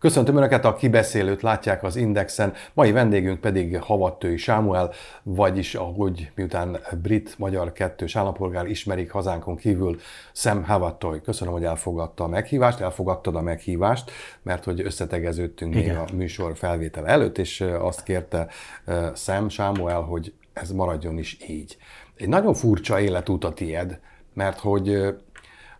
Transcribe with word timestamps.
Köszöntöm 0.00 0.36
Önöket, 0.36 0.64
a 0.64 0.74
kibeszélőt 0.74 1.42
látják 1.42 1.82
az 1.82 1.96
Indexen, 1.96 2.52
mai 2.72 2.92
vendégünk 2.92 3.40
pedig 3.40 3.78
Havattői 3.78 4.36
Sámuel, 4.36 4.92
vagyis 5.22 5.74
ahogy 5.74 6.30
miután 6.34 6.78
brit-magyar 7.02 7.72
kettős 7.72 8.16
állampolgár 8.16 8.66
ismerik 8.66 9.10
hazánkon 9.10 9.56
kívül, 9.56 9.98
Sam 10.32 10.64
Havattoy. 10.64 11.20
Köszönöm, 11.20 11.52
hogy 11.52 11.64
elfogadta 11.64 12.24
a 12.24 12.28
meghívást, 12.28 12.80
elfogadtad 12.80 13.36
a 13.36 13.40
meghívást, 13.40 14.10
mert 14.42 14.64
hogy 14.64 14.80
összetegeződtünk 14.80 15.74
Igen. 15.74 15.88
még 15.88 15.96
a 15.96 16.16
műsor 16.16 16.56
felvétel 16.56 17.06
előtt, 17.06 17.38
és 17.38 17.60
azt 17.60 18.02
kérte 18.02 18.46
Sam 19.14 19.48
Sámuel, 19.48 20.00
hogy 20.00 20.32
ez 20.52 20.70
maradjon 20.70 21.18
is 21.18 21.38
így. 21.48 21.76
Egy 22.16 22.28
nagyon 22.28 22.54
furcsa 22.54 23.00
életút 23.00 23.44
a 23.44 23.52
tied, 23.52 24.00
mert 24.34 24.58
hogy 24.58 25.14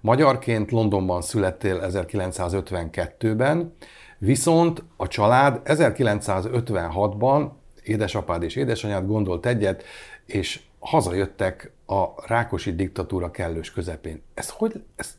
magyarként 0.01 0.71
Londonban 0.71 1.23
születtél 1.23 1.81
1952-ben, 1.83 3.75
Viszont 4.23 4.85
a 4.97 5.09
család 5.09 5.61
1956-ban 5.65 7.49
édesapád 7.83 8.43
és 8.43 8.57
édesanyád 8.57 9.07
gondolt 9.07 9.47
egyet, 9.47 9.85
és 10.27 10.61
hazajöttek 10.79 11.73
a 11.87 12.05
Rákosi 12.27 12.75
diktatúra 12.75 13.31
kellős 13.31 13.73
közepén. 13.73 14.23
Ezt 14.35 14.51
hogy, 14.51 14.83
ezt, 14.97 15.19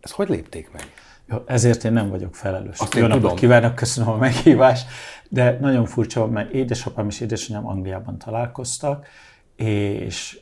ezt 0.00 0.14
hogy 0.14 0.28
lépték 0.28 0.70
meg? 0.72 0.82
Jó, 1.28 1.36
ezért 1.46 1.84
én 1.84 1.92
nem 1.92 2.10
vagyok 2.10 2.34
felelős. 2.34 2.78
Azt 2.78 2.94
Jó 2.94 3.06
napot 3.06 3.34
kívánok, 3.34 3.74
köszönöm 3.74 4.10
a 4.10 4.16
meghívást, 4.16 4.86
de 5.28 5.58
nagyon 5.60 5.84
furcsa, 5.84 6.26
mert 6.26 6.52
édesapám 6.52 7.08
és 7.08 7.20
édesanyám 7.20 7.66
Angliában 7.66 8.18
találkoztak, 8.18 9.06
és 9.56 10.40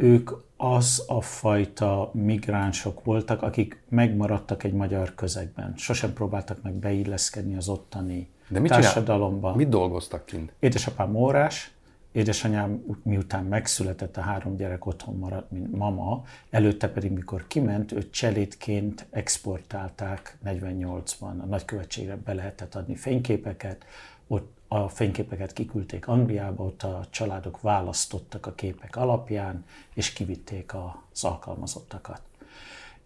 ők 0.00 0.30
az 0.56 1.04
a 1.06 1.20
fajta 1.20 2.10
migránsok 2.12 3.04
voltak, 3.04 3.42
akik 3.42 3.82
megmaradtak 3.88 4.64
egy 4.64 4.72
magyar 4.72 5.14
közegben. 5.14 5.74
Sosem 5.76 6.12
próbáltak 6.12 6.62
meg 6.62 6.72
beilleszkedni 6.72 7.56
az 7.56 7.68
ottani 7.68 8.28
De 8.48 8.60
mit 8.60 8.70
társadalomba. 8.70 9.40
Csinál? 9.40 9.56
Mit 9.56 9.68
dolgoztak 9.68 10.26
kint? 10.26 10.52
Édesapám 10.58 11.14
órás, 11.16 11.72
édesanyám 12.12 12.84
miután 13.02 13.44
megszületett, 13.44 14.16
a 14.16 14.20
három 14.20 14.56
gyerek 14.56 14.86
otthon 14.86 15.16
maradt, 15.16 15.50
mint 15.50 15.76
mama, 15.76 16.24
előtte 16.50 16.88
pedig, 16.88 17.12
mikor 17.12 17.46
kiment, 17.46 17.92
őt 17.92 18.10
cselédként 18.10 19.06
exportálták 19.10 20.38
48-ban. 20.44 21.40
A 21.40 21.46
nagykövetségre 21.46 22.16
be 22.16 22.34
lehetett 22.34 22.74
adni 22.74 22.96
fényképeket, 22.96 23.84
ott 24.26 24.59
a 24.72 24.88
fényképeket 24.88 25.52
kiküldték 25.52 26.08
Angliába, 26.08 26.64
ott 26.64 26.82
a 26.82 27.06
családok 27.10 27.60
választottak 27.60 28.46
a 28.46 28.54
képek 28.54 28.96
alapján, 28.96 29.64
és 29.94 30.12
kivitték 30.12 30.74
az 30.74 31.24
alkalmazottakat. 31.24 32.22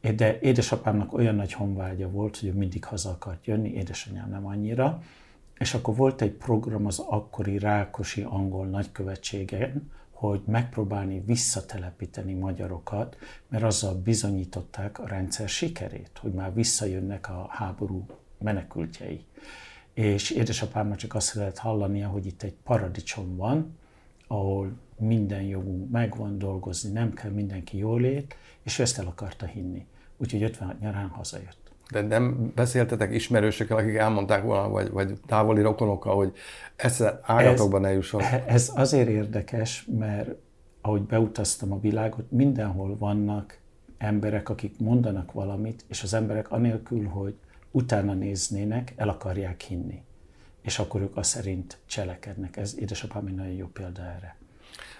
De 0.00 0.38
édesapámnak 0.40 1.12
olyan 1.12 1.34
nagy 1.34 1.52
honvágya 1.52 2.10
volt, 2.10 2.38
hogy 2.38 2.48
ő 2.48 2.52
mindig 2.52 2.84
haza 2.84 3.10
akart 3.10 3.46
jönni, 3.46 3.68
édesanyám 3.68 4.30
nem 4.30 4.46
annyira, 4.46 5.02
és 5.58 5.74
akkor 5.74 5.96
volt 5.96 6.22
egy 6.22 6.32
program 6.32 6.86
az 6.86 6.98
akkori 6.98 7.58
Rákosi 7.58 8.22
angol 8.22 8.66
nagykövetségen, 8.66 9.90
hogy 10.10 10.42
megpróbálni 10.46 11.22
visszatelepíteni 11.26 12.34
magyarokat, 12.34 13.16
mert 13.48 13.64
azzal 13.64 13.94
bizonyították 13.94 14.98
a 14.98 15.06
rendszer 15.06 15.48
sikerét, 15.48 16.18
hogy 16.20 16.32
már 16.32 16.54
visszajönnek 16.54 17.28
a 17.28 17.46
háború 17.50 18.06
menekültjei 18.38 19.24
és 19.94 20.30
édesapámmal 20.30 20.96
csak 20.96 21.14
azt 21.14 21.34
lehet 21.34 21.58
hallania, 21.58 22.08
hogy 22.08 22.26
itt 22.26 22.42
egy 22.42 22.54
paradicsom 22.64 23.36
van, 23.36 23.78
ahol 24.26 24.72
minden 24.98 25.42
jogunk 25.42 25.90
megvan 25.90 26.38
dolgozni, 26.38 26.90
nem 26.90 27.12
kell 27.12 27.30
mindenki 27.30 27.78
jól 27.78 28.04
ét, 28.04 28.36
és 28.62 28.78
ezt 28.78 28.98
el 28.98 29.06
akarta 29.06 29.46
hinni. 29.46 29.86
Úgyhogy 30.16 30.42
56 30.42 30.80
nyarán 30.80 31.08
hazajött. 31.08 31.62
De 31.90 32.00
nem 32.00 32.52
beszéltetek 32.54 33.12
ismerősökkel, 33.12 33.76
akik 33.76 33.94
elmondták 33.94 34.42
volna, 34.42 34.68
vagy, 34.68 34.90
vagy 34.90 35.20
távoli 35.26 35.62
rokonokkal, 35.62 36.14
hogy 36.16 36.32
ezt 36.76 37.04
ágatokban 37.22 37.80
ne 37.80 37.92
jusson? 37.92 38.22
Ez 38.46 38.72
azért 38.74 39.08
érdekes, 39.08 39.86
mert 39.98 40.30
ahogy 40.80 41.02
beutaztam 41.02 41.72
a 41.72 41.80
világot, 41.80 42.30
mindenhol 42.30 42.96
vannak 42.98 43.58
emberek, 43.98 44.48
akik 44.48 44.78
mondanak 44.78 45.32
valamit, 45.32 45.84
és 45.88 46.02
az 46.02 46.14
emberek 46.14 46.50
anélkül, 46.50 47.06
hogy 47.06 47.34
utána 47.74 48.14
néznének, 48.14 48.92
el 48.96 49.08
akarják 49.08 49.60
hinni. 49.60 50.02
És 50.62 50.78
akkor 50.78 51.00
ők 51.00 51.16
azt 51.16 51.30
szerint 51.30 51.78
cselekednek. 51.86 52.56
Ez 52.56 52.74
édesapám 52.78 53.26
egy 53.26 53.34
nagyon 53.34 53.52
jó 53.52 53.66
példa 53.66 54.02
erre. 54.02 54.36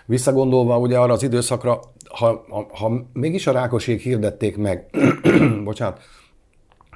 Visszagondolva 0.07 0.79
ugye 0.79 0.99
arra 0.99 1.13
az 1.13 1.23
időszakra, 1.23 1.81
ha, 2.09 2.45
ha, 2.49 2.67
ha 2.73 3.07
mégis 3.13 3.47
a 3.47 3.53
rákoség 3.53 4.01
hirdették 4.01 4.57
meg, 4.57 4.91
bocsánat, 5.65 6.01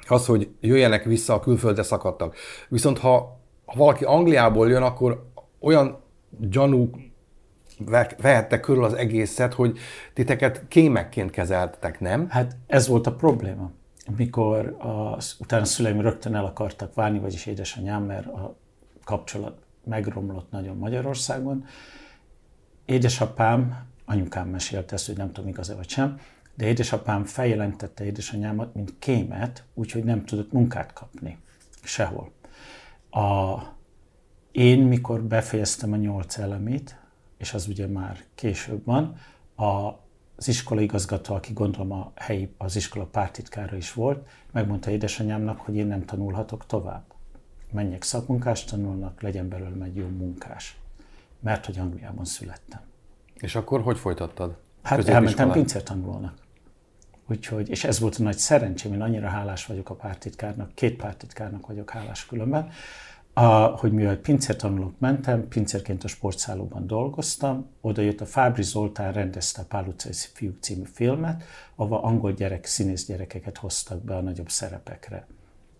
az, 0.07 0.25
hogy 0.25 0.49
jöjjenek 0.59 1.03
vissza, 1.03 1.33
a 1.33 1.39
külföldre 1.39 1.83
szakadtak. 1.83 2.35
Viszont 2.69 2.97
ha, 2.97 3.39
ha 3.65 3.75
valaki 3.77 4.03
Angliából 4.03 4.69
jön, 4.69 4.83
akkor 4.83 5.31
olyan 5.59 6.01
gyanú 6.39 6.89
vehettek 8.21 8.59
körül 8.59 8.83
az 8.83 8.93
egészet, 8.93 9.53
hogy 9.53 9.77
titeket 10.13 10.67
kémekként 10.67 11.31
kezeltetek, 11.31 11.99
nem? 11.99 12.29
Hát 12.29 12.55
ez 12.67 12.87
volt 12.87 13.07
a 13.07 13.15
probléma 13.15 13.71
mikor 14.15 14.75
az, 14.79 15.35
utána 15.39 15.61
a 15.61 15.65
szüleim 15.65 16.01
rögtön 16.01 16.35
el 16.35 16.45
akartak 16.45 16.93
válni, 16.93 17.19
vagyis 17.19 17.45
édesanyám, 17.45 18.03
mert 18.03 18.25
a 18.25 18.55
kapcsolat 19.03 19.61
megromlott 19.83 20.51
nagyon 20.51 20.77
Magyarországon. 20.77 21.65
Édesapám, 22.85 23.85
anyukám 24.05 24.47
mesélte 24.47 24.93
ezt, 24.93 25.05
hogy 25.05 25.17
nem 25.17 25.31
tudom 25.31 25.49
igaz-e 25.49 25.75
vagy 25.75 25.89
sem, 25.89 26.19
de 26.55 26.65
édesapám 26.65 27.23
feljelentette 27.23 28.05
édesanyámat, 28.05 28.73
mint 28.73 28.93
kémet, 28.99 29.63
úgyhogy 29.73 30.03
nem 30.03 30.25
tudott 30.25 30.51
munkát 30.51 30.93
kapni 30.93 31.37
sehol. 31.83 32.31
A, 33.09 33.57
én, 34.51 34.79
mikor 34.79 35.23
befejeztem 35.23 35.93
a 35.93 35.95
nyolc 35.95 36.37
elemét, 36.37 36.99
és 37.37 37.53
az 37.53 37.67
ugye 37.67 37.87
már 37.87 38.23
később 38.35 38.85
van, 38.85 39.15
a 39.55 39.99
az 40.39 40.47
iskola 40.47 40.81
igazgató, 40.81 41.35
aki 41.35 41.53
gondolom 41.53 41.91
a 41.91 42.11
helyi, 42.15 42.53
az 42.57 42.75
iskola 42.75 43.05
pártitkára 43.05 43.75
is 43.75 43.93
volt, 43.93 44.27
megmondta 44.51 44.91
édesanyámnak, 44.91 45.59
hogy 45.59 45.75
én 45.75 45.87
nem 45.87 46.05
tanulhatok 46.05 46.65
tovább. 46.65 47.03
Menjek 47.71 48.03
szakmunkást 48.03 48.69
tanulnak, 48.69 49.21
legyen 49.21 49.49
belőlem 49.49 49.81
egy 49.81 49.95
jó 49.95 50.07
munkás. 50.07 50.79
Mert 51.39 51.65
hogy 51.65 51.79
Angliában 51.79 52.25
születtem. 52.25 52.79
És 53.35 53.55
akkor 53.55 53.81
hogy 53.81 53.97
folytattad? 53.97 54.57
Hát 54.81 55.07
elmentem 55.07 55.51
pincértanulónak. 55.51 56.33
Úgyhogy, 57.27 57.69
és 57.69 57.83
ez 57.83 57.99
volt 57.99 58.15
a 58.15 58.23
nagy 58.23 58.37
szerencsém, 58.37 58.93
én 58.93 59.01
annyira 59.01 59.27
hálás 59.27 59.65
vagyok 59.65 59.89
a 59.89 59.93
pártitkárnak, 59.93 60.75
két 60.75 60.95
pártitkárnak 60.95 61.67
vagyok 61.67 61.89
hálás 61.89 62.25
különben, 62.25 62.69
a, 63.33 63.65
hogy 63.65 63.91
mivel 63.91 64.17
pincértanulók 64.17 64.99
mentem, 64.99 65.47
pincérként 65.47 66.03
a 66.03 66.07
sportszállóban 66.07 66.87
dolgoztam, 66.87 67.69
oda 67.81 68.01
jött 68.01 68.21
a 68.21 68.25
Fábri 68.25 68.63
Zoltán 68.63 69.13
rendezte 69.13 69.61
a 69.61 69.65
Pál 69.65 69.87
utcai 69.87 70.11
fiúk 70.33 70.57
című 70.59 70.83
filmet, 70.93 71.43
ahol 71.75 71.97
angol 71.97 72.31
gyerek, 72.33 72.65
színész 72.65 73.05
gyerekeket 73.05 73.57
hoztak 73.57 74.03
be 74.03 74.15
a 74.15 74.21
nagyobb 74.21 74.49
szerepekre. 74.49 75.27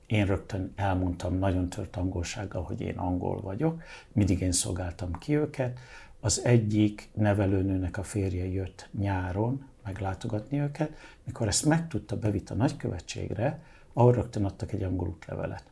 Én 0.05 0.25
rögtön 0.25 0.73
elmondtam 0.75 1.37
nagyon 1.37 1.69
tört 1.69 1.95
angolsággal, 1.95 2.63
hogy 2.63 2.81
én 2.81 2.97
angol 2.97 3.41
vagyok, 3.41 3.81
mindig 4.11 4.41
én 4.41 4.51
szolgáltam 4.51 5.11
ki 5.11 5.35
őket. 5.35 5.79
Az 6.19 6.45
egyik 6.45 7.09
nevelőnőnek 7.13 7.97
a 7.97 8.03
férje 8.03 8.45
jött 8.45 8.89
nyáron 8.99 9.65
meglátogatni 9.83 10.59
őket, 10.59 10.91
mikor 11.23 11.47
ezt 11.47 11.65
megtudta, 11.65 12.17
bevitt 12.17 12.49
a 12.49 12.55
nagykövetségre, 12.55 13.63
ahol 13.93 14.13
rögtön 14.13 14.45
adtak 14.45 14.71
egy 14.71 14.83
angol 14.83 15.07
útlevelet 15.07 15.63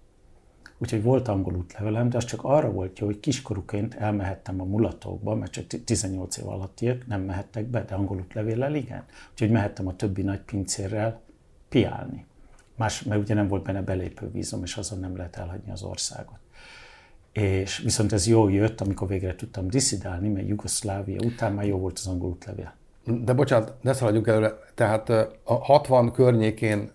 Úgyhogy 0.77 1.03
volt 1.03 1.27
angol 1.27 1.55
útlevelem, 1.55 2.09
de 2.09 2.17
az 2.17 2.25
csak 2.25 2.43
arra 2.43 2.71
volt 2.71 2.99
jó, 2.99 3.05
hogy 3.05 3.19
kiskorúként 3.19 3.93
elmehettem 3.93 4.61
a 4.61 4.63
mulatókba, 4.63 5.35
mert 5.35 5.51
csak 5.51 5.65
18 5.83 6.37
év 6.37 6.47
alattiak 6.47 7.07
nem 7.07 7.21
mehettek 7.21 7.65
be, 7.65 7.83
de 7.83 7.95
angol 7.95 8.17
útlevéllel 8.17 8.75
igen. 8.75 9.03
Úgyhogy 9.31 9.51
mehettem 9.51 9.87
a 9.87 9.95
többi 9.95 10.21
nagy 10.21 10.39
pincérrel 10.39 11.21
piálni. 11.69 12.25
Más, 12.75 13.03
mert 13.03 13.21
ugye 13.21 13.33
nem 13.33 13.47
volt 13.47 13.63
benne 13.63 13.81
belépő 13.81 14.31
vízum, 14.31 14.63
és 14.63 14.75
azon 14.75 14.99
nem 14.99 15.17
lehet 15.17 15.35
elhagyni 15.35 15.71
az 15.71 15.83
országot. 15.83 16.37
És 17.31 17.77
viszont 17.77 18.13
ez 18.13 18.27
jó 18.27 18.49
jött, 18.49 18.81
amikor 18.81 19.07
végre 19.07 19.35
tudtam 19.35 19.67
diszidálni, 19.67 20.29
mert 20.29 20.47
Jugoszlávia 20.47 21.19
után 21.25 21.53
már 21.53 21.65
jó 21.65 21.77
volt 21.77 21.97
az 21.97 22.07
angol 22.07 22.29
útlevél. 22.29 22.73
De 23.03 23.33
bocsánat, 23.33 23.73
ne 23.81 23.93
szaladjunk 23.93 24.27
előre. 24.27 24.53
Tehát 24.75 25.09
a 25.43 25.53
60 25.53 26.11
környékén 26.11 26.91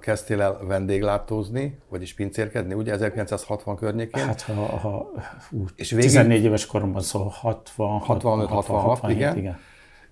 kezdtél 0.00 0.40
el 0.40 0.58
vendéglátózni, 0.66 1.78
vagyis 1.88 2.14
pincérkedni, 2.14 2.74
ugye 2.74 2.92
1960 2.92 3.76
környékén? 3.76 4.24
Hát 4.24 4.40
ha, 4.40 4.52
ha 4.54 5.10
ú, 5.50 5.64
és 5.76 5.90
végig, 5.90 6.06
14 6.06 6.44
éves 6.44 6.66
koromban, 6.66 7.02
szóval 7.02 7.28
60, 7.28 7.98
65, 7.98 8.48
66, 8.48 8.82
67, 8.82 9.16
igen. 9.16 9.36
igen. 9.36 9.58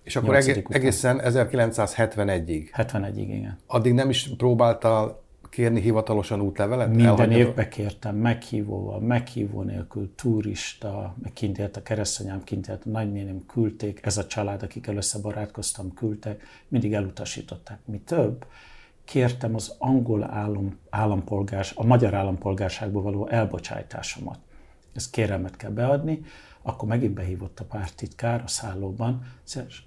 És 0.03 0.17
akkor 0.17 0.35
egész, 0.35 0.63
egészen 0.69 1.21
1971-ig. 1.25 2.69
71-ig, 2.77 3.17
igen. 3.17 3.59
Addig 3.67 3.93
nem 3.93 4.09
is 4.09 4.31
próbáltál 4.37 5.21
kérni 5.53 5.81
hivatalosan 5.81 6.41
útlevelet? 6.41 6.89
Minden 6.89 7.07
Elhagyod? 7.07 7.33
évben 7.33 7.69
kértem, 7.69 8.17
meghívóval, 8.17 9.01
meghívó 9.01 9.63
nélkül, 9.63 10.13
turista, 10.15 11.15
kint 11.35 11.59
élt 11.59 11.77
a 11.77 11.83
keresztanyám, 11.83 12.45
kint 12.45 12.69
élt 12.69 12.83
a 12.85 12.89
nagynéném, 12.89 13.47
küldték, 13.47 14.01
ez 14.03 14.17
a 14.17 14.27
család, 14.27 14.63
akikkel 14.63 14.97
összebarátkoztam, 14.97 15.95
küldtek, 15.95 16.43
mindig 16.69 16.93
elutasították. 16.93 17.79
Mi 17.85 17.99
több, 17.99 18.45
kértem 19.13 19.55
az 19.55 19.75
angol 19.79 20.25
állam, 20.25 20.79
állampolgás, 20.91 21.73
a 21.77 21.85
magyar 21.85 22.15
állampolgárságból 22.15 23.03
való 23.03 23.29
elbocsájtásomat. 23.29 24.39
Ezt 24.95 25.11
kérelmet 25.11 25.57
kell 25.57 25.71
beadni, 25.71 26.23
akkor 26.63 26.89
megint 26.89 27.15
behívott 27.15 27.61
a 27.61 27.65
pártitkár 27.65 28.43
a 28.45 28.49
szállóban, 28.49 29.27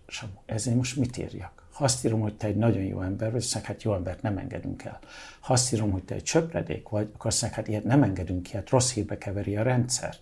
Samu, 0.08 0.32
ezért 0.46 0.76
most 0.76 0.96
mit 0.96 1.18
írjak? 1.18 1.68
Ha 1.72 1.84
azt 1.84 2.06
írom, 2.06 2.20
hogy 2.22 2.36
te 2.36 2.48
egy 2.48 2.56
nagyon 2.56 2.84
jó 2.84 3.02
ember 3.02 3.32
vagy, 3.32 3.42
azt 3.42 3.66
hát 3.66 3.84
jó 3.84 3.94
embert 3.94 4.22
nem 4.22 4.38
engedünk 4.38 4.84
el. 4.84 5.00
Ha 5.40 5.54
azt 5.54 5.74
írom, 5.74 5.92
hogy 5.92 6.04
te 6.04 6.16
egy 6.16 6.24
csöpredék 6.24 6.90
vagy, 6.90 7.10
akkor 7.14 7.28
azt 7.28 7.46
hát 7.46 7.68
ilyet 7.68 7.84
nem 7.84 8.04
engedünk 8.04 8.44
ki, 8.44 8.54
hát 8.54 8.70
rossz 8.70 8.94
hírbe 8.94 9.18
keveri 9.18 9.58
a 9.58 9.64
rendszert. 9.64 10.22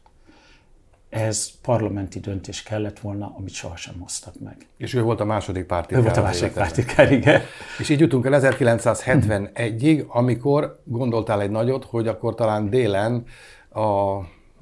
Ez 1.14 1.52
parlamenti 1.62 2.20
döntés 2.20 2.64
kellett 2.64 3.00
volna, 3.00 3.34
amit 3.38 3.54
sohasem 3.54 4.00
hoztak 4.00 4.40
meg. 4.40 4.58
És 4.78 4.94
ő 4.94 5.02
volt 5.02 5.20
a 5.20 5.26
második 5.26 5.66
pártitkár. 5.66 6.00
Ő 6.00 6.04
volt 6.04 6.18
a 6.18 6.22
második 6.22 6.54
pártitkár, 6.54 7.12
igen. 7.12 7.42
És 7.80 7.90
így 7.90 8.00
jutunk 8.00 8.26
el 8.26 8.40
1971-ig, 8.42 10.08
amikor 10.08 10.82
gondoltál 10.84 11.42
egy 11.42 11.52
nagyot, 11.52 11.86
hogy 11.86 12.08
akkor 12.08 12.36
talán 12.36 12.70
délen 12.70 13.26
a 13.74 14.20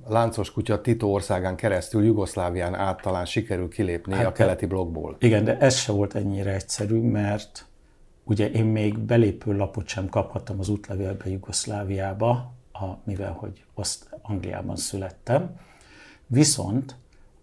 láncos 0.07 0.51
kutya 0.51 0.81
Tito 0.81 1.07
országán 1.07 1.55
keresztül 1.55 2.03
Jugoszlávián 2.03 2.75
át 2.75 3.01
talán 3.01 3.25
sikerül 3.25 3.69
kilépni 3.69 4.13
hát, 4.13 4.25
a 4.25 4.31
keleti 4.31 4.65
blokkból. 4.65 5.15
Igen, 5.19 5.43
de 5.43 5.57
ez 5.57 5.75
se 5.75 5.91
volt 5.91 6.15
ennyire 6.15 6.53
egyszerű, 6.53 6.99
mert 6.99 7.65
ugye 8.23 8.49
én 8.49 8.65
még 8.65 8.97
belépő 8.97 9.55
lapot 9.55 9.87
sem 9.87 10.09
kaphattam 10.09 10.59
az 10.59 10.69
útlevélbe 10.69 11.29
Jugoszláviába, 11.29 12.53
a, 12.71 12.85
mivel 13.03 13.31
hogy 13.31 13.63
azt 13.73 14.09
Angliában 14.21 14.75
születtem. 14.75 15.55
Viszont 16.33 16.95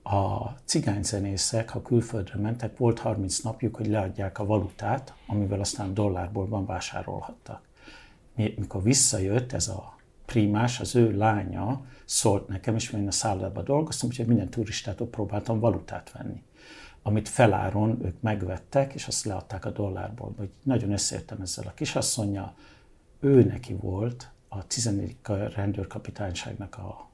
a 0.03 0.49
cigányzenészek, 0.65 1.69
ha 1.69 1.83
külföldre 1.83 2.39
mentek, 2.39 2.77
volt 2.77 2.99
30 2.99 3.39
napjuk, 3.39 3.77
hogy 3.77 3.87
leadják 3.87 4.39
a 4.39 4.47
valutát, 4.47 5.15
amivel 5.27 5.61
aztán 5.61 5.95
dollárból 5.95 6.65
vásárolhattak. 6.65 7.63
Mikor 8.35 8.83
visszajött 8.83 9.53
ez 9.53 9.69
a 9.69 9.97
primás, 10.25 10.81
az 10.81 10.95
ő 10.95 11.17
lánya 11.17 11.85
szólt 12.05 12.49
nekem, 12.49 12.75
és 12.75 12.91
én 12.91 13.07
a 13.07 13.11
szállodában 13.11 13.65
dolgoztam, 13.65 14.09
úgyhogy 14.09 14.27
minden 14.27 14.49
turistától 14.49 15.07
próbáltam 15.07 15.61
valutát 15.61 16.13
venni 16.13 16.43
amit 17.03 17.29
feláron 17.29 17.99
ők 18.05 18.21
megvettek, 18.21 18.95
és 18.95 19.07
azt 19.07 19.25
leadták 19.25 19.65
a 19.65 19.71
dollárból. 19.71 20.35
Hogy 20.37 20.51
nagyon 20.63 20.93
összeértem 20.93 21.41
ezzel 21.41 21.67
a 21.67 21.75
kisasszonyjal. 21.75 22.55
Ő 23.21 23.45
neki 23.45 23.75
volt 23.75 24.31
a 24.49 24.67
14. 24.67 25.17
rendőrkapitányságnak 25.55 26.77
a 26.77 27.08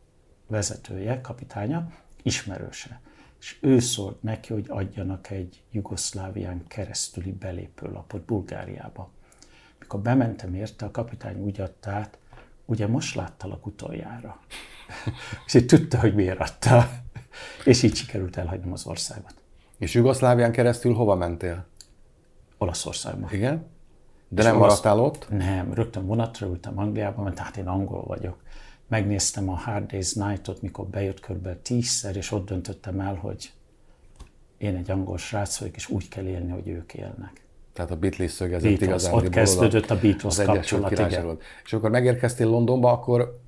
vezetője, 0.46 1.20
kapitánya, 1.20 1.92
ismerőse. 2.22 3.00
És 3.40 3.58
ő 3.60 3.78
szólt 3.78 4.22
neki, 4.22 4.52
hogy 4.52 4.64
adjanak 4.68 5.30
egy 5.30 5.62
Jugoszlávián 5.70 6.64
keresztüli 6.66 7.32
belépőlapot 7.32 8.22
Bulgáriába. 8.22 9.10
Mikor 9.78 10.00
bementem 10.00 10.54
érte, 10.54 10.84
a 10.84 10.90
kapitány 10.90 11.40
úgy 11.40 11.60
adta 11.60 11.90
át, 11.90 12.18
ugye 12.64 12.86
most 12.86 13.14
láttalak 13.14 13.66
utoljára. 13.66 14.40
és 15.46 15.54
így 15.54 15.66
tudta, 15.66 15.98
hogy 15.98 16.14
miért 16.14 16.40
adta. 16.40 16.90
És 17.64 17.82
így 17.82 17.94
sikerült 17.94 18.36
elhagynom 18.36 18.72
az 18.72 18.86
országot. 18.86 19.34
És 19.78 19.94
Jugoszlávián 19.94 20.52
keresztül 20.52 20.94
hova 20.94 21.14
mentél? 21.14 21.66
Olaszországba. 22.58 23.28
Igen? 23.32 23.66
De 24.28 24.42
és 24.42 24.46
nem 24.46 24.56
olasz... 24.56 24.68
maradtál 24.68 25.04
ott? 25.04 25.30
Nem, 25.30 25.74
rögtön 25.74 26.06
vonatra 26.06 26.46
ültem 26.46 26.78
Angliába, 26.78 27.22
mert 27.22 27.38
hát 27.38 27.56
én 27.56 27.66
angol 27.68 28.04
vagyok. 28.04 28.42
Megnéztem 28.88 29.48
a 29.48 29.54
Hard 29.54 29.90
Day's 29.92 30.26
Night-ot, 30.26 30.62
mikor 30.62 30.86
bejött 30.86 31.20
kb. 31.20 31.48
tízszer, 31.62 32.16
és 32.16 32.32
ott 32.32 32.46
döntöttem 32.46 33.00
el, 33.00 33.14
hogy 33.14 33.52
én 34.58 34.76
egy 34.76 34.90
angol 34.90 35.18
srác 35.18 35.58
vagyok, 35.58 35.76
és 35.76 35.88
úgy 35.88 36.08
kell 36.08 36.24
élni, 36.24 36.50
hogy 36.50 36.68
ők 36.68 36.94
élnek. 36.94 37.42
Tehát 37.72 37.90
a 37.90 37.96
Beatles 37.96 38.30
szögezett 38.30 38.68
Beatles, 38.68 38.88
igazán. 38.88 39.12
Ott 39.12 39.28
kezdődött 39.28 39.90
a 39.90 39.98
Beatles 39.98 40.36
kapcsolat, 40.36 40.90
igen. 40.90 41.38
És 41.64 41.72
akkor 41.72 41.90
megérkeztél 41.90 42.46
Londonba, 42.48 42.92
akkor 42.92 43.40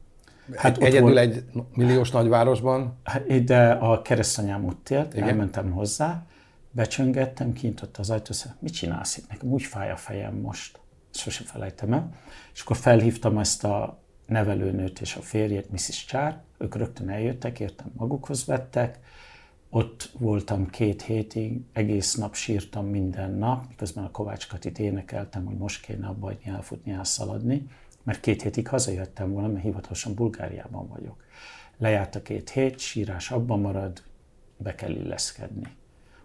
hát 0.55 0.79
egyedül 0.79 1.01
volt, 1.01 1.19
egy 1.19 1.45
milliós 1.75 2.11
nagyvárosban? 2.11 2.99
Hát, 3.05 3.45
de 3.45 3.71
a 3.71 4.03
keresztanyám 4.03 4.65
ott 4.65 4.91
élt, 4.91 5.15
igen. 5.15 5.29
elmentem 5.29 5.71
hozzá, 5.71 6.27
becsöngettem, 6.71 7.53
kinyitott 7.53 7.97
az 7.97 8.11
ajtó, 8.11 8.33
szóval, 8.33 8.57
mit 8.61 8.73
csinálsz 8.73 9.17
itt? 9.17 9.29
Nekem 9.29 9.49
úgy 9.49 9.63
fáj 9.63 9.91
a 9.91 9.97
fejem 9.97 10.35
most. 10.35 10.79
Sose 11.11 11.45
felejtem 11.45 11.93
el. 11.93 12.11
És 12.55 12.61
akkor 12.61 12.77
felhívtam 12.77 13.39
ezt 13.39 13.65
a 13.65 13.99
nevelőnőt 14.27 15.01
és 15.01 15.17
a 15.17 15.21
férjét, 15.21 15.71
Mrs. 15.71 16.05
Csár, 16.05 16.43
ők 16.59 16.75
rögtön 16.75 17.09
eljöttek, 17.09 17.61
értem 17.61 17.93
magukhoz 17.97 18.45
vettek, 18.45 18.99
ott 19.71 20.11
voltam 20.19 20.71
két 20.71 21.03
hétig, 21.03 21.61
egész 21.73 22.15
nap 22.15 22.35
sírtam 22.35 22.87
minden 22.87 23.31
nap, 23.31 23.69
miközben 23.69 24.05
a 24.05 24.11
Kovács 24.11 24.49
Katit 24.49 24.79
énekeltem, 24.79 25.45
hogy 25.45 25.57
most 25.57 25.85
kéne 25.85 26.07
abba 26.07 26.27
hagyni, 26.27 26.51
elfutni, 26.51 26.93
elszaladni, 26.93 27.67
mert 28.03 28.21
két 28.21 28.43
hétig 28.43 28.69
hazajöttem 28.69 29.33
volna, 29.33 29.49
mert 29.49 29.65
hivatalosan 29.65 30.15
Bulgáriában 30.15 30.89
vagyok. 30.89 31.25
Lejárt 31.79 32.15
a 32.15 32.23
két 32.23 32.51
hét, 32.51 32.79
sírás 32.79 33.31
abban 33.31 33.61
marad, 33.61 34.03
be 34.57 34.75
kell 34.75 34.91
illeszkedni. 34.91 35.77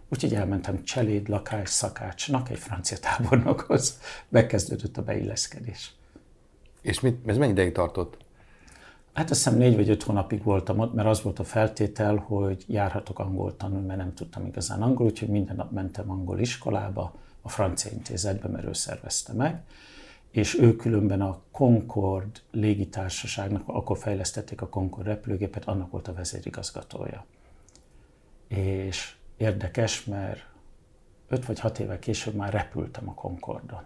Úgyhogy 0.08 0.34
elmentem 0.34 0.82
cseléd, 0.82 1.28
lakás, 1.28 1.68
szakácsnak, 1.68 2.50
egy 2.50 2.58
francia 2.58 2.98
tábornokhoz, 2.98 4.00
bekezdődött 4.28 4.96
a 4.96 5.02
beilleszkedés. 5.02 5.94
És 6.82 7.00
mit, 7.00 7.28
ez 7.28 7.36
mennyi 7.36 7.52
ideig 7.52 7.72
tartott? 7.72 8.16
Hát 9.12 9.30
azt 9.30 9.44
hiszem 9.44 9.58
négy 9.58 9.76
vagy 9.76 9.90
öt 9.90 10.02
hónapig 10.02 10.42
voltam 10.42 10.78
ott, 10.78 10.94
mert 10.94 11.08
az 11.08 11.22
volt 11.22 11.38
a 11.38 11.44
feltétel, 11.44 12.16
hogy 12.16 12.64
járhatok 12.68 13.18
angol 13.18 13.56
tanulni, 13.56 13.86
mert 13.86 13.98
nem 13.98 14.14
tudtam 14.14 14.46
igazán 14.46 14.82
angol, 14.82 15.06
úgyhogy 15.06 15.28
minden 15.28 15.56
nap 15.56 15.70
mentem 15.70 16.10
angol 16.10 16.38
iskolába, 16.38 17.14
a 17.42 17.48
francia 17.48 17.90
intézetbe, 17.90 18.48
mert 18.48 18.66
ő 18.66 18.72
szervezte 18.72 19.32
meg, 19.32 19.62
és 20.30 20.58
ő 20.58 20.76
különben 20.76 21.20
a 21.20 21.40
Concord 21.50 22.42
légitársaságnak, 22.50 23.62
akkor 23.66 23.98
fejlesztették 23.98 24.62
a 24.62 24.68
Concord 24.68 25.06
repülőgépet, 25.06 25.64
annak 25.64 25.90
volt 25.90 26.08
a 26.08 26.14
vezérigazgatója. 26.14 27.24
És 28.48 29.14
érdekes, 29.36 30.04
mert 30.04 30.46
öt 31.28 31.46
vagy 31.46 31.60
hat 31.60 31.78
évvel 31.78 31.98
később 31.98 32.34
már 32.34 32.52
repültem 32.52 33.08
a 33.08 33.14
Concordon. 33.14 33.82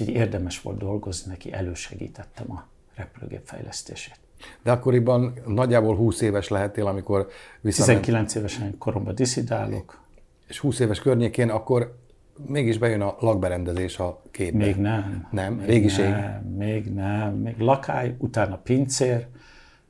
Úgyhogy 0.00 0.14
érdemes 0.14 0.60
volt 0.60 0.78
dolgozni 0.78 1.30
neki, 1.30 1.52
elősegítettem 1.52 2.52
a 2.52 2.66
repülőgép 2.94 3.40
fejlesztését. 3.44 4.18
De 4.62 4.70
akkoriban 4.70 5.38
nagyjából 5.46 5.96
20 5.96 6.20
éves 6.20 6.48
lehettél, 6.48 6.86
amikor 6.86 7.28
visszament. 7.60 8.00
19 8.00 8.34
évesen 8.34 8.78
koromban 8.78 9.14
diszidálok. 9.14 10.00
És 10.48 10.58
20 10.58 10.78
éves 10.78 11.00
környékén 11.00 11.50
akkor 11.50 11.98
mégis 12.46 12.78
bejön 12.78 13.00
a 13.00 13.16
lakberendezés 13.20 13.98
a 13.98 14.22
képbe. 14.30 14.64
Még 14.64 14.76
nem. 14.76 15.28
Nem? 15.30 15.54
Még 15.54 15.66
Régiség? 15.66 16.08
Nem, 16.08 16.42
még 16.42 16.94
nem. 16.94 17.34
Még 17.34 17.58
lakály, 17.58 18.14
utána 18.18 18.56
pincér, 18.56 19.26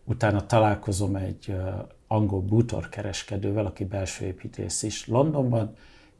utána 0.05 0.47
találkozom 0.47 1.17
egy 1.17 1.57
angol 2.07 2.41
bútorkereskedővel, 2.41 3.67
aki 3.67 3.85
belső 3.85 4.25
építész 4.25 4.83
is 4.83 5.07
Londonban, 5.07 5.75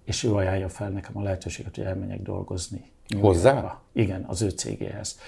és 0.05 0.25
ő 0.25 0.35
ajánlja 0.35 0.69
fel 0.69 0.91
nekem 0.91 1.19
a 1.19 1.23
lehetőséget, 1.23 1.75
hogy 1.75 1.85
elmenjek 1.85 2.23
dolgozni. 2.23 2.95
Hozzá? 3.21 3.81
Igen, 3.93 4.25
az 4.27 4.43
ő 4.43 4.49
cégéhez. 4.49 5.19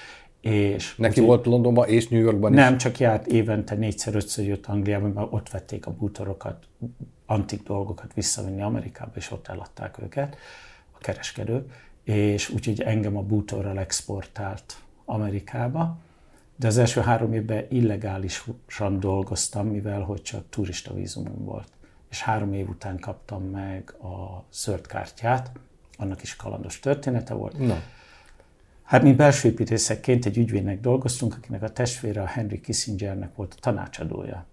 És 0.40 0.96
Neki 0.96 1.20
volt 1.20 1.46
Londonban 1.46 1.88
és 1.88 2.08
New 2.08 2.20
Yorkban 2.20 2.52
is? 2.52 2.58
Nem, 2.58 2.76
csak 2.76 2.98
járt 2.98 3.26
évente 3.26 3.74
négyszer-ötször 3.74 4.46
jött 4.46 4.66
Angliában, 4.66 5.10
mert 5.10 5.26
ott 5.30 5.50
vették 5.50 5.86
a 5.86 5.90
bútorokat, 5.90 6.64
antik 7.26 7.62
dolgokat 7.62 8.14
visszavinni 8.14 8.62
Amerikába, 8.62 9.12
és 9.14 9.30
ott 9.30 9.48
eladták 9.48 9.98
őket 10.02 10.36
a 10.92 10.98
kereskedők, 10.98 11.72
és 12.04 12.48
úgyhogy 12.48 12.80
engem 12.80 13.16
a 13.16 13.22
bútorral 13.22 13.78
exportált 13.78 14.76
Amerikába, 15.04 15.98
de 16.56 16.66
az 16.66 16.78
első 16.78 17.00
három 17.00 17.32
évben 17.32 17.66
illegálisan 17.68 19.00
dolgoztam, 19.00 19.66
mivel 19.66 20.00
hogy 20.00 20.22
csak 20.22 20.44
turista 20.50 20.94
vízumom 20.94 21.44
volt. 21.44 21.68
És 22.10 22.22
három 22.22 22.52
év 22.52 22.68
után 22.68 22.98
kaptam 22.98 23.42
meg 23.42 23.94
a 24.00 24.44
zöld 24.52 24.86
kártyát, 24.86 25.50
annak 25.98 26.22
is 26.22 26.36
kalandos 26.36 26.80
története 26.80 27.34
volt. 27.34 27.58
No. 27.58 27.74
Hát 28.82 29.02
mi 29.02 29.12
belső 29.12 29.48
építészekként 29.48 30.26
egy 30.26 30.38
ügyvédnek 30.38 30.80
dolgoztunk, 30.80 31.34
akinek 31.34 31.62
a 31.62 31.68
testvére 31.68 32.22
a 32.22 32.26
Henry 32.26 32.60
Kissingernek 32.60 33.34
volt 33.34 33.54
a 33.56 33.60
tanácsadója. 33.60 34.46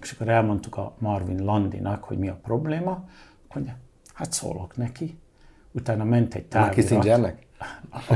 És 0.00 0.12
akkor 0.12 0.28
elmondtuk 0.28 0.76
a 0.76 0.94
Marvin 0.98 1.44
Landinak, 1.44 2.04
hogy 2.04 2.18
mi 2.18 2.28
a 2.28 2.38
probléma, 2.42 3.08
mondja, 3.54 3.76
hát 4.14 4.32
szólok 4.32 4.76
neki. 4.76 5.18
Utána 5.72 6.04
ment 6.04 6.34
egy 6.34 6.46
távirat. 6.46 6.72
A 6.72 6.80
Kissingernek? 6.80 7.46
A, 7.90 8.14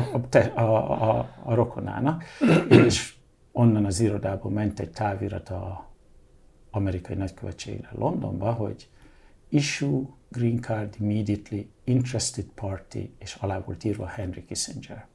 a, 0.54 0.60
a, 0.60 1.18
a, 1.18 1.28
a 1.42 1.54
rokonának, 1.54 2.24
és 2.68 3.14
onnan 3.52 3.84
az 3.84 4.00
irodából 4.00 4.50
ment 4.50 4.80
egy 4.80 4.90
távirat 4.90 5.48
a 5.48 5.90
amerikai 6.70 7.16
nagykövetségre 7.16 7.88
Londonba, 7.92 8.52
hogy 8.52 8.88
issue 9.48 10.02
green 10.28 10.60
card 10.60 10.94
immediately, 11.00 11.66
interested 11.84 12.44
party, 12.44 12.98
és 13.18 13.34
alá 13.34 13.58
volt 13.58 13.84
írva 13.84 14.06
Henry 14.06 14.44
Kissinger. 14.44 15.06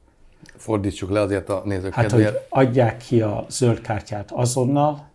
Fordítsuk 0.56 1.10
le 1.10 1.20
azért 1.20 1.48
a 1.48 1.62
nézők 1.64 1.94
Hát, 1.94 2.06
kedvéért. 2.06 2.32
hogy 2.48 2.66
adják 2.66 2.96
ki 2.96 3.20
a 3.22 3.46
zöld 3.48 3.80
kártyát 3.80 4.30
azonnal, 4.30 5.10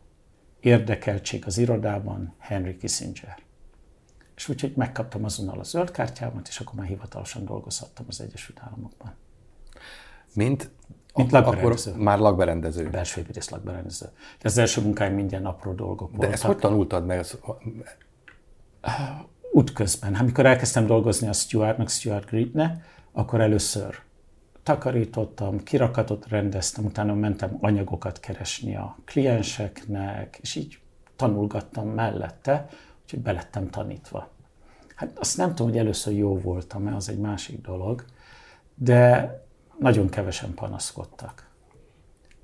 érdekeltség 0.60 1.44
az 1.46 1.58
irodában, 1.58 2.34
Henry 2.38 2.78
Kissinger. 2.78 3.38
És 4.36 4.50
úgyhogy 4.50 4.74
megkaptam 4.76 5.24
azonnal 5.24 5.60
a 5.60 5.64
zöld 5.64 5.92
kártyámat, 5.92 6.48
és 6.48 6.60
akkor 6.60 6.74
már 6.74 6.88
hivatalosan 6.88 7.46
dolgozhattam 7.46 8.06
az 8.10 8.22
Egyesült 8.22 8.60
Államokban. 8.64 9.14
Mint? 10.34 10.70
Mint 11.16 11.32
lakberendező. 11.32 11.92
Akkor 11.92 12.04
már 12.04 12.20
lakberendező. 12.20 12.90
Belső 12.90 13.22
építész 13.22 13.50
lakberendező. 13.50 14.06
De 14.42 14.50
az 14.50 14.58
első 14.58 14.82
munkáim 14.82 15.14
minden 15.14 15.46
apró 15.46 15.74
dolgok 15.74 16.10
De 16.12 16.16
voltak. 16.18 16.34
ezt 16.34 16.44
hogy 16.44 16.58
tanultad 16.58 17.06
meg? 17.06 17.26
Útközben. 19.52 20.14
Hát, 20.14 20.22
Amikor 20.22 20.46
elkezdtem 20.46 20.86
dolgozni 20.86 21.28
a 21.28 21.34
Stuartnak, 21.34 21.90
Stuart 21.90 22.26
Gridne, 22.26 22.82
akkor 23.12 23.42
először 23.42 24.00
takarítottam, 24.64 25.64
kirakatot 25.64 26.28
rendeztem, 26.28 26.86
utána 26.86 27.14
mentem 27.14 27.58
anyagokat 27.62 28.20
keresni 28.20 28.76
a 28.76 28.98
klienseknek, 29.06 30.38
és 30.42 30.56
így 30.56 30.80
tanulgattam 31.16 31.88
mellette, 31.90 32.68
úgyhogy 33.04 33.20
belettem 33.20 33.70
tanítva. 33.70 34.30
Hát 34.96 35.18
azt 35.20 35.38
nem 35.38 35.50
tudom, 35.50 35.68
hogy 35.68 35.78
először 35.78 36.14
jó 36.14 36.38
voltam, 36.38 36.82
mert 36.82 36.96
az 36.96 37.10
egy 37.10 37.20
másik 37.20 37.62
dolog, 37.62 38.06
de 38.76 39.32
nagyon 39.80 40.10
kevesen 40.10 40.54
panaszkodtak. 40.54 41.50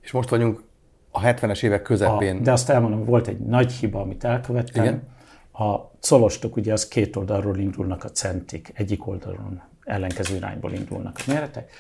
És 0.02 0.12
most 0.12 0.30
vagyunk 0.30 0.64
a 1.12 1.20
70-es 1.20 1.64
évek 1.64 1.82
közepén. 1.82 2.38
A, 2.38 2.40
de 2.40 2.52
azt 2.52 2.70
elmondom, 2.70 3.06
volt 3.06 3.28
egy 3.28 3.40
nagy 3.40 3.72
hiba, 3.72 4.02
amit 4.02 4.24
elkövettem. 4.24 4.84
Igen? 4.84 5.13
A 5.56 5.92
colostok 6.00 6.56
ugye 6.56 6.74
az 6.74 6.88
két 6.88 7.16
oldalról 7.16 7.58
indulnak 7.58 8.04
a 8.04 8.12
centik, 8.12 8.72
egyik 8.74 9.08
oldalon 9.08 9.62
ellenkező 9.84 10.36
irányból 10.36 10.74
indulnak 10.74 11.18
a 11.18 11.24
méretek, 11.28 11.72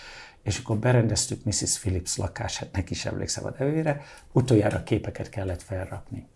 és 0.41 0.59
akkor 0.59 0.77
berendeztük 0.77 1.43
Mrs. 1.43 1.79
Phillips 1.79 2.17
lakását, 2.17 2.71
neki 2.71 2.93
is 2.93 3.05
emlékszem 3.05 3.45
a 3.45 3.53
nevére, 3.57 4.01
utoljára 4.31 4.83
képeket 4.83 5.29
kellett 5.29 5.61
felrakni. 5.61 6.27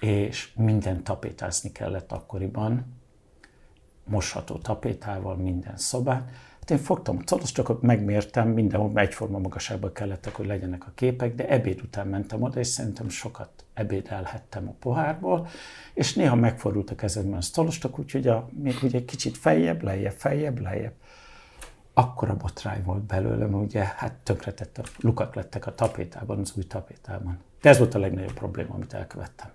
És 0.00 0.52
minden 0.56 1.04
tapétázni 1.04 1.72
kellett 1.72 2.12
akkoriban, 2.12 3.00
mosható 4.04 4.56
tapétával 4.56 5.36
minden 5.36 5.76
szobát. 5.76 6.30
Hát 6.62 6.70
én 6.70 6.84
fogtam 6.84 7.16
a 7.16 7.22
colostokot, 7.26 7.82
megmértem, 7.82 8.48
mindenhol 8.48 9.00
egyforma 9.00 9.38
magasságban 9.38 9.92
kellettek, 9.92 10.34
hogy 10.34 10.46
legyenek 10.46 10.86
a 10.86 10.92
képek, 10.94 11.34
de 11.34 11.48
ebéd 11.48 11.80
után 11.80 12.06
mentem 12.06 12.42
oda, 12.42 12.60
és 12.60 12.66
szerintem 12.66 13.08
sokat 13.08 13.50
ebédelhettem 13.74 14.68
a 14.68 14.74
pohárból, 14.80 15.48
és 15.94 16.14
néha 16.14 16.34
megfordult 16.34 16.90
a 16.90 16.94
kezemben 16.94 17.38
a 17.38 17.44
colostok, 17.54 17.98
úgyhogy 17.98 18.28
a, 18.28 18.48
még 18.62 18.78
ugye 18.82 18.98
egy 18.98 19.04
kicsit 19.04 19.38
feljebb, 19.38 19.82
lejjebb, 19.82 20.12
feljebb, 20.12 20.60
lejjebb. 20.60 20.94
Akkora 21.94 22.36
botrány 22.36 22.82
volt 22.84 23.02
belőlem, 23.02 23.54
ugye, 23.54 23.84
hát 23.96 24.12
tönkretett, 24.12 24.80
lukak 25.00 25.34
lettek 25.34 25.66
a 25.66 25.74
tapétában, 25.74 26.38
az 26.38 26.52
új 26.56 26.64
tapétában. 26.64 27.38
De 27.60 27.68
ez 27.68 27.78
volt 27.78 27.94
a 27.94 27.98
legnagyobb 27.98 28.34
probléma, 28.34 28.74
amit 28.74 28.92
elkövettem. 28.92 29.50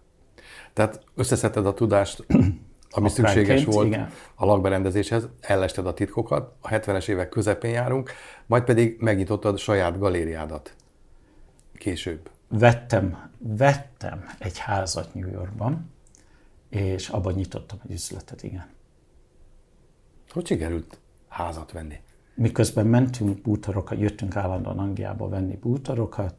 Tehát 0.74 1.04
összeszedted 1.16 1.66
a 1.66 1.74
tudást, 1.74 2.26
ami 2.98 3.10
szükséges 3.10 3.66
volt 3.66 3.88
igen. 3.88 4.10
a 4.36 4.46
lakberendezéshez, 4.46 5.28
ellested 5.40 5.88
a 5.88 5.94
titkokat, 5.94 6.54
a 6.62 6.70
70-es 6.70 7.08
évek 7.08 7.30
közepén 7.30 7.72
járunk, 7.72 8.12
majd 8.46 8.64
pedig 8.64 8.98
megnyitottad 9.00 9.58
saját 9.58 10.00
galériádat 10.00 10.76
később. 11.74 12.30
vettem, 12.48 13.30
vettem 13.38 14.26
egy 14.40 14.58
házat 14.58 15.14
New 15.14 15.32
Yorkban, 15.32 15.92
és 16.70 17.10
abban 17.10 17.34
nyitottam 17.34 17.80
egy 17.86 17.92
üzletet, 17.92 18.44
igen. 18.44 18.68
Hogy 20.30 20.46
sikerült 20.46 21.00
házat 21.28 21.72
venni? 21.72 22.00
Miközben 22.36 22.88
mentünk 22.88 23.42
bútorokat, 23.42 24.00
jöttünk 24.00 24.36
állandóan 24.36 24.80
Angliába 24.80 25.30
venni 25.30 25.56
bútorokat, 25.56 26.36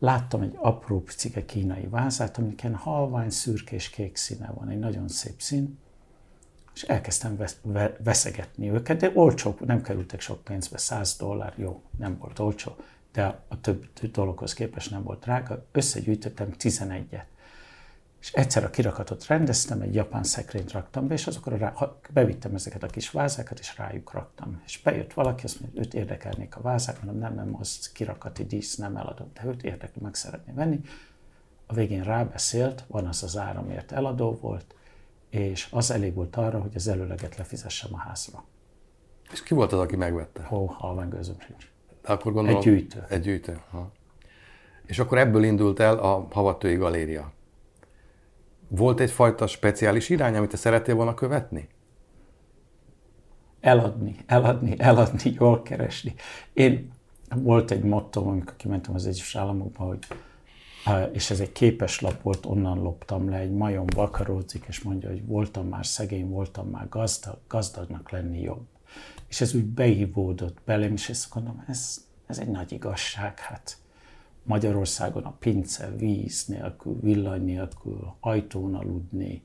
láttam 0.00 0.42
egy 0.42 0.56
apró 0.56 1.02
picike 1.02 1.44
kínai 1.44 1.86
vázát, 1.86 2.38
aminek 2.38 2.62
ilyen 2.62 2.74
halvány, 2.74 3.30
szürke 3.30 3.74
és 3.74 3.90
kék 3.90 4.16
színe 4.16 4.50
van, 4.54 4.68
egy 4.68 4.78
nagyon 4.78 5.08
szép 5.08 5.40
szín, 5.40 5.78
és 6.74 6.82
elkezdtem 6.82 7.36
vesz, 7.36 7.56
ve, 7.62 7.96
veszegetni 8.04 8.70
őket, 8.70 9.00
de 9.00 9.10
olcsók, 9.14 9.66
nem 9.66 9.82
kerültek 9.82 10.20
sok 10.20 10.44
pénzbe, 10.44 10.78
100 10.78 11.16
dollár, 11.16 11.52
jó, 11.56 11.82
nem 11.98 12.18
volt 12.18 12.38
olcsó, 12.38 12.76
de 13.12 13.42
a 13.48 13.60
több 13.60 13.86
dologhoz 14.12 14.52
képest 14.52 14.90
nem 14.90 15.02
volt 15.02 15.20
drága, 15.20 15.66
összegyűjtöttem 15.72 16.50
11-et. 16.58 17.24
És 18.20 18.32
egyszer 18.32 18.64
a 18.64 18.70
kirakatot 18.70 19.26
rendeztem, 19.26 19.80
egy 19.80 19.94
japán 19.94 20.22
szekrényt 20.22 20.72
raktam 20.72 21.06
be, 21.06 21.14
és 21.14 21.26
azokra 21.26 21.56
rá, 21.56 21.74
bevittem 22.12 22.54
ezeket 22.54 22.82
a 22.82 22.86
kis 22.86 23.10
vázákat, 23.10 23.58
és 23.58 23.76
rájuk 23.76 24.12
raktam. 24.12 24.62
És 24.66 24.80
bejött 24.82 25.12
valaki, 25.12 25.44
azt 25.44 25.60
mondja, 25.60 25.80
őt 25.80 25.94
érdekelnék 25.94 26.56
a 26.56 26.60
vázák, 26.60 27.02
mondom, 27.02 27.20
nem, 27.20 27.34
nem, 27.34 27.56
az 27.60 27.92
kirakati 27.92 28.44
dísz, 28.44 28.76
nem 28.76 28.96
eladom, 28.96 29.30
de 29.34 29.48
őt 29.48 29.62
érdekli, 29.62 30.02
meg 30.02 30.14
szeretné 30.14 30.52
venni. 30.52 30.80
A 31.66 31.74
végén 31.74 32.02
rábeszélt, 32.02 32.84
van 32.86 33.06
az 33.06 33.22
az 33.22 33.36
áramért 33.36 33.92
eladó 33.92 34.38
volt, 34.40 34.74
és 35.30 35.68
az 35.70 35.90
elég 35.90 36.14
volt 36.14 36.36
arra, 36.36 36.60
hogy 36.60 36.74
az 36.74 36.88
előleget 36.88 37.36
lefizessem 37.36 37.94
a 37.94 37.98
házra. 37.98 38.44
És 39.32 39.42
ki 39.42 39.54
volt 39.54 39.72
az, 39.72 39.78
aki 39.78 39.96
megvette? 39.96 40.42
Hó, 40.42 40.66
halvány 40.66 41.08
gőzöm 41.08 41.36
sincs. 41.46 41.70
De 42.02 42.12
akkor 42.12 42.32
gondolom, 42.32 42.58
Egy 42.58 42.64
gyűjtő. 42.64 43.04
Egy 43.08 43.20
gyűjtő. 43.20 43.60
Ha. 43.70 43.90
És 44.86 44.98
akkor 44.98 45.18
ebből 45.18 45.44
indult 45.44 45.80
el 45.80 45.98
a 45.98 46.26
Havattői 46.30 46.74
Galéria. 46.74 47.32
Volt 48.70 49.00
egyfajta 49.00 49.46
speciális 49.46 50.08
irány, 50.08 50.36
amit 50.36 50.50
te 50.50 50.56
szerettél 50.56 50.94
volna 50.94 51.14
követni? 51.14 51.68
eladni, 53.60 54.16
eladni, 54.26 54.74
eladni, 54.78 55.34
jól 55.38 55.62
keresni. 55.62 56.14
Én 56.52 56.90
volt 57.34 57.70
egy 57.70 57.82
motto, 57.82 58.28
amikor 58.28 58.56
kimentem 58.56 58.94
az 58.94 59.06
Egyes 59.06 59.36
Államokba, 59.36 59.84
hogy 59.84 59.98
és 61.12 61.30
ez 61.30 61.40
egy 61.40 61.52
képes 61.52 62.00
lap 62.00 62.22
volt, 62.22 62.46
onnan 62.46 62.78
loptam 62.78 63.28
le, 63.28 63.36
egy 63.36 63.52
majom 63.52 63.86
vakaródzik, 63.94 64.64
és 64.68 64.80
mondja, 64.82 65.08
hogy 65.08 65.26
voltam 65.26 65.68
már 65.68 65.86
szegény, 65.86 66.28
voltam 66.28 66.68
már 66.68 66.88
gazdag, 66.88 67.38
gazdagnak 67.48 68.10
lenni 68.10 68.40
jobb. 68.40 68.66
És 69.28 69.40
ez 69.40 69.54
úgy 69.54 69.64
beívódott 69.64 70.58
belém, 70.64 70.92
és 70.92 71.08
ezt 71.08 71.32
gondolom, 71.32 71.64
ez, 71.68 72.04
ez 72.26 72.38
egy 72.38 72.48
nagy 72.48 72.72
igazság, 72.72 73.38
hát 73.38 73.76
Magyarországon 74.42 75.24
a 75.24 75.34
pince, 75.38 75.90
víz 75.96 76.44
nélkül, 76.46 76.98
villany 77.00 77.44
nélkül, 77.44 78.14
ajtón 78.20 78.74
aludni, 78.74 79.42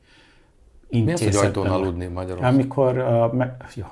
Mi 0.90 1.12
az, 1.12 1.24
hogy 1.24 1.36
ajtón 1.36 1.68
aludni 1.68 2.06
Magyarországon? 2.06 2.54
amikor 2.54 2.98
uh, 2.98 3.34
me, 3.34 3.58
jó, 3.76 3.86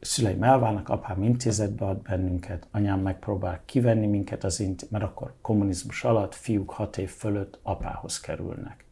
szüleim 0.00 0.42
elválnak, 0.42 0.88
apám 0.88 1.22
intézetbe 1.22 1.84
ad 1.84 2.02
bennünket, 2.02 2.66
anyám 2.70 3.00
megpróbál 3.00 3.60
kivenni 3.64 4.06
minket 4.06 4.44
az 4.44 4.60
int, 4.60 4.90
mert 4.90 5.04
akkor 5.04 5.34
kommunizmus 5.40 6.04
alatt 6.04 6.34
fiúk 6.34 6.70
hat 6.70 6.98
év 6.98 7.10
fölött 7.10 7.58
apához 7.62 8.20
kerülnek. 8.20 8.84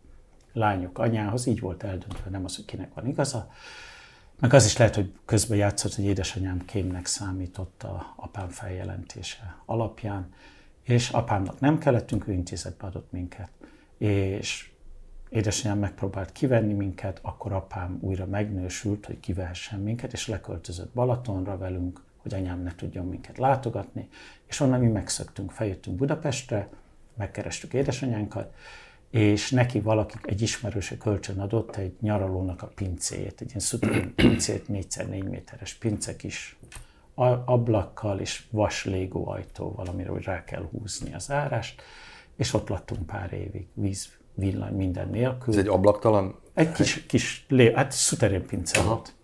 Lányok 0.52 0.98
anyához, 0.98 1.46
így 1.46 1.60
volt 1.60 1.82
eldöntve, 1.82 2.30
nem 2.30 2.44
az, 2.44 2.56
hogy 2.56 2.64
kinek 2.64 2.94
van 2.94 3.06
igaza. 3.06 3.50
Meg 4.40 4.54
az 4.54 4.64
is 4.64 4.76
lehet, 4.76 4.94
hogy 4.94 5.12
közben 5.24 5.58
játszott, 5.58 5.94
hogy 5.94 6.04
édesanyám 6.04 6.64
kémnek 6.64 7.06
számított 7.06 7.82
a 7.82 8.14
apám 8.16 8.48
feljelentése 8.48 9.56
alapján, 9.66 10.32
és 10.88 11.08
apámnak 11.08 11.60
nem 11.60 11.78
kellettünk, 11.78 12.28
ő 12.28 12.32
intézetbe 12.32 12.86
adott 12.86 13.12
minket. 13.12 13.50
És 13.98 14.70
édesanyám 15.28 15.78
megpróbált 15.78 16.32
kivenni 16.32 16.72
minket, 16.72 17.18
akkor 17.22 17.52
apám 17.52 17.98
újra 18.00 18.26
megnősült, 18.26 19.06
hogy 19.06 19.20
kivehessen 19.20 19.80
minket, 19.80 20.12
és 20.12 20.28
leköltözött 20.28 20.94
Balatonra 20.94 21.58
velünk, 21.58 22.02
hogy 22.16 22.34
anyám 22.34 22.62
ne 22.62 22.74
tudjon 22.74 23.06
minket 23.06 23.38
látogatni, 23.38 24.08
és 24.46 24.60
onnan 24.60 24.80
mi 24.80 24.86
megszöktünk, 24.86 25.50
feljöttünk 25.50 25.96
Budapestre, 25.96 26.68
megkerestük 27.16 27.72
édesanyánkat, 27.72 28.54
és 29.10 29.50
neki 29.50 29.80
valaki, 29.80 30.16
egy 30.22 30.42
ismerőse 30.42 30.96
kölcsön 30.96 31.40
adott 31.40 31.76
egy 31.76 31.96
nyaralónak 32.00 32.62
a 32.62 32.66
pincéjét, 32.74 33.40
egy 33.40 33.48
ilyen 33.48 33.60
szuterin 33.60 34.14
pincét, 34.14 34.64
4x4 34.68 35.28
méteres 35.28 35.74
pince 35.74 36.16
kis 36.16 36.58
ablakkal 37.44 38.20
és 38.20 38.44
vas 38.50 38.84
légó 38.84 39.28
ajtóval, 39.28 39.86
amire 39.86 40.12
úgy 40.12 40.22
rá 40.22 40.44
kell 40.44 40.68
húzni 40.70 41.14
az 41.14 41.30
árást, 41.30 41.82
és 42.36 42.54
ott 42.54 42.68
laktunk 42.68 43.06
pár 43.06 43.32
évig, 43.32 43.66
víz, 43.74 44.08
villany, 44.34 44.74
minden 44.74 45.08
nélkül. 45.08 45.54
Ez 45.54 45.60
egy 45.60 45.68
ablaktalan? 45.68 46.38
Egy 46.54 46.72
kis, 46.72 47.06
kis 47.06 47.44
lé, 47.48 47.72
hát 47.72 47.92
szuterén 47.92 48.44
volt. 48.84 49.14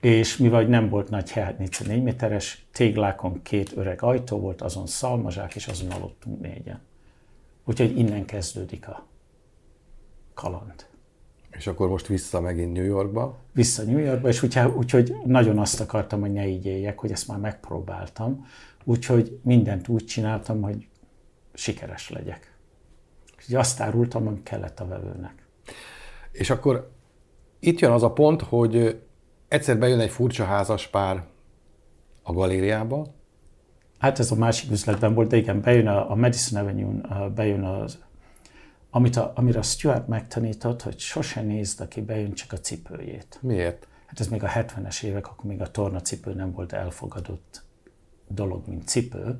És 0.00 0.36
mivel 0.36 0.62
nem 0.62 0.88
volt 0.88 1.10
nagy 1.10 1.30
hely, 1.30 1.56
4 1.86 2.02
méteres, 2.02 2.66
téglákon 2.72 3.42
két 3.42 3.76
öreg 3.76 4.02
ajtó 4.02 4.38
volt, 4.38 4.62
azon 4.62 4.86
szalmazsák, 4.86 5.54
és 5.54 5.66
azon 5.66 5.90
aludtunk 5.90 6.40
négyen. 6.40 6.80
Úgyhogy 7.64 7.98
innen 7.98 8.24
kezdődik 8.24 8.88
a 8.88 9.06
kaland. 10.34 10.86
És 11.56 11.66
akkor 11.66 11.88
most 11.88 12.06
vissza 12.06 12.40
megint 12.40 12.72
New 12.72 12.84
Yorkba. 12.84 13.38
Vissza 13.52 13.82
New 13.82 13.98
Yorkba, 13.98 14.28
és 14.28 14.42
úgyhogy, 14.76 15.16
nagyon 15.24 15.58
azt 15.58 15.80
akartam, 15.80 16.20
hogy 16.20 16.32
ne 16.32 16.46
így 16.46 16.66
éljek, 16.66 16.98
hogy 16.98 17.10
ezt 17.10 17.28
már 17.28 17.38
megpróbáltam. 17.38 18.46
Úgyhogy 18.84 19.38
mindent 19.42 19.88
úgy 19.88 20.04
csináltam, 20.04 20.62
hogy 20.62 20.88
sikeres 21.54 22.10
legyek. 22.10 22.56
Úgyhogy 23.36 23.54
azt 23.54 23.80
árultam, 23.80 24.26
ami 24.26 24.42
kellett 24.42 24.80
a 24.80 24.86
vevőnek. 24.86 25.46
És 26.32 26.50
akkor 26.50 26.90
itt 27.58 27.78
jön 27.78 27.90
az 27.90 28.02
a 28.02 28.12
pont, 28.12 28.42
hogy 28.42 29.00
egyszer 29.48 29.78
bejön 29.78 30.00
egy 30.00 30.10
furcsa 30.10 30.44
házas 30.44 30.86
pár 30.86 31.24
a 32.22 32.32
galériába, 32.32 33.14
Hát 34.04 34.18
ez 34.18 34.30
a 34.30 34.34
másik 34.34 34.70
üzletben 34.70 35.14
volt, 35.14 35.28
de 35.28 35.36
igen, 35.36 35.60
bejön 35.60 35.86
a, 35.86 36.10
a 36.10 36.14
Madison 36.14 36.60
Avenue-n, 36.60 37.32
bejön 37.34 37.62
az, 37.62 37.98
amit 38.94 39.16
a, 39.16 39.32
amire 39.34 39.58
a 39.58 39.62
Stuart 39.62 40.08
megtanított, 40.08 40.82
hogy 40.82 40.98
sose 40.98 41.42
nézd, 41.42 41.80
aki 41.80 42.00
bejön, 42.00 42.32
csak 42.32 42.52
a 42.52 42.58
cipőjét. 42.58 43.38
Miért? 43.40 43.86
Hát 44.06 44.20
ez 44.20 44.28
még 44.28 44.42
a 44.42 44.48
70-es 44.48 45.02
évek, 45.02 45.26
akkor 45.26 45.44
még 45.44 45.60
a 45.60 45.70
tornacipő 45.70 46.34
nem 46.34 46.52
volt 46.52 46.72
elfogadott 46.72 47.64
dolog, 48.28 48.66
mint 48.66 48.88
cipő, 48.88 49.36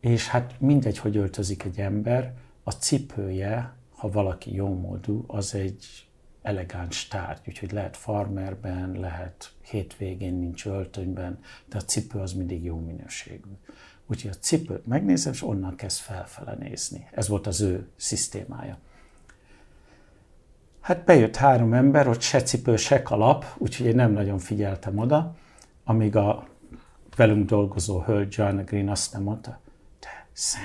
és 0.00 0.28
hát 0.28 0.60
mindegy, 0.60 0.98
hogy 0.98 1.16
öltözik 1.16 1.64
egy 1.64 1.80
ember, 1.80 2.34
a 2.62 2.70
cipője, 2.70 3.76
ha 3.90 4.10
valaki 4.10 4.54
jómódú, 4.54 5.24
az 5.26 5.54
egy 5.54 6.08
elegáns 6.42 7.08
tárgy, 7.08 7.48
úgyhogy 7.48 7.72
lehet 7.72 7.96
farmerben, 7.96 8.92
lehet 9.00 9.52
hétvégén 9.62 10.34
nincs 10.34 10.66
öltönyben, 10.66 11.38
de 11.66 11.76
a 11.76 11.84
cipő 11.84 12.18
az 12.18 12.32
mindig 12.32 12.64
jó 12.64 12.76
minőségű. 12.76 13.50
Úgyhogy 14.06 14.30
a 14.30 14.38
cipőt 14.38 14.86
megnézem, 14.86 15.32
és 15.32 15.42
onnan 15.42 15.76
kezd 15.76 15.98
felfele 15.98 16.54
nézni. 16.54 17.08
Ez 17.12 17.28
volt 17.28 17.46
az 17.46 17.60
ő 17.60 17.88
szisztémája. 17.96 18.78
Hát 20.80 21.04
bejött 21.04 21.36
három 21.36 21.72
ember, 21.72 22.08
ott 22.08 22.20
se 22.20 22.42
cipő, 22.42 22.76
se 22.76 23.02
kalap, 23.02 23.44
úgyhogy 23.58 23.86
én 23.86 23.94
nem 23.94 24.12
nagyon 24.12 24.38
figyeltem 24.38 24.98
oda, 24.98 25.36
amíg 25.84 26.16
a 26.16 26.48
velünk 27.16 27.48
dolgozó 27.48 28.02
hölgy 28.02 28.34
Joanna 28.36 28.64
Green 28.64 28.88
azt 28.88 29.12
nem 29.12 29.22
mondta, 29.22 29.60
de 30.00 30.26
Sam, 30.32 30.62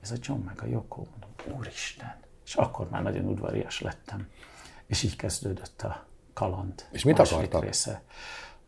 ez 0.00 0.10
a 0.10 0.16
John 0.20 0.40
meg 0.40 0.62
a 0.62 0.66
Joko, 0.66 1.02
mondom, 1.10 1.58
úristen. 1.58 2.14
És 2.44 2.54
akkor 2.54 2.88
már 2.90 3.02
nagyon 3.02 3.24
udvarias 3.24 3.80
lettem. 3.80 4.28
És 4.86 5.02
így 5.02 5.16
kezdődött 5.16 5.82
a 5.82 6.06
kaland. 6.32 6.86
És 6.90 7.04
mit 7.04 7.18
akartak? 7.18 7.64
Része. 7.64 8.02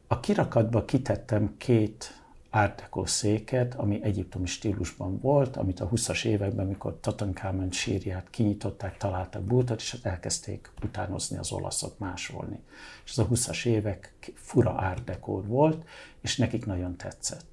A 0.07 0.21
kirakatba 0.21 0.85
kitettem 0.85 1.55
két 1.57 2.22
Art 2.55 2.89
széket, 3.05 3.75
ami 3.75 4.03
egyiptomi 4.03 4.47
stílusban 4.47 5.21
volt, 5.21 5.57
amit 5.57 5.81
a 5.81 5.89
20-as 5.89 6.25
években, 6.25 6.67
mikor 6.67 6.99
Tutankhamen 7.01 7.71
sírját 7.71 8.31
kinyitották, 8.31 8.97
találtak 8.97 9.43
bútot, 9.43 9.81
és 9.81 9.99
elkezdték 10.03 10.71
utánozni 10.85 11.37
az 11.37 11.53
olaszok, 11.53 11.99
másolni. 11.99 12.59
És 13.05 13.11
az 13.11 13.19
a 13.19 13.29
20-as 13.29 13.67
évek 13.67 14.15
fura 14.35 14.75
Art 14.75 15.19
volt, 15.23 15.87
és 16.21 16.37
nekik 16.37 16.67
nagyon 16.67 16.97
tetszett. 16.97 17.45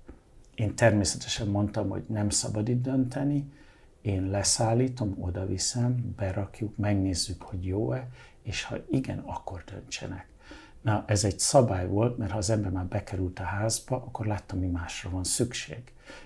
Én 0.55 0.75
természetesen 0.75 1.47
mondtam, 1.47 1.89
hogy 1.89 2.03
nem 2.07 2.29
szabad 2.29 2.69
itt 2.69 2.81
dönteni, 2.81 3.51
én 4.01 4.29
leszállítom, 4.29 5.15
oda 5.19 5.45
viszem, 5.45 6.13
berakjuk, 6.17 6.77
megnézzük, 6.77 7.41
hogy 7.41 7.65
jó-e, 7.65 8.09
és 8.43 8.63
ha 8.63 8.75
igen, 8.89 9.19
akkor 9.19 9.63
döntsenek. 9.71 10.27
Na, 10.81 11.03
ez 11.07 11.24
egy 11.24 11.39
szabály 11.39 11.88
volt, 11.88 12.17
mert 12.17 12.31
ha 12.31 12.38
az 12.38 12.50
ember 12.50 12.71
már 12.71 12.86
bekerült 12.86 13.39
a 13.39 13.43
házba, 13.43 13.95
akkor 13.95 14.25
láttam, 14.25 14.59
mi 14.59 14.67
másra 14.67 15.09
van 15.09 15.24
szükség. 15.24 15.81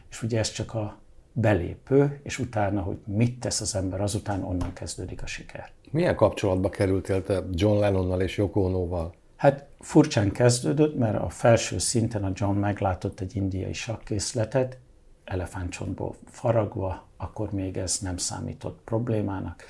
És 0.09 0.23
ugye 0.23 0.39
ez 0.39 0.51
csak 0.51 0.73
a 0.73 0.97
belépő, 1.33 2.19
és 2.23 2.39
utána, 2.39 2.81
hogy 2.81 2.97
mit 3.05 3.39
tesz 3.39 3.61
az 3.61 3.75
ember, 3.75 4.01
azután 4.01 4.43
onnan 4.43 4.73
kezdődik 4.73 5.21
a 5.21 5.25
siker. 5.25 5.71
Milyen 5.91 6.15
kapcsolatba 6.15 6.69
kerültél 6.69 7.23
te 7.23 7.43
John 7.51 7.79
Lennonnal 7.79 8.21
és 8.21 8.37
Yoko 8.37 8.61
Ono-val? 8.61 9.13
Hát 9.35 9.65
furcsán 9.79 10.31
kezdődött, 10.31 10.97
mert 10.97 11.21
a 11.21 11.29
felső 11.29 11.77
szinten 11.77 12.23
a 12.23 12.31
John 12.33 12.57
meglátott 12.57 13.19
egy 13.19 13.35
indiai 13.35 13.73
sakkészletet, 13.73 14.77
elefántcsontból 15.23 16.15
faragva, 16.25 17.07
akkor 17.17 17.51
még 17.51 17.77
ez 17.77 17.99
nem 17.99 18.17
számított 18.17 18.79
problémának. 18.83 19.63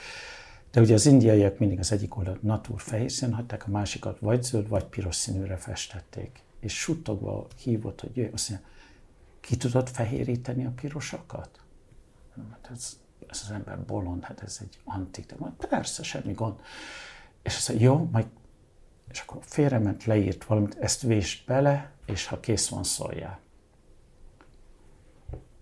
De 0.73 0.81
ugye 0.81 0.93
az 0.93 1.05
indiaiak 1.05 1.59
mindig 1.59 1.79
az 1.79 1.91
egyik 1.91 2.17
oldalt 2.17 2.41
natúr 2.41 2.81
fehér 2.81 3.11
szín 3.11 3.33
hagyták, 3.33 3.67
a 3.67 3.71
másikat 3.71 4.19
vagy 4.19 4.43
zöld, 4.43 4.67
vagy 4.67 4.83
piros 4.83 5.15
színűre 5.15 5.57
festették. 5.57 6.43
És 6.59 6.79
suttogva 6.79 7.47
hívott, 7.63 8.01
hogy 8.01 8.17
jöjj, 8.17 8.29
azt 8.33 8.49
mondja, 8.49 8.67
ki 9.39 9.57
tudod 9.57 9.89
fehéríteni 9.89 10.65
a 10.65 10.71
pirosakat? 10.75 11.59
Hát 12.51 12.69
ez, 12.71 12.99
ez 13.27 13.41
az 13.43 13.51
ember 13.51 13.85
bolond, 13.85 14.23
hát 14.23 14.41
ez 14.41 14.57
egy 14.61 14.79
antik. 14.83 15.25
De 15.25 15.35
mondja, 15.37 15.67
persze, 15.67 16.03
semmi 16.03 16.33
gond. 16.33 16.59
És 17.41 17.55
azt 17.55 17.69
mondja, 17.69 17.87
jó, 17.87 18.09
majd 18.11 18.25
és 19.09 19.19
akkor 19.19 19.37
félrement, 19.41 20.03
leírt 20.03 20.43
valamit, 20.43 20.75
ezt 20.75 21.01
vést 21.01 21.45
bele, 21.45 21.91
és 22.05 22.25
ha 22.25 22.39
kész 22.39 22.67
van, 22.67 22.83
szóljál. 22.83 23.39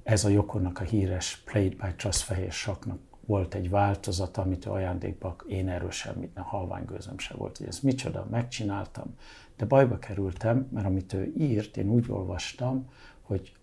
Ez 0.03 0.25
a 0.25 0.29
Jokornak 0.29 0.79
a 0.79 0.83
híres 0.83 1.37
Played 1.45 1.75
by 1.75 1.95
Trust 1.95 2.21
fehér 2.21 2.51
saknak 2.51 3.10
volt 3.31 3.53
egy 3.53 3.69
változat, 3.69 4.37
amit 4.37 4.65
ajándékba, 4.65 5.35
én 5.47 5.69
erről 5.69 5.91
semmit, 5.91 6.35
nem 6.35 6.43
halványgőzöm 6.43 7.17
se 7.17 7.33
volt, 7.33 7.57
hogy 7.57 7.67
ez 7.67 7.79
micsoda, 7.79 8.27
megcsináltam. 8.29 9.15
De 9.57 9.65
bajba 9.65 9.99
kerültem, 9.99 10.67
mert 10.71 10.85
amit 10.85 11.13
ő 11.13 11.33
írt, 11.37 11.77
én 11.77 11.89
úgy 11.89 12.05
olvastam, 12.09 12.89
hogy 13.21 13.55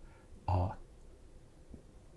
a 0.47 0.77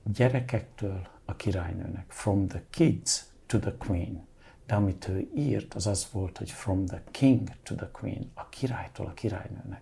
gyerekektől 0.04 1.08
a 1.26 1.36
királynőnek, 1.36 2.12
from 2.12 2.48
the 2.48 2.64
kids 2.70 3.26
to 3.46 3.60
the 3.60 3.74
queen. 3.78 4.28
De 4.66 4.76
amit 4.76 5.08
ő 5.08 5.30
írt, 5.36 5.74
az 5.74 5.88
az 5.88 6.08
volt, 6.12 6.38
hogy 6.38 6.52
from 6.52 6.86
the 6.86 7.04
king 7.12 7.50
to 7.64 7.76
the 7.76 7.90
queen, 7.92 8.32
a 8.34 8.50
királytól 8.50 9.06
a 9.06 9.14
királynőnek. 9.14 9.82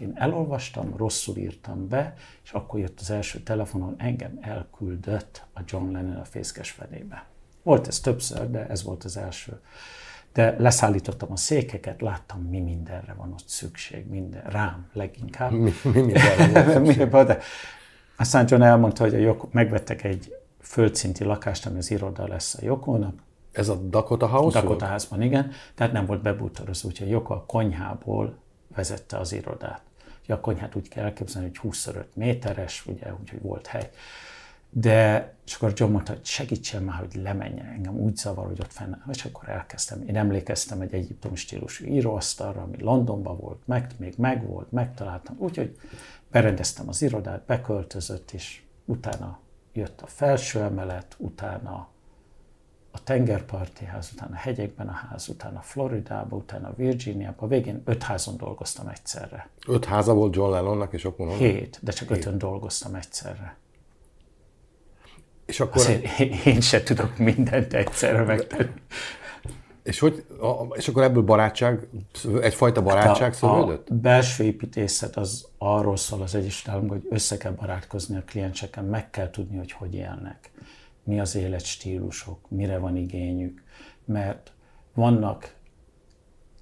Én 0.00 0.12
elolvastam, 0.14 0.96
rosszul 0.96 1.36
írtam 1.36 1.88
be, 1.88 2.14
és 2.44 2.52
akkor 2.52 2.80
jött 2.80 3.00
az 3.00 3.10
első 3.10 3.38
telefonon, 3.38 3.94
engem 3.98 4.38
elküldött 4.40 5.44
a 5.54 5.60
John 5.66 5.92
Lennon 5.92 6.16
a 6.16 6.24
fészkes 6.24 6.70
fenébe. 6.70 7.26
Volt 7.62 7.86
ez 7.86 8.00
többször, 8.00 8.50
de 8.50 8.66
ez 8.66 8.82
volt 8.82 9.04
az 9.04 9.16
első. 9.16 9.60
De 10.32 10.54
leszállítottam 10.58 11.32
a 11.32 11.36
székeket, 11.36 12.00
láttam, 12.00 12.40
mi 12.40 12.60
mindenre 12.60 13.12
van 13.12 13.32
ott 13.32 13.48
szükség, 13.48 14.06
minden, 14.08 14.42
rám 14.42 14.88
leginkább. 14.92 15.52
Mi, 15.52 15.72
mi 15.82 16.00
mindenre 16.00 17.06
van 17.06 17.26
de 17.26 17.38
aztán 18.16 18.46
John 18.48 18.62
elmondta, 18.62 19.02
hogy 19.02 19.14
a 19.14 19.18
Joko, 19.18 19.48
megvettek 19.50 20.04
egy 20.04 20.36
földszinti 20.60 21.24
lakást, 21.24 21.66
ami 21.66 21.78
az 21.78 21.90
iroda 21.90 22.28
lesz 22.28 22.54
a 22.54 22.64
Jokónak. 22.64 23.22
Ez 23.52 23.68
a 23.68 23.74
Dakota 23.74 24.26
House 24.26 24.60
Dakota 24.60 24.84
házban, 24.84 25.22
igen. 25.22 25.50
Tehát 25.74 25.92
nem 25.92 26.06
volt 26.06 26.22
bebútorozó, 26.22 26.88
úgyhogy 26.88 27.08
Joko 27.08 27.34
a 27.34 27.44
konyhából 27.46 28.38
vezette 28.74 29.18
az 29.18 29.32
irodát. 29.32 29.80
Ugye 30.24 30.34
a 30.34 30.40
konyhát 30.40 30.74
úgy 30.74 30.88
kell 30.88 31.04
elképzelni, 31.04 31.48
hogy 31.48 31.58
20 31.58 31.86
5 31.86 32.16
méteres, 32.16 32.86
ugye, 32.86 33.14
úgyhogy 33.20 33.42
volt 33.42 33.66
hely. 33.66 33.90
De 34.70 35.32
és 35.46 35.54
akkor 35.54 35.72
John 35.74 35.92
mondta, 35.92 36.12
hogy 36.12 36.24
segítsen 36.24 36.82
már, 36.82 36.98
hogy 36.98 37.14
lemenjen 37.22 37.66
engem, 37.66 37.96
úgy 37.96 38.16
zavar, 38.16 38.46
hogy 38.46 38.60
ott 38.60 38.72
fenn, 38.72 38.94
és 39.12 39.24
akkor 39.24 39.48
elkezdtem. 39.48 40.02
Én 40.08 40.16
emlékeztem 40.16 40.80
egy 40.80 40.94
egyiptomi 40.94 41.36
stílusú 41.36 41.84
íróasztalra, 41.84 42.62
ami 42.62 42.82
Londonban 42.82 43.38
volt, 43.38 43.66
meg, 43.66 43.90
még 43.96 44.14
megvolt, 44.16 44.72
megtaláltam, 44.72 45.36
úgyhogy 45.38 45.78
berendeztem 46.30 46.88
az 46.88 47.02
irodát, 47.02 47.44
beköltözött, 47.44 48.30
és 48.30 48.62
utána 48.84 49.38
jött 49.72 50.00
a 50.00 50.06
felső 50.06 50.60
emelet, 50.60 51.14
utána 51.18 51.88
a 52.94 53.02
tengerparti 53.04 53.84
ház, 53.84 54.10
utána 54.14 54.34
a 54.34 54.38
hegyekben 54.38 54.88
a 54.88 54.92
ház, 54.92 55.28
utána 55.28 55.60
Floridába, 55.60 56.36
utána 56.36 56.72
Virginiába. 56.76 57.46
Végén 57.46 57.82
öt 57.84 58.02
házon 58.02 58.36
dolgoztam 58.36 58.88
egyszerre. 58.88 59.48
Öt 59.66 59.84
háza 59.84 60.14
volt 60.14 60.34
John 60.34 60.50
Lennonnak 60.50 60.92
és 60.92 61.04
akkor 61.04 61.28
Hét, 61.28 61.78
de 61.82 61.92
csak 61.92 62.08
Hét. 62.08 62.16
ötön 62.16 62.38
dolgoztam 62.38 62.94
egyszerre. 62.94 63.56
És 65.46 65.60
akkor... 65.60 65.76
Azért 65.76 66.20
én 66.44 66.60
se 66.60 66.82
tudok 66.82 67.18
mindent 67.18 67.72
egyszerre 67.72 68.22
megtenni. 68.22 68.80
És, 69.82 69.98
hogy, 69.98 70.26
és 70.72 70.88
akkor 70.88 71.02
ebből 71.02 71.22
barátság, 71.22 71.88
egyfajta 72.40 72.82
barátság 72.82 73.22
hát 73.22 73.34
szövődött? 73.34 73.88
A 73.88 73.94
belső 73.94 74.44
építészet 74.44 75.16
az 75.16 75.46
arról 75.58 75.96
szól 75.96 76.22
az 76.22 76.34
Egyesült 76.34 76.68
Államok, 76.68 76.90
hogy 76.90 77.06
össze 77.10 77.36
kell 77.36 77.52
barátkozni 77.52 78.16
a 78.16 78.22
klienseken, 78.26 78.84
meg 78.84 79.10
kell 79.10 79.30
tudni, 79.30 79.56
hogy 79.56 79.72
hogy 79.72 79.94
élnek 79.94 80.50
mi 81.04 81.20
az 81.20 81.34
életstílusok, 81.34 82.50
mire 82.50 82.78
van 82.78 82.96
igényük, 82.96 83.62
mert 84.04 84.52
vannak 84.94 85.54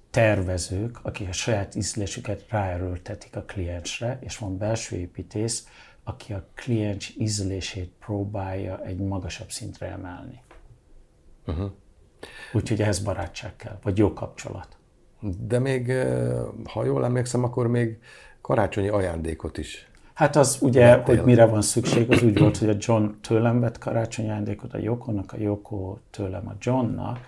tervezők, 0.09 0.99
akik 1.01 1.27
a 1.29 1.31
saját 1.31 1.75
ízlésüket 1.75 2.45
ráerőltetik 2.49 3.35
a 3.35 3.41
kliensre, 3.41 4.17
és 4.21 4.37
van 4.37 4.57
belső 4.57 4.95
építész, 4.95 5.67
aki 6.03 6.33
a 6.33 6.47
kliens 6.55 7.15
ízlését 7.17 7.91
próbálja 7.99 8.83
egy 8.83 8.99
magasabb 8.99 9.51
szintre 9.51 9.87
emelni. 9.87 10.41
Uh-huh. 11.47 11.71
Úgyhogy 12.53 12.81
ehhez 12.81 12.99
barátság 12.99 13.55
kell, 13.55 13.79
vagy 13.83 13.97
jó 13.97 14.13
kapcsolat. 14.13 14.77
De 15.39 15.59
még, 15.59 15.89
eh, 15.89 16.43
ha 16.63 16.83
jól 16.83 17.05
emlékszem, 17.05 17.43
akkor 17.43 17.67
még 17.67 17.99
karácsonyi 18.41 18.87
ajándékot 18.87 19.57
is 19.57 19.91
Hát 20.13 20.35
az 20.35 20.57
ugye, 20.61 20.85
Vettél. 20.85 21.15
hogy 21.15 21.25
mire 21.25 21.45
van 21.45 21.61
szükség, 21.61 22.11
az 22.11 22.21
úgy 22.21 22.39
volt, 22.39 22.57
hogy 22.57 22.69
a 22.69 22.75
John 22.77 23.05
tőlem 23.21 23.59
vett 23.59 23.77
karácsonyi 23.77 24.29
ajándékot 24.29 24.73
a 24.73 24.77
Jokonnak, 24.77 25.33
a 25.33 25.37
Joko 25.37 25.97
tőlem 26.09 26.47
a 26.47 26.53
Johnnak, 26.59 27.19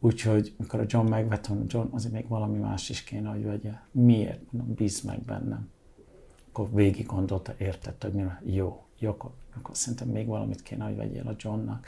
úgyhogy 0.00 0.54
mikor 0.58 0.80
a 0.80 0.84
John 0.86 1.08
megvette, 1.08 1.52
John, 1.66 1.94
azért 1.94 2.12
még 2.12 2.28
valami 2.28 2.58
más 2.58 2.88
is 2.88 3.04
kéne, 3.04 3.28
hogy 3.28 3.44
vegye. 3.44 3.72
Miért? 3.90 4.40
Mondom, 4.50 4.74
bíz 4.74 5.00
meg 5.00 5.22
bennem. 5.22 5.70
Akkor 6.48 6.68
végig 6.72 7.06
gondolta, 7.06 7.54
értette, 7.58 8.06
hogy 8.06 8.16
mire. 8.16 8.42
Jó, 8.44 8.84
Joko, 8.98 9.30
akkor 9.56 9.76
szerintem 9.76 10.08
még 10.08 10.26
valamit 10.26 10.62
kéne, 10.62 10.84
hogy 10.84 10.96
vegyél 10.96 11.26
a 11.26 11.34
Johnnak. 11.38 11.86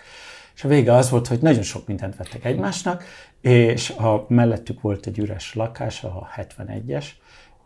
És 0.55 0.65
a 0.65 0.69
vége 0.69 0.93
az 0.93 1.11
volt, 1.11 1.27
hogy 1.27 1.41
nagyon 1.41 1.63
sok 1.63 1.87
mindent 1.87 2.17
vettek 2.17 2.45
egymásnak, 2.45 3.05
és 3.41 3.91
a 3.91 4.25
mellettük 4.29 4.81
volt 4.81 5.07
egy 5.07 5.19
üres 5.19 5.55
lakás, 5.55 6.05
a 6.05 6.29
71-es, 6.37 7.07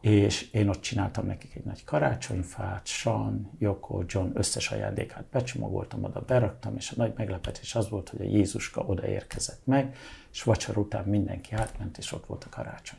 és 0.02 0.50
én 0.52 0.68
ott 0.68 0.80
csináltam 0.80 1.26
nekik 1.26 1.54
egy 1.54 1.64
nagy 1.64 1.84
karácsonyfát, 1.84 2.86
Sean, 2.86 3.50
Joko, 3.58 4.02
John 4.06 4.30
összes 4.34 4.70
ajándékát 4.70 5.24
becsomagoltam, 5.30 6.04
oda 6.04 6.20
beraktam, 6.20 6.76
és 6.76 6.90
a 6.90 6.94
nagy 6.96 7.12
meglepetés 7.16 7.74
az 7.74 7.88
volt, 7.88 8.08
hogy 8.08 8.20
a 8.20 8.24
Jézuska 8.30 8.80
oda 8.80 9.06
érkezett 9.06 9.60
meg, 9.64 9.96
és 10.32 10.42
vacsor 10.42 10.76
után 10.76 11.04
mindenki 11.04 11.54
átment, 11.54 11.98
és 11.98 12.12
ott 12.12 12.26
volt 12.26 12.44
a 12.44 12.48
karácsony. 12.48 12.98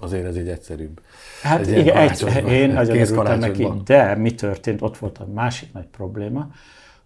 Azért 0.00 0.24
ez 0.24 0.36
így 0.36 0.48
egyszerűbb. 0.48 1.02
Hát 1.42 1.66
egy 1.66 1.78
igen, 1.78 1.96
egy, 1.96 2.46
én 2.46 2.70
nagyon 2.70 2.96
örültem 2.96 3.38
neki, 3.38 3.68
de 3.84 4.14
mi 4.14 4.34
történt? 4.34 4.82
Ott 4.82 4.96
volt 4.96 5.18
a 5.18 5.26
másik 5.26 5.72
nagy 5.72 5.86
probléma. 5.86 6.50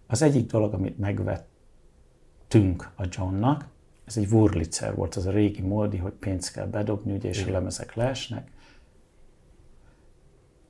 Az 0.07 0.21
egyik 0.21 0.51
dolog, 0.51 0.73
amit 0.73 0.97
megvettünk 0.97 2.91
a 2.95 3.03
Johnnak, 3.09 3.65
ez 4.05 4.17
egy 4.17 4.31
Wurlitzer 4.31 4.95
volt, 4.95 5.15
az 5.15 5.25
a 5.25 5.31
régi 5.31 5.61
módi, 5.61 5.97
hogy 5.97 6.11
pénzt 6.11 6.51
kell 6.51 6.65
bedobni, 6.65 7.13
ugye, 7.13 7.29
és 7.29 7.45
a 7.45 7.51
lemezek 7.51 7.93
leesnek. 7.95 8.50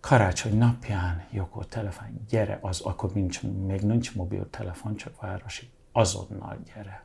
Karácsony 0.01 0.57
napján, 0.57 1.25
Joko, 1.31 1.63
telefon, 1.63 2.25
gyere, 2.29 2.59
az, 2.61 2.81
akkor 2.81 3.11
nincs, 3.13 3.41
még 3.43 3.81
nincs 3.81 4.15
mobiltelefon, 4.15 4.95
csak 4.95 5.21
városi, 5.21 5.69
azonnal 5.91 6.57
gyere. 6.73 7.03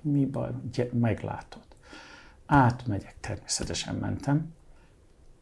Mi 0.00 0.26
baj, 0.26 0.50
gyere, 0.72 0.90
meglátod. 0.92 1.62
Átmegyek, 2.46 3.16
természetesen 3.20 3.94
mentem, 3.94 4.54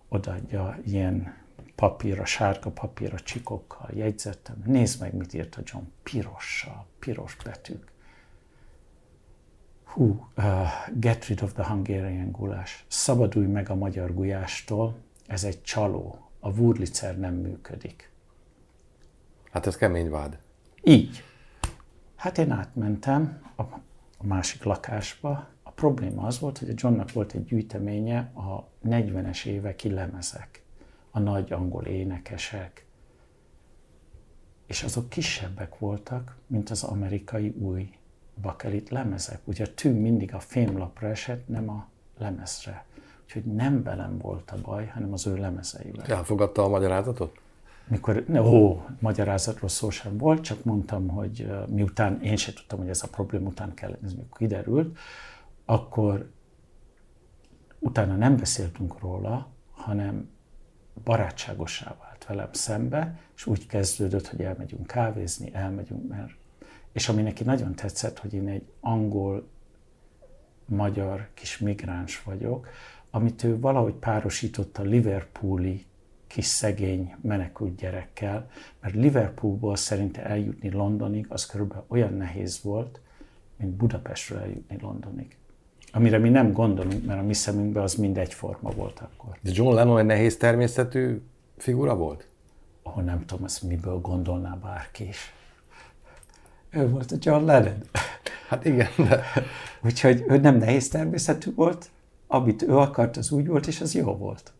odaadja 0.08 0.78
ilyen 0.84 1.34
papírra, 1.74 2.24
sárga 2.24 2.70
papírra, 2.70 3.18
csikokkal 3.18 3.90
jegyzettem. 3.92 4.62
Nézd 4.64 5.00
meg, 5.00 5.14
mit 5.14 5.34
írt 5.34 5.56
a 5.56 5.62
John. 5.64 5.84
Pirossal, 6.02 6.86
piros 6.98 7.36
betűk. 7.44 7.92
Hú, 9.84 10.26
uh, 10.36 10.44
get 10.94 11.24
rid 11.26 11.42
of 11.42 11.52
the 11.52 11.64
Hungarian 11.64 12.30
gulyás. 12.30 12.84
Szabadulj 12.88 13.46
meg 13.46 13.70
a 13.70 13.74
magyar 13.74 14.14
gulyástól, 14.14 14.96
ez 15.26 15.44
egy 15.44 15.62
csaló. 15.62 16.29
A 16.40 16.50
Wurlitzer 16.50 17.18
nem 17.18 17.34
működik. 17.34 18.10
Hát 19.50 19.66
ez 19.66 19.76
kemény 19.76 20.10
vád. 20.10 20.38
Így. 20.82 21.24
Hát 22.16 22.38
én 22.38 22.50
átmentem 22.50 23.42
a 23.56 23.64
másik 24.26 24.62
lakásba. 24.62 25.48
A 25.62 25.70
probléma 25.70 26.22
az 26.22 26.38
volt, 26.38 26.58
hogy 26.58 26.70
a 26.70 26.74
Johnnak 26.76 27.12
volt 27.12 27.32
egy 27.32 27.44
gyűjteménye 27.44 28.18
a 28.18 28.68
40-es 28.84 29.44
éveki 29.44 29.90
lemezek, 29.90 30.62
a 31.10 31.18
nagy 31.18 31.52
angol 31.52 31.84
énekesek, 31.84 32.86
és 34.66 34.82
azok 34.82 35.08
kisebbek 35.08 35.78
voltak, 35.78 36.36
mint 36.46 36.70
az 36.70 36.82
amerikai 36.82 37.48
új 37.48 37.90
bakelit 38.40 38.88
lemezek. 38.88 39.40
Ugye 39.44 39.64
a 39.64 39.74
tű 39.74 39.92
mindig 39.92 40.34
a 40.34 40.40
fémlapra 40.40 41.08
esett, 41.08 41.48
nem 41.48 41.68
a 41.68 41.88
lemezre. 42.18 42.84
Úgyhogy 43.34 43.52
nem 43.52 43.82
velem 43.82 44.18
volt 44.18 44.50
a 44.50 44.56
baj, 44.62 44.86
hanem 44.86 45.12
az 45.12 45.26
ő 45.26 45.36
lemezeivel. 45.36 46.04
Elfogadta 46.06 46.64
a 46.64 46.68
magyarázatot? 46.68 47.40
Mikor, 47.88 48.24
ó, 48.38 48.84
magyarázatról 49.00 49.68
szó 49.68 49.90
sem 49.90 50.18
volt, 50.18 50.42
csak 50.42 50.64
mondtam, 50.64 51.08
hogy 51.08 51.50
miután 51.68 52.22
én 52.22 52.36
sem 52.36 52.54
tudtam, 52.54 52.78
hogy 52.78 52.88
ez 52.88 53.02
a 53.02 53.08
probléma 53.08 53.48
után 53.48 53.74
kell, 53.74 53.96
ez 54.04 54.14
még 54.14 54.24
kiderült, 54.32 54.98
akkor 55.64 56.30
utána 57.78 58.16
nem 58.16 58.36
beszéltünk 58.36 58.98
róla, 58.98 59.48
hanem 59.70 60.30
barátságossá 61.04 61.96
vált 62.02 62.24
velem 62.26 62.52
szembe, 62.52 63.18
és 63.36 63.46
úgy 63.46 63.66
kezdődött, 63.66 64.26
hogy 64.26 64.40
elmegyünk 64.40 64.86
kávézni, 64.86 65.54
elmegyünk, 65.54 66.08
mert 66.08 66.32
és 66.92 67.08
ami 67.08 67.22
neki 67.22 67.44
nagyon 67.44 67.74
tetszett, 67.74 68.18
hogy 68.18 68.34
én 68.34 68.48
egy 68.48 68.70
angol, 68.80 69.48
magyar 70.64 71.28
kis 71.34 71.58
migráns 71.58 72.22
vagyok, 72.22 72.68
amit 73.10 73.44
ő 73.44 73.60
valahogy 73.60 73.94
párosította 73.94 74.82
Liverpooli 74.82 75.84
kis 76.26 76.44
szegény 76.44 77.14
menekült 77.20 77.76
gyerekkel, 77.76 78.50
mert 78.80 78.94
Liverpoolból 78.94 79.76
szerinte 79.76 80.24
eljutni 80.24 80.70
Londonig 80.70 81.26
az 81.28 81.46
körülbelül 81.46 81.84
olyan 81.88 82.12
nehéz 82.12 82.60
volt, 82.62 83.00
mint 83.56 83.72
Budapestről 83.72 84.38
eljutni 84.38 84.78
Londonig. 84.80 85.36
Amire 85.92 86.18
mi 86.18 86.28
nem 86.28 86.52
gondolunk, 86.52 87.06
mert 87.06 87.20
a 87.20 87.22
mi 87.22 87.34
szemünkben 87.34 87.82
az 87.82 87.94
mind 87.94 88.18
egyforma 88.18 88.70
volt 88.70 89.00
akkor. 89.00 89.36
De 89.40 89.50
John 89.54 89.74
Lennon 89.74 89.98
egy 89.98 90.06
nehéz 90.06 90.36
természetű 90.36 91.22
figura 91.56 91.96
volt? 91.96 92.26
Ahol 92.82 93.02
nem 93.02 93.24
tudom, 93.26 93.44
ezt 93.44 93.62
miből 93.62 94.00
gondolná 94.00 94.54
bárki 94.54 95.08
is. 95.08 95.34
Ő 96.70 96.88
volt 96.88 97.12
a 97.12 97.16
John 97.20 97.44
Lennon. 97.44 97.80
Hát 98.48 98.64
igen, 98.64 98.88
de... 98.96 99.22
Úgyhogy 99.84 100.24
ő 100.28 100.36
nem 100.36 100.56
nehéz 100.56 100.88
természetű 100.88 101.54
volt, 101.54 101.90
amit 102.32 102.62
ő 102.62 102.76
akart, 102.76 103.16
az 103.16 103.30
úgy 103.30 103.46
volt, 103.46 103.66
és 103.66 103.80
az 103.80 103.94
jó 103.94 104.16
volt. 104.16 104.52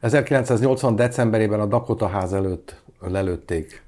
1980. 0.00 0.96
decemberében 0.96 1.60
a 1.60 1.66
Dakota 1.66 2.06
ház 2.06 2.32
előtt 2.32 2.82
lelőtték 3.00 3.82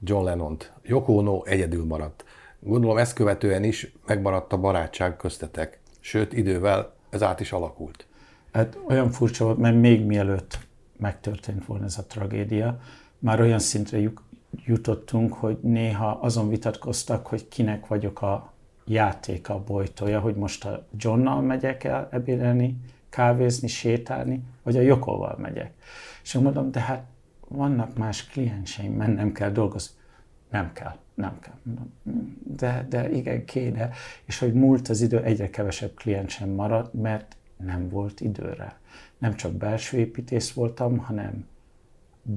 John 0.00 0.24
Lennont. 0.24 0.72
Yoko 0.82 1.12
Ono 1.12 1.44
egyedül 1.44 1.84
maradt. 1.84 2.24
Gondolom 2.60 2.96
ezt 2.96 3.14
követően 3.14 3.64
is 3.64 3.92
megmaradt 4.06 4.52
a 4.52 4.56
barátság 4.56 5.16
köztetek. 5.16 5.80
Sőt, 6.00 6.32
idővel 6.32 6.92
ez 7.10 7.22
át 7.22 7.40
is 7.40 7.52
alakult. 7.52 8.06
Hát 8.52 8.78
olyan 8.88 9.10
furcsa 9.10 9.44
volt, 9.44 9.58
mert 9.58 9.76
még 9.76 10.04
mielőtt 10.04 10.58
megtörtént 10.98 11.66
volna 11.66 11.84
ez 11.84 11.98
a 11.98 12.04
tragédia, 12.04 12.80
már 13.18 13.40
olyan 13.40 13.58
szintre 13.58 13.98
jutottunk, 14.64 15.32
hogy 15.32 15.58
néha 15.60 16.10
azon 16.10 16.48
vitatkoztak, 16.48 17.26
hogy 17.26 17.48
kinek 17.48 17.86
vagyok 17.86 18.22
a 18.22 18.52
játéka, 18.84 19.54
a 19.54 19.64
bojtója, 19.64 20.20
hogy 20.20 20.34
most 20.34 20.64
a 20.64 20.86
Johnnal 20.96 21.40
megyek 21.40 21.84
el 21.84 22.08
ebédelni, 22.10 22.76
kávézni, 23.08 23.68
sétálni, 23.68 24.42
vagy 24.62 24.76
a 24.76 24.80
Jokoval 24.80 25.36
megyek. 25.38 25.72
És 26.22 26.32
mondom, 26.32 26.70
de 26.70 26.80
hát 26.80 27.04
vannak 27.48 27.96
más 27.96 28.26
klienseim, 28.26 28.92
mennem 28.92 29.32
kell 29.32 29.50
dolgozni. 29.50 29.94
Nem 30.50 30.72
kell, 30.72 30.96
nem 31.14 31.38
kell. 31.40 31.54
Mondom, 31.62 31.92
de, 32.56 32.86
de 32.88 33.10
igen, 33.10 33.44
kéne. 33.44 33.90
És 34.24 34.38
hogy 34.38 34.52
múlt 34.52 34.88
az 34.88 35.00
idő, 35.00 35.22
egyre 35.22 35.50
kevesebb 35.50 35.94
kliensem 35.94 36.48
maradt, 36.48 36.92
mert 36.92 37.36
nem 37.56 37.88
volt 37.88 38.20
időre. 38.20 38.78
Nem 39.18 39.34
csak 39.34 39.52
belső 39.52 39.98
építész 39.98 40.52
voltam, 40.52 40.98
hanem 40.98 41.46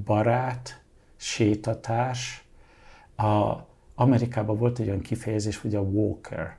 barát, 0.04 0.82
sétatárs. 1.16 2.44
A, 3.16 3.66
Amerikában 4.00 4.58
volt 4.58 4.78
egy 4.78 4.86
olyan 4.86 5.00
kifejezés, 5.00 5.56
hogy 5.56 5.74
a 5.74 5.80
walker, 5.80 6.56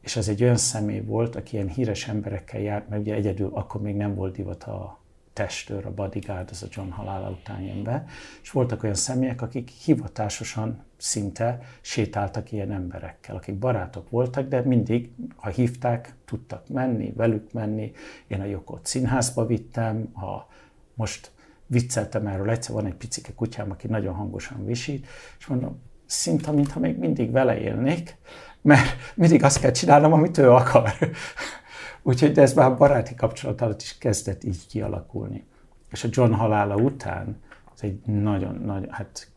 és 0.00 0.16
az 0.16 0.28
egy 0.28 0.42
olyan 0.42 0.56
személy 0.56 1.00
volt, 1.00 1.36
aki 1.36 1.54
ilyen 1.54 1.68
híres 1.68 2.08
emberekkel 2.08 2.60
járt, 2.60 2.88
mert 2.88 3.02
ugye 3.02 3.14
egyedül 3.14 3.50
akkor 3.52 3.80
még 3.80 3.96
nem 3.96 4.14
volt 4.14 4.34
divat 4.34 4.64
a 4.64 4.98
testőr, 5.32 5.86
a 5.86 5.94
bodyguard, 5.94 6.48
az 6.50 6.62
a 6.62 6.66
John 6.70 6.90
halála 6.90 7.30
után 7.30 7.60
jön 7.60 7.82
be, 7.82 8.04
és 8.42 8.50
voltak 8.50 8.82
olyan 8.82 8.94
személyek, 8.94 9.42
akik 9.42 9.68
hivatásosan 9.68 10.84
szinte 10.96 11.60
sétáltak 11.80 12.52
ilyen 12.52 12.72
emberekkel, 12.72 13.36
akik 13.36 13.54
barátok 13.54 14.10
voltak, 14.10 14.48
de 14.48 14.60
mindig, 14.60 15.12
ha 15.36 15.48
hívták, 15.48 16.14
tudtak 16.24 16.68
menni, 16.68 17.12
velük 17.16 17.52
menni. 17.52 17.92
Én 18.26 18.40
a 18.40 18.44
Jokot 18.44 18.86
színházba 18.86 19.46
vittem, 19.46 20.12
a, 20.14 20.46
most 20.94 21.30
vicceltem 21.66 22.26
erről, 22.26 22.50
egyszer 22.50 22.74
van 22.74 22.86
egy 22.86 22.94
picike 22.94 23.32
kutyám, 23.34 23.70
aki 23.70 23.86
nagyon 23.86 24.14
hangosan 24.14 24.64
visít, 24.64 25.06
és 25.38 25.46
mondom, 25.46 25.80
szinte, 26.08 26.50
mintha 26.50 26.80
még 26.80 26.98
mindig 26.98 27.30
vele 27.30 27.58
élnék, 27.60 28.16
mert 28.62 29.14
mindig 29.14 29.44
azt 29.44 29.60
kell 29.60 29.70
csinálnom, 29.70 30.12
amit 30.12 30.38
ő 30.38 30.50
akar. 30.50 30.92
Úgyhogy 32.02 32.32
de 32.32 32.42
ez 32.42 32.52
már 32.52 32.70
a 32.70 32.76
baráti 32.76 33.14
kapcsolat 33.14 33.60
alatt 33.60 33.80
is 33.80 33.98
kezdett 33.98 34.44
így 34.44 34.66
kialakulni. 34.66 35.46
És 35.90 36.04
a 36.04 36.08
John 36.10 36.32
halála 36.32 36.74
után, 36.74 37.42
ez 37.74 37.80
egy 37.82 38.00
nagyon, 38.04 38.54
nagyon, 38.54 38.90
hát 38.90 39.30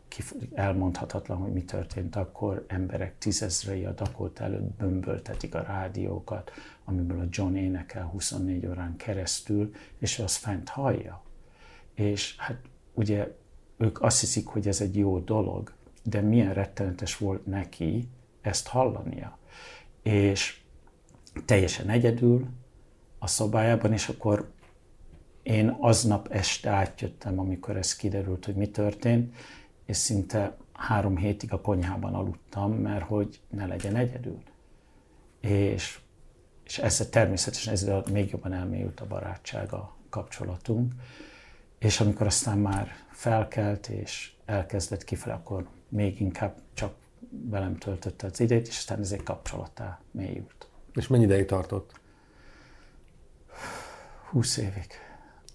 elmondhatatlan, 0.54 1.38
hogy 1.38 1.52
mi 1.52 1.64
történt 1.64 2.16
akkor, 2.16 2.66
emberek 2.68 3.18
tízezrei 3.18 3.86
a 3.86 3.92
Dakota 3.92 4.44
előtt 4.44 4.78
bömböltetik 4.78 5.56
a 5.56 5.62
rádiókat, 5.62 6.52
amiből 6.86 7.20
a 7.20 7.28
John 7.30 7.56
énekel 7.56 8.04
24 8.04 8.68
órán 8.68 8.96
keresztül, 8.96 9.72
és 10.00 10.20
az 10.20 10.36
fent 10.36 10.70
hallja 10.70 11.22
és 12.02 12.36
hát 12.38 12.58
ugye 12.94 13.36
ők 13.78 14.02
azt 14.02 14.20
hiszik, 14.20 14.46
hogy 14.46 14.68
ez 14.68 14.82
egy 14.82 14.98
jó 14.98 15.20
dolog, 15.20 15.74
de 16.04 16.22
milyen 16.22 16.54
rettenetes 16.54 17.18
volt 17.18 17.46
neki 17.46 18.08
ezt 18.42 18.68
hallania. 18.68 19.38
És 20.04 20.60
teljesen 21.46 21.90
egyedül 21.90 22.48
a 23.20 23.28
szobájában, 23.28 23.94
és 23.94 24.08
akkor 24.08 24.52
én 25.44 25.78
aznap 25.80 26.28
este 26.28 26.70
átjöttem, 26.70 27.40
amikor 27.40 27.78
ez 27.78 27.96
kiderült, 27.96 28.46
hogy 28.46 28.56
mi 28.56 28.70
történt, 28.70 29.36
és 29.86 29.98
szinte 29.98 30.58
három 30.74 31.18
hétig 31.18 31.54
a 31.54 31.62
konyhában 31.62 32.14
aludtam, 32.14 32.74
mert 32.74 33.06
hogy 33.06 33.40
ne 33.50 33.66
legyen 33.66 33.96
egyedül. 33.96 34.42
És, 35.40 36.00
és 36.64 36.78
ezzel 36.78 37.10
természetesen 37.10 37.74
ezzel 37.74 38.04
még 38.12 38.30
jobban 38.32 38.54
elmélyült 38.54 39.00
a 39.00 39.08
barátság, 39.08 39.74
a 39.74 39.96
kapcsolatunk. 40.10 40.94
És 41.80 42.00
amikor 42.00 42.26
aztán 42.26 42.58
már 42.58 42.92
felkelt 43.10 43.88
és 43.88 44.32
elkezdett 44.52 45.04
kifele, 45.04 45.34
akkor 45.34 45.68
még 45.90 46.22
inkább 46.22 46.56
csak 46.74 46.94
velem 47.30 47.78
töltötte 47.78 48.28
az 48.28 48.40
idejét, 48.40 48.68
és 48.68 48.78
aztán 48.78 49.00
ez 49.00 49.12
egy 49.12 49.24
kapcsolattá 49.24 50.00
mélyült. 50.12 50.68
És 50.94 51.08
mennyi 51.08 51.24
ideig 51.24 51.46
tartott? 51.46 51.92
20 54.30 54.58
évig. 54.58 54.88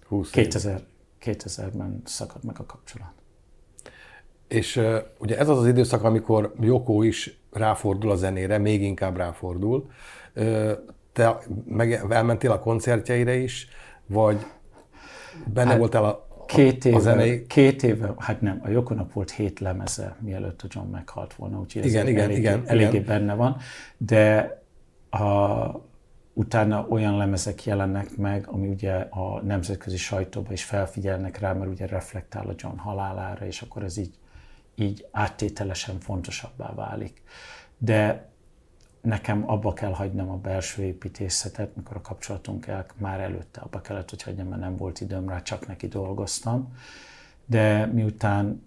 20 0.07 0.31
2000, 0.31 0.83
2000-ben 1.23 2.03
szakadt 2.05 2.45
meg 2.45 2.59
a 2.59 2.67
kapcsolat. 2.67 3.13
És 4.49 4.77
uh, 4.77 4.97
ugye 5.19 5.39
ez 5.39 5.49
az 5.49 5.59
az 5.59 5.67
időszak, 5.67 6.03
amikor 6.03 6.55
Joko 6.61 7.03
is 7.03 7.41
ráfordul 7.51 8.11
a 8.11 8.17
zenére, 8.17 8.59
még 8.59 8.83
inkább 8.83 9.17
ráfordul. 9.17 9.91
Uh, 10.35 10.73
te 11.13 11.39
meg 11.65 11.93
elmentél 11.93 12.51
a 12.51 12.59
koncertjeire 12.59 13.35
is, 13.35 13.69
vagy 14.07 14.47
benne 15.47 15.71
hát, 15.71 15.79
voltál 15.79 16.05
a, 16.05 16.27
Két 16.47 16.85
éve, 16.85 16.97
a 16.97 17.01
zenei... 17.01 17.47
két 17.47 17.83
éve, 17.83 18.15
hát 18.19 18.41
nem, 18.41 18.61
a 18.65 18.69
Jokonak 18.69 19.13
volt 19.13 19.31
hét 19.31 19.61
lemeze, 19.61 20.17
mielőtt 20.21 20.63
a 20.63 20.67
John 20.71 20.91
meghalt 20.91 21.35
volna, 21.35 21.59
úgyhogy 21.59 21.83
ez 21.83 21.89
igen, 21.89 22.09
igen, 22.09 22.25
eléggé, 22.25 22.39
igen, 22.39 22.63
eléggé 22.67 22.89
igen. 22.89 23.05
benne 23.05 23.35
van, 23.35 23.57
de 23.97 24.55
a, 25.11 25.85
utána 26.33 26.87
olyan 26.89 27.17
lemezek 27.17 27.65
jelennek 27.65 28.17
meg, 28.17 28.49
ami 28.49 28.69
ugye 28.69 28.93
a 28.95 29.41
nemzetközi 29.43 29.97
sajtóban 29.97 30.53
is 30.53 30.65
felfigyelnek 30.65 31.39
rá, 31.39 31.53
mert 31.53 31.71
ugye 31.71 31.87
reflektál 31.87 32.47
a 32.47 32.55
John 32.57 32.77
halálára, 32.77 33.47
és 33.47 33.63
akkor 33.63 33.83
ez 33.83 33.97
így, 33.97 34.15
így 34.75 35.07
áttételesen 35.11 36.01
fontosabbá 36.01 36.73
válik. 36.75 37.23
De 37.79 38.29
nekem 39.07 39.51
abba 39.51 39.73
kell 39.73 39.93
hagynom 39.93 40.31
a 40.31 40.37
belső 40.37 40.83
építészetet, 40.83 41.77
mikor 41.77 41.97
a 41.97 42.01
kapcsolatunk 42.01 42.67
el, 42.67 42.87
már 42.97 43.21
előtte 43.21 43.61
abba 43.61 43.81
kellett, 43.81 44.11
hogy 44.11 44.23
hagyjam, 44.23 44.49
mert 44.49 44.61
nem 44.61 44.77
volt 44.77 45.01
időm 45.01 45.29
rá, 45.29 45.43
csak 45.43 45.67
neki 45.67 45.89
dolgoztam. 45.89 46.77
De 47.45 47.87
miután 47.87 48.67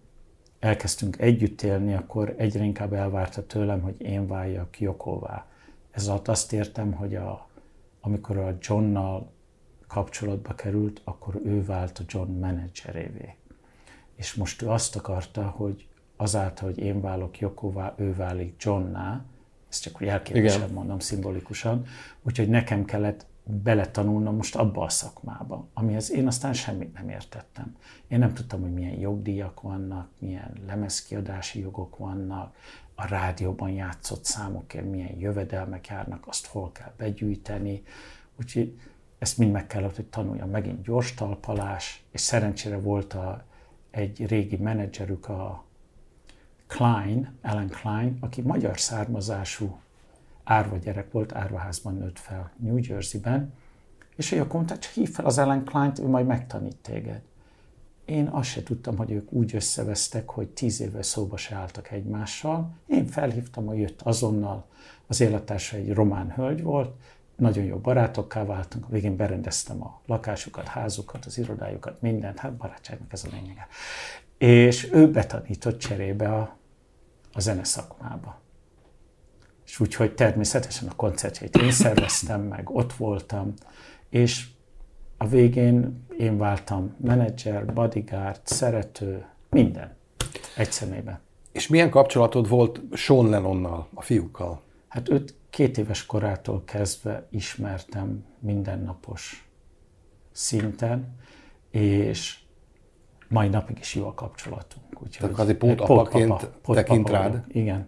elkezdtünk 0.59 1.19
együtt 1.19 1.61
élni, 1.61 1.93
akkor 1.93 2.33
egyre 2.37 2.63
inkább 2.63 2.93
elvárta 2.93 3.45
tőlem, 3.45 3.81
hogy 3.81 4.01
én 4.01 4.27
váljak 4.27 4.79
Jokóvá. 4.79 5.45
Ez 5.91 6.07
alatt 6.07 6.27
azt 6.27 6.53
értem, 6.53 6.91
hogy 6.91 7.15
a, 7.15 7.47
amikor 8.01 8.37
a 8.37 8.57
Johnnal 8.61 9.31
kapcsolatba 9.87 10.55
került, 10.55 11.01
akkor 11.03 11.41
ő 11.43 11.65
vált 11.65 11.99
a 11.99 12.03
John 12.07 12.31
menedzserévé. 12.31 13.35
És 14.15 14.33
most 14.33 14.61
ő 14.61 14.69
azt 14.69 14.95
akarta, 14.95 15.43
hogy 15.43 15.87
azáltal, 16.15 16.69
hogy 16.69 16.79
én 16.79 17.01
válok 17.01 17.39
Jokóvá, 17.39 17.93
ő 17.97 18.15
válik 18.15 18.63
Johnná, 18.63 19.25
ezt 19.69 19.81
csak 19.81 20.01
úgy 20.01 20.07
elképzelem 20.07 20.71
mondom 20.71 20.99
szimbolikusan, 20.99 21.85
úgyhogy 22.23 22.49
nekem 22.49 22.85
kellett 22.85 23.25
beletanulnom 23.43 24.35
most 24.35 24.55
abba 24.55 24.83
a 24.83 24.89
szakmába, 24.89 25.67
amihez 25.73 26.11
én 26.11 26.27
aztán 26.27 26.53
semmit 26.53 26.93
nem 26.93 27.09
értettem. 27.09 27.75
Én 28.07 28.19
nem 28.19 28.33
tudtam, 28.33 28.61
hogy 28.61 28.73
milyen 28.73 28.99
jogdíjak 28.99 29.61
vannak, 29.61 30.09
milyen 30.19 30.53
lemezkiadási 30.67 31.59
jogok 31.59 31.97
vannak, 31.97 32.55
a 32.95 33.07
rádióban 33.07 33.69
játszott 33.69 34.25
számokért 34.25 34.89
milyen 34.89 35.19
jövedelmek 35.19 35.87
járnak, 35.87 36.27
azt 36.27 36.45
hol 36.45 36.71
kell 36.71 36.93
begyűjteni. 36.97 37.83
Úgyhogy 38.39 38.79
ezt 39.19 39.37
mind 39.37 39.51
meg 39.51 39.67
kellett, 39.67 39.95
hogy 39.95 40.05
tanuljam. 40.05 40.49
Megint 40.49 40.81
gyors 40.81 41.13
talpalás, 41.13 42.03
és 42.11 42.21
szerencsére 42.21 42.77
volt 42.77 43.13
a, 43.13 43.43
egy 43.91 44.25
régi 44.27 44.57
menedzserük, 44.57 45.29
a 45.29 45.63
Klein, 46.69 47.37
Ellen 47.41 47.69
Klein, 47.69 48.17
aki 48.19 48.41
magyar 48.41 48.79
származású 48.79 49.79
árva 50.43 50.77
gyerek 50.77 51.11
volt, 51.11 51.35
árvaházban 51.35 51.95
nőtt 51.95 52.19
fel 52.19 52.51
New 52.57 52.77
Jersey-ben, 52.81 53.53
és 54.15 54.31
ő 54.31 54.39
akkor 54.39 54.53
mondta, 54.53 54.77
csak 54.77 54.91
hív 54.91 55.11
fel 55.11 55.25
az 55.25 55.37
Ellen 55.37 55.63
Klein-t, 55.63 55.99
ő 55.99 56.07
majd 56.07 56.25
megtanít 56.25 56.75
téged. 56.75 57.21
Én 58.05 58.27
azt 58.27 58.49
se 58.49 58.63
tudtam, 58.63 58.97
hogy 58.97 59.11
ők 59.11 59.31
úgy 59.31 59.55
összevesztek, 59.55 60.29
hogy 60.29 60.47
tíz 60.47 60.81
éve 60.81 61.01
szóba 61.01 61.37
se 61.37 61.55
álltak 61.55 61.91
egymással. 61.91 62.71
Én 62.87 63.05
felhívtam, 63.05 63.65
hogy 63.65 63.79
jött 63.79 64.01
azonnal, 64.01 64.65
az 65.07 65.21
élettársa 65.21 65.75
egy 65.77 65.93
román 65.93 66.31
hölgy 66.31 66.63
volt, 66.63 66.95
nagyon 67.35 67.63
jó 67.63 67.77
barátokká 67.77 68.45
váltunk, 68.45 68.85
a 68.85 68.89
végén 68.89 69.15
berendeztem 69.15 69.83
a 69.83 69.99
lakásukat, 70.05 70.67
házukat, 70.67 71.25
az 71.25 71.37
irodájukat, 71.37 72.01
mindent, 72.01 72.39
hát 72.39 72.53
barátságnak 72.53 73.13
ez 73.13 73.23
a 73.23 73.27
lényege. 73.31 73.67
És 74.37 74.91
ő 74.91 75.11
betanított 75.11 75.79
cserébe 75.79 76.35
a 76.35 76.57
a 77.39 77.41
zene 77.41 77.63
szakmába. 77.63 78.39
És 79.65 79.79
úgyhogy 79.79 80.15
természetesen 80.15 80.87
a 80.87 80.95
koncertjét 80.95 81.57
én 81.57 81.71
szerveztem 81.71 82.41
meg, 82.41 82.69
ott 82.69 82.93
voltam, 82.93 83.53
és 84.09 84.47
a 85.17 85.27
végén 85.27 86.05
én 86.17 86.37
váltam 86.37 86.95
menedzser, 87.01 87.73
bodyguard, 87.73 88.39
szerető, 88.43 89.25
minden 89.49 89.95
egy 90.55 90.71
személyben. 90.71 91.19
És 91.51 91.67
milyen 91.67 91.89
kapcsolatod 91.89 92.49
volt 92.49 92.81
Sean 92.93 93.29
Lennonnal, 93.29 93.87
a 93.93 94.01
fiúkkal? 94.01 94.61
Hát 94.87 95.09
őt 95.09 95.35
két 95.49 95.77
éves 95.77 96.05
korától 96.05 96.63
kezdve 96.65 97.27
ismertem 97.29 98.25
mindennapos 98.39 99.49
szinten, 100.31 101.15
és 101.71 102.39
mai 103.29 103.47
napig 103.47 103.77
is 103.79 103.95
jó 103.95 104.07
a 104.07 104.13
kapcsolatunk. 104.13 104.85
Úgyhogy 104.93 105.29
Tehát 105.29 105.39
azért 105.39 105.81
apaként 105.81 106.49
tekint 106.63 107.09
rád? 107.09 107.43
Igen. 107.47 107.87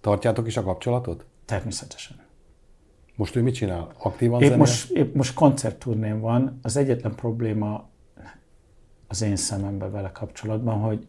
Tartjátok 0.00 0.46
is 0.46 0.56
a 0.56 0.62
kapcsolatot? 0.62 1.26
Természetesen. 1.44 2.16
Most 3.16 3.36
ő 3.36 3.42
mit 3.42 3.54
csinál? 3.54 3.92
Aktívan 3.98 4.42
épp 4.42 4.56
most, 4.56 4.90
épp 4.90 5.14
most 5.14 5.34
koncertturnén 5.34 6.20
van. 6.20 6.58
Az 6.62 6.76
egyetlen 6.76 7.14
probléma 7.14 7.90
az 9.08 9.22
én 9.22 9.36
szememben 9.36 9.90
vele 9.90 10.12
kapcsolatban, 10.12 10.78
hogy 10.78 11.06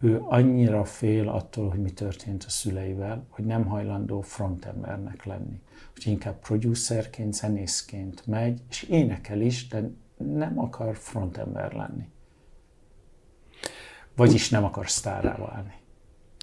ő 0.00 0.22
annyira 0.24 0.84
fél 0.84 1.28
attól, 1.28 1.68
hogy 1.68 1.80
mi 1.80 1.90
történt 1.90 2.44
a 2.44 2.50
szüleivel, 2.50 3.26
hogy 3.28 3.44
nem 3.44 3.64
hajlandó 3.64 4.20
frontembernek 4.20 5.24
lenni. 5.24 5.60
Úgyhogy 5.96 6.12
inkább 6.12 6.38
producerként, 6.38 7.34
zenészként 7.34 8.26
megy, 8.26 8.60
és 8.70 8.82
énekel 8.82 9.40
is, 9.40 9.68
de 9.68 9.90
nem 10.16 10.58
akar 10.58 10.96
frontember 10.96 11.72
lenni. 11.72 12.08
Vagyis 14.26 14.48
nem 14.48 14.64
akar 14.64 14.90
sztárrá 14.90 15.36
válni. 15.36 15.72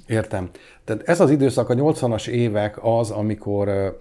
Értem. 0.08 0.50
Tehát 0.84 1.08
ez 1.08 1.20
az 1.20 1.30
időszak, 1.30 1.70
a 1.70 1.74
80-as 1.74 2.28
évek 2.28 2.84
az, 2.84 3.12
amikor 3.12 3.98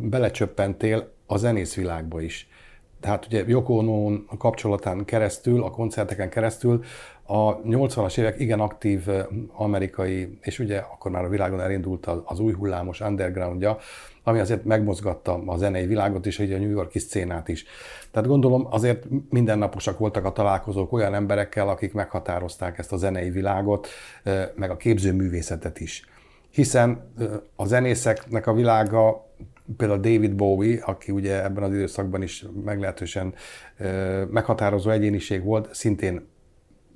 belecsöppentél 0.00 1.12
a 1.26 1.36
zenészvilágba 1.36 2.20
is. 2.20 2.48
Tehát 3.00 3.26
ugye 3.26 3.44
Yoko 3.46 3.74
ono 3.74 4.18
kapcsolatán 4.38 5.04
keresztül, 5.04 5.62
a 5.62 5.70
koncerteken 5.70 6.28
keresztül 6.28 6.84
a 7.22 7.60
80-as 7.60 8.18
évek 8.18 8.40
igen 8.40 8.60
aktív 8.60 9.08
amerikai, 9.52 10.38
és 10.40 10.58
ugye 10.58 10.78
akkor 10.78 11.10
már 11.10 11.24
a 11.24 11.28
világon 11.28 11.60
elindult 11.60 12.06
az 12.24 12.40
új 12.40 12.52
hullámos 12.52 13.00
undergroundja, 13.00 13.78
ami 14.22 14.38
azért 14.38 14.64
megmozgatta 14.64 15.42
a 15.46 15.56
zenei 15.56 15.86
világot 15.86 16.26
és 16.26 16.38
a 16.38 16.44
New 16.44 16.70
Yorki 16.70 16.98
szcénát 16.98 17.48
is. 17.48 17.64
Tehát 18.16 18.30
gondolom 18.30 18.66
azért 18.70 19.06
mindennaposak 19.30 19.98
voltak 19.98 20.24
a 20.24 20.32
találkozók 20.32 20.92
olyan 20.92 21.14
emberekkel, 21.14 21.68
akik 21.68 21.92
meghatározták 21.92 22.78
ezt 22.78 22.92
a 22.92 22.96
zenei 22.96 23.30
világot, 23.30 23.88
meg 24.54 24.70
a 24.70 24.76
képzőművészetet 24.76 25.80
is. 25.80 26.04
Hiszen 26.50 27.12
a 27.56 27.66
zenészeknek 27.66 28.46
a 28.46 28.52
világa 28.52 29.26
például 29.76 30.00
David 30.00 30.34
Bowie, 30.34 30.82
aki 30.84 31.12
ugye 31.12 31.44
ebben 31.44 31.62
az 31.62 31.74
időszakban 31.74 32.22
is 32.22 32.44
meglehetősen 32.64 33.34
meghatározó 34.30 34.90
egyéniség 34.90 35.44
volt, 35.44 35.74
szintén 35.74 36.26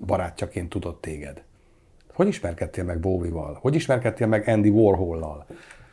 barátjaként 0.06 0.68
tudott 0.68 1.00
téged. 1.00 1.42
Hogy 2.12 2.26
ismerkedtél 2.26 2.84
meg 2.84 3.00
Bowie-val? 3.00 3.58
Hogy 3.60 3.74
ismerkedtél 3.74 4.26
meg 4.26 4.48
Andy 4.48 4.68
Warhol-lal? 4.68 5.46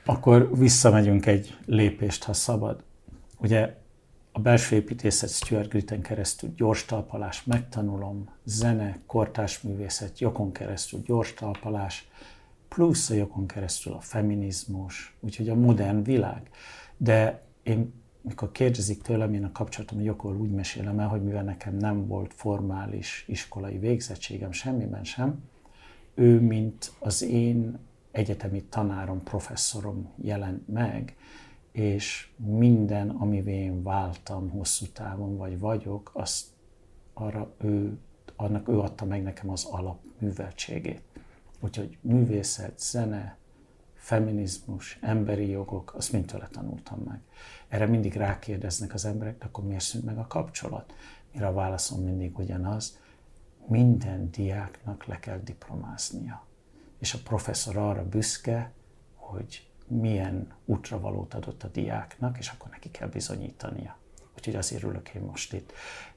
Akkor 0.05 0.57
visszamegyünk 0.57 1.25
egy 1.25 1.57
lépést, 1.65 2.23
ha 2.23 2.33
szabad. 2.33 2.83
Ugye 3.37 3.85
a 4.37 4.39
belső 4.39 4.75
építészet 4.75 5.29
Stuart 5.29 5.69
Gritten 5.69 6.01
keresztül 6.01 6.53
gyors 6.55 6.85
talpalás, 6.85 7.43
megtanulom, 7.43 8.29
zene, 8.43 8.99
kortás 9.05 9.61
művészet, 9.61 10.19
jokon 10.19 10.51
keresztül 10.51 11.01
gyors 11.05 11.33
talpalás, 11.33 12.07
plusz 12.67 13.09
a 13.09 13.13
jokon 13.13 13.47
keresztül 13.47 13.93
a 13.93 13.99
feminizmus, 13.99 15.15
úgyhogy 15.19 15.49
a 15.49 15.55
modern 15.55 16.03
világ. 16.03 16.49
De 16.97 17.43
én, 17.63 17.93
mikor 18.21 18.51
kérdezik 18.51 19.01
tőlem, 19.01 19.33
én 19.33 19.43
a 19.43 19.51
kapcsolatom 19.51 20.01
jokol 20.01 20.35
úgy 20.35 20.51
mesélem 20.51 20.99
el, 20.99 21.07
hogy 21.07 21.23
mivel 21.23 21.43
nekem 21.43 21.75
nem 21.75 22.07
volt 22.07 22.33
formális 22.33 23.25
iskolai 23.27 23.77
végzettségem 23.77 24.51
semmiben 24.51 25.03
sem, 25.03 25.43
ő, 26.15 26.39
mint 26.39 26.91
az 26.99 27.21
én 27.21 27.79
egyetemi 28.11 28.63
tanárom, 28.63 29.23
professzorom 29.23 30.09
jelent 30.15 30.67
meg, 30.67 31.15
és 31.71 32.29
minden, 32.35 33.09
amivel 33.09 33.53
én 33.53 33.83
váltam 33.83 34.49
hosszú 34.49 34.85
távon, 34.85 35.37
vagy 35.37 35.59
vagyok, 35.59 36.11
azt 36.13 36.45
arra 37.13 37.53
ő, 37.57 37.97
annak 38.35 38.67
ő 38.67 38.79
adta 38.79 39.05
meg 39.05 39.23
nekem 39.23 39.49
az 39.49 39.65
alapműveltségét. 39.65 41.01
Úgyhogy 41.59 41.97
művészet, 42.01 42.79
zene, 42.79 43.37
feminizmus, 43.93 44.97
emberi 45.01 45.49
jogok, 45.49 45.93
azt 45.95 46.11
mind 46.11 46.25
tőle 46.25 46.47
tanultam 46.47 46.99
meg. 46.99 47.19
Erre 47.67 47.85
mindig 47.85 48.15
rákérdeznek 48.15 48.93
az 48.93 49.05
emberek, 49.05 49.37
de 49.37 49.45
akkor 49.45 49.63
miért 49.63 49.83
szűnt 49.83 50.05
meg 50.05 50.17
a 50.17 50.27
kapcsolat? 50.27 50.93
Mire 51.31 51.47
a 51.47 51.53
válaszom 51.53 52.03
mindig 52.03 52.37
ugyanaz, 52.37 52.99
minden 53.67 54.31
diáknak 54.31 55.05
le 55.05 55.19
kell 55.19 55.39
diplomáznia 55.43 56.47
és 56.97 57.13
a 57.13 57.19
professzor 57.23 57.77
arra 57.77 58.05
büszke, 58.05 58.71
hogy 59.15 59.66
milyen 59.87 60.47
útravalót 60.65 61.33
adott 61.33 61.63
a 61.63 61.67
diáknak, 61.67 62.37
és 62.37 62.49
akkor 62.49 62.69
neki 62.71 62.91
kell 62.91 63.07
bizonyítania. 63.07 63.97
Úgyhogy 64.35 64.55
azért 64.55 64.83
ülök 64.83 65.09
én 65.09 65.21
most 65.21 65.53
itt. 65.53 65.71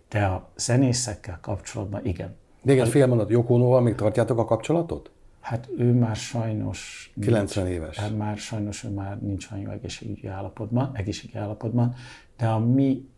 De 0.09 0.25
a 0.25 0.51
zenészekkel 0.57 1.39
kapcsolatban 1.41 2.07
igen. 2.07 2.37
Igen, 2.65 2.87
fél 2.87 3.07
mondat, 3.07 3.31
Jokonóval 3.31 3.81
még 3.81 3.95
tartjátok 3.95 4.39
a 4.39 4.45
kapcsolatot? 4.45 5.11
Hát 5.41 5.69
ő 5.77 5.93
már 5.93 6.17
sajnos... 6.17 7.13
90 7.21 7.65
nincs, 7.65 7.77
éves. 7.77 7.97
Hát 7.97 8.17
már 8.17 8.37
sajnos 8.37 8.85
ő 8.85 8.89
már 8.89 9.21
nincs 9.23 9.51
olyan 9.51 9.71
egészségügyi 9.71 10.27
állapotban, 10.27 10.91
egészségügyi 10.95 11.39
állapotban, 11.39 11.95
de 12.37 12.47
a 12.47 12.59
mi 12.59 13.09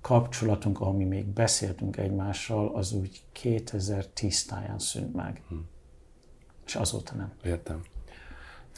kapcsolatunk, 0.00 0.80
ami 0.80 1.04
még 1.04 1.26
beszéltünk 1.26 1.96
egymással, 1.96 2.74
az 2.74 2.92
úgy 2.92 3.20
2010 3.32 4.44
táján 4.44 4.78
szűnt 4.78 5.14
meg. 5.14 5.42
Hm. 5.48 5.54
És 6.66 6.74
azóta 6.74 7.14
nem. 7.14 7.32
Értem. 7.44 7.82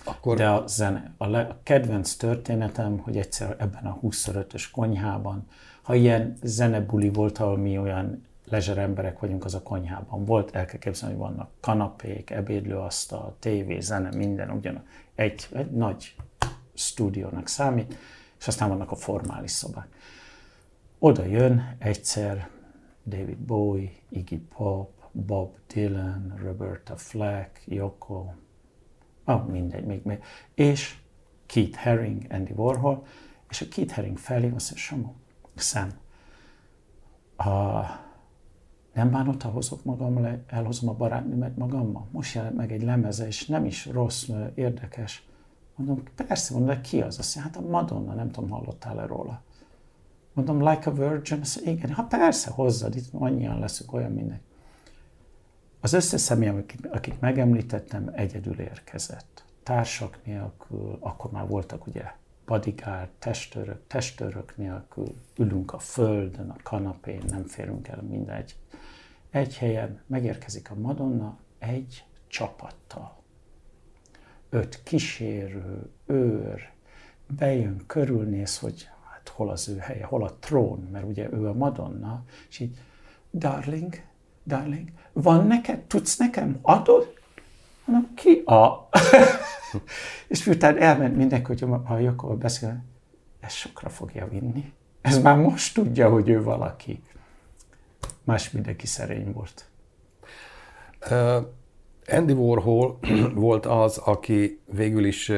Akkor... 0.04 0.36
De 0.36 0.48
a 0.48 0.66
zene, 0.66 1.14
a, 1.16 1.26
le, 1.26 1.40
a 1.40 1.58
kedvenc 1.62 2.14
történetem, 2.14 2.98
hogy 2.98 3.16
egyszer 3.16 3.56
ebben 3.58 3.84
a 3.86 3.98
25-ös 4.02 4.64
konyhában, 4.72 5.46
ha 5.82 5.94
ilyen 5.94 6.36
zenebuli 6.42 7.08
volt, 7.08 7.38
ahol 7.38 7.56
mi 7.56 7.78
olyan 7.78 8.26
lezser 8.48 8.78
emberek 8.78 9.18
vagyunk, 9.18 9.44
az 9.44 9.54
a 9.54 9.62
konyhában 9.62 10.24
volt, 10.24 10.54
el 10.54 10.64
kell 10.64 10.78
képzelni, 10.78 11.14
hogy 11.14 11.24
vannak 11.24 11.50
kanapék, 11.60 12.30
ebédlőasztal, 12.30 13.36
tévé, 13.38 13.80
zene, 13.80 14.16
minden 14.16 14.50
ugyan 14.50 14.82
egy, 15.14 15.48
egy 15.52 15.70
nagy 15.70 16.14
stúdiónak 16.74 17.48
számít, 17.48 17.96
és 18.38 18.46
aztán 18.46 18.68
vannak 18.68 18.90
a 18.90 18.96
formális 18.96 19.50
szobák. 19.50 19.88
Oda 20.98 21.24
jön 21.24 21.76
egyszer 21.78 22.48
David 23.04 23.38
Bowie, 23.38 23.90
Iggy 24.08 24.40
Pop, 24.56 24.90
Bob 25.12 25.54
Dylan, 25.74 26.34
Roberta 26.42 26.96
Flack, 26.96 27.60
Yoko, 27.64 28.32
ah, 29.24 29.46
mindegy, 29.46 29.84
még, 29.84 30.00
még, 30.04 30.22
és 30.54 30.98
Keith 31.46 31.78
Haring, 31.78 32.26
Andy 32.30 32.52
Warhol, 32.56 33.06
és 33.48 33.60
a 33.60 33.66
Keith 33.68 33.94
Haring 33.94 34.18
felé 34.18 34.50
azt 34.54 34.70
mondja, 34.70 34.76
Samu, 34.76 35.12
Sam, 35.56 35.88
a, 37.36 37.84
nem 38.92 39.10
bánod, 39.10 39.42
ha 39.42 39.48
hozok 39.48 39.84
magam 39.84 40.20
le, 40.20 40.42
elhozom 40.46 40.88
a 40.88 40.92
barátnőmet 40.92 41.56
magammal? 41.56 42.08
Most 42.10 42.34
jelent 42.34 42.56
meg 42.56 42.72
egy 42.72 42.82
lemeze, 42.82 43.26
és 43.26 43.46
nem 43.46 43.64
is 43.64 43.86
rossz, 43.86 44.28
érdekes. 44.54 45.26
Mondom, 45.76 46.02
persze, 46.14 46.54
mondom, 46.54 46.74
de 46.74 46.80
ki 46.80 47.00
az? 47.00 47.18
Azt 47.18 47.38
hát 47.38 47.56
a 47.56 47.60
Madonna, 47.60 48.14
nem 48.14 48.30
tudom, 48.30 48.50
hallottál-e 48.50 49.06
róla. 49.06 49.42
Mondom, 50.32 50.68
Like 50.68 50.90
a 50.90 50.92
Virgin? 50.92 51.40
Azt 51.40 51.56
mondja, 51.56 51.72
igen, 51.72 51.92
ha 51.92 52.02
persze, 52.02 52.50
hozzad, 52.50 52.96
itt 52.96 53.08
annyian 53.12 53.58
leszünk, 53.58 53.92
olyan 53.92 54.12
mindegy. 54.12 54.40
Az 55.84 55.92
összes 55.92 56.20
személy, 56.20 56.48
akit, 56.48 56.86
akit 56.86 57.20
megemlítettem, 57.20 58.10
egyedül 58.14 58.60
érkezett. 58.60 59.44
Társak 59.62 60.18
nélkül, 60.24 60.98
akkor 61.00 61.30
már 61.30 61.46
voltak 61.46 61.86
ugye 61.86 62.12
bodyguard, 62.46 63.08
testőrök, 63.18 63.86
testőrök 63.86 64.56
nélkül, 64.56 65.14
ülünk 65.38 65.72
a 65.72 65.78
földön, 65.78 66.50
a 66.50 66.56
kanapén, 66.62 67.22
nem 67.28 67.46
férünk 67.46 67.88
el 67.88 68.02
mindegy. 68.02 68.56
Egy 69.30 69.56
helyen 69.56 70.00
megérkezik 70.06 70.70
a 70.70 70.74
Madonna 70.74 71.38
egy 71.58 72.04
csapattal. 72.26 73.22
Öt 74.50 74.82
kísérő, 74.82 75.90
őr, 76.06 76.70
bejön, 77.36 77.82
körülnéz, 77.86 78.58
hogy 78.58 78.88
hát 79.10 79.28
hol 79.28 79.50
az 79.50 79.68
ő 79.68 79.76
helye, 79.76 80.04
hol 80.04 80.24
a 80.24 80.36
trón, 80.38 80.88
mert 80.92 81.06
ugye 81.06 81.32
ő 81.32 81.48
a 81.48 81.54
Madonna, 81.54 82.24
és 82.48 82.58
így, 82.58 82.78
darling, 83.32 84.02
darling, 84.46 84.90
van 85.14 85.46
neked, 85.46 85.80
tudsz 85.80 86.16
nekem, 86.16 86.58
adod? 86.62 87.14
Mondom, 87.84 88.14
ki 88.14 88.42
a? 88.44 88.88
és 90.28 90.44
miután 90.44 90.78
elment 90.78 91.16
mindenki, 91.16 91.46
hogy 91.46 91.64
a 91.84 91.98
Jakobban 91.98 92.38
beszél, 92.38 92.84
ez 93.40 93.52
sokra 93.52 93.88
fogja 93.88 94.28
vinni. 94.28 94.72
Ez 95.00 95.22
már 95.22 95.36
most 95.36 95.74
tudja, 95.74 96.10
hogy 96.10 96.28
ő 96.28 96.42
valaki. 96.42 97.02
Más 98.24 98.50
mindenki 98.50 98.86
szerény 98.86 99.32
volt. 99.32 99.64
Uh, 101.10 101.46
Andy 102.06 102.32
Warhol 102.32 102.98
volt 103.34 103.66
az, 103.66 103.98
aki 103.98 104.60
végül 104.72 105.04
is 105.04 105.32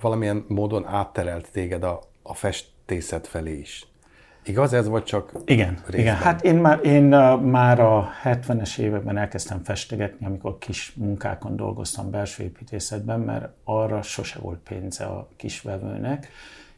valamilyen 0.00 0.44
módon 0.48 0.86
átterelt 0.86 1.50
téged 1.50 1.82
a, 1.82 2.00
a 2.22 2.34
festészet 2.34 3.26
felé 3.26 3.58
is. 3.58 3.87
Igaz 4.48 4.72
ez, 4.72 4.88
vagy 4.88 5.04
csak 5.04 5.32
Igen, 5.44 5.74
részben? 5.74 6.00
igen. 6.00 6.16
Hát 6.16 6.42
én 6.42 6.54
már, 6.54 6.84
én 6.84 7.04
már 7.42 7.80
a 7.80 8.10
70-es 8.24 8.78
években 8.78 9.16
elkezdtem 9.16 9.64
festegetni, 9.64 10.26
amikor 10.26 10.58
kis 10.58 10.92
munkákon 10.96 11.56
dolgoztam 11.56 12.10
belső 12.10 12.42
építészetben, 12.42 13.20
mert 13.20 13.48
arra 13.64 14.02
sose 14.02 14.38
volt 14.38 14.58
pénze 14.58 15.04
a 15.04 15.28
kisvevőnek, 15.36 16.28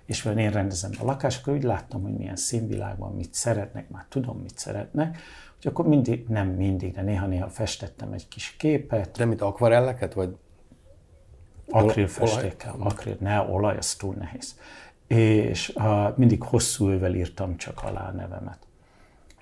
és 0.06 0.22
mivel 0.22 0.38
én 0.38 0.50
rendezem 0.50 0.90
a 1.00 1.04
lakást, 1.04 1.40
akkor 1.40 1.54
úgy 1.54 1.62
láttam, 1.62 2.02
hogy 2.02 2.16
milyen 2.16 2.37
színvilágban 2.37 3.14
mit 3.14 3.35
szeretnek, 3.35 3.88
már 3.88 4.04
tudom, 4.09 4.38
mit 4.42 4.59
szeretnek, 4.59 5.18
hogy 5.62 5.70
akkor 5.70 5.88
mindig, 5.88 6.24
nem 6.28 6.48
mindig, 6.48 6.92
de 6.94 7.02
néha-néha 7.02 7.48
festettem 7.48 8.12
egy 8.12 8.28
kis 8.28 8.56
képet. 8.59 9.16
De 9.16 9.24
mit, 9.24 9.40
akvarelleket, 9.40 10.14
vagy 10.14 10.37
Akrilfestékkel, 11.72 12.74
akril, 12.78 13.16
ne, 13.20 13.40
olaj, 13.40 13.76
az 13.76 13.94
túl 13.94 14.14
nehéz 14.14 14.54
és 15.16 15.73
uh, 15.77 16.16
mindig 16.16 16.42
hosszú 16.42 16.88
ővel 16.88 17.14
írtam 17.14 17.57
csak 17.57 17.83
alá 17.83 18.09
a 18.09 18.12
nevemet. 18.12 18.59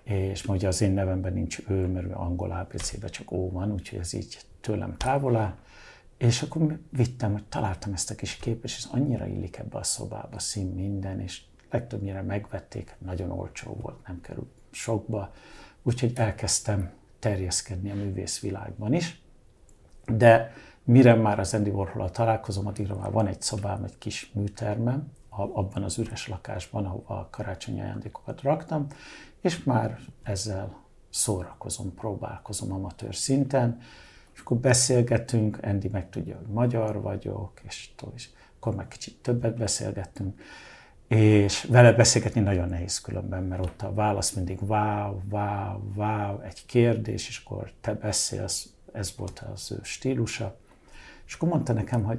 És 0.02 0.46
ugye 0.46 0.68
az 0.68 0.80
én 0.80 0.90
nevemben 0.92 1.32
nincs 1.32 1.58
ő, 1.68 1.86
mert 1.86 2.12
angol 2.12 2.50
ABC-ben 2.50 3.10
csak 3.10 3.30
ó 3.30 3.50
van, 3.50 3.72
úgyhogy 3.72 3.98
ez 3.98 4.12
így 4.12 4.38
tőlem 4.60 4.96
távol 4.96 5.36
áll. 5.36 5.54
És 6.16 6.42
akkor 6.42 6.78
vittem, 6.90 7.32
hogy 7.32 7.44
találtam 7.44 7.92
ezt 7.92 8.10
a 8.10 8.14
kis 8.14 8.36
képet, 8.36 8.64
és 8.64 8.76
ez 8.76 8.88
annyira 8.92 9.26
illik 9.26 9.56
ebbe 9.56 9.78
a 9.78 9.82
szobába, 9.82 10.38
szín 10.38 10.66
minden, 10.66 11.20
és 11.20 11.42
legtöbbnyire 11.70 12.22
megvették, 12.22 12.96
nagyon 12.98 13.30
olcsó 13.30 13.76
volt, 13.82 14.06
nem 14.06 14.20
került 14.20 14.50
sokba, 14.70 15.32
úgyhogy 15.82 16.12
elkezdtem 16.14 16.90
terjeszkedni 17.18 17.90
a 17.90 17.94
művészvilágban 17.94 18.92
is. 18.92 19.22
De 20.06 20.52
mire 20.84 21.14
már 21.14 21.38
az 21.38 21.54
Andy 21.54 21.70
warhol 21.70 22.10
találkozom, 22.10 22.66
addigra 22.66 22.96
már 22.96 23.10
van 23.10 23.26
egy 23.26 23.42
szobám, 23.42 23.84
egy 23.84 23.98
kis 23.98 24.30
műtermem, 24.34 25.16
abban 25.42 25.82
az 25.82 25.98
üres 25.98 26.28
lakásban, 26.28 26.84
ahova 26.84 27.18
a 27.18 27.28
karácsonyi 27.30 27.80
ajándékokat 27.80 28.42
raktam, 28.42 28.86
és 29.40 29.64
már 29.64 29.98
ezzel 30.22 30.76
szórakozom, 31.10 31.94
próbálkozom 31.94 32.72
amatőr 32.72 33.14
szinten, 33.14 33.80
és 34.34 34.40
akkor 34.40 34.56
beszélgetünk, 34.56 35.58
Andy 35.62 35.88
meg 35.88 36.10
tudja, 36.10 36.36
hogy 36.36 36.46
magyar 36.46 37.00
vagyok, 37.00 37.60
és, 37.62 37.90
és 38.14 38.28
akkor 38.56 38.74
már 38.74 38.88
kicsit 38.88 39.16
többet 39.22 39.56
beszélgettünk, 39.56 40.40
és 41.08 41.64
vele 41.64 41.92
beszélgetni 41.92 42.40
nagyon 42.40 42.68
nehéz 42.68 43.00
különben, 43.00 43.42
mert 43.42 43.64
ott 43.64 43.82
a 43.82 43.94
válasz 43.94 44.32
mindig 44.32 44.58
wow, 44.62 45.20
wow, 45.30 45.80
wow, 45.94 46.40
egy 46.40 46.66
kérdés, 46.66 47.28
és 47.28 47.42
akkor 47.44 47.72
te 47.80 47.94
beszélsz, 47.94 48.72
ez 48.92 49.14
volt 49.16 49.44
az 49.52 49.72
ő 49.72 49.78
stílusa. 49.82 50.56
És 51.26 51.34
akkor 51.34 51.48
mondta 51.48 51.72
nekem, 51.72 52.02
hogy 52.02 52.18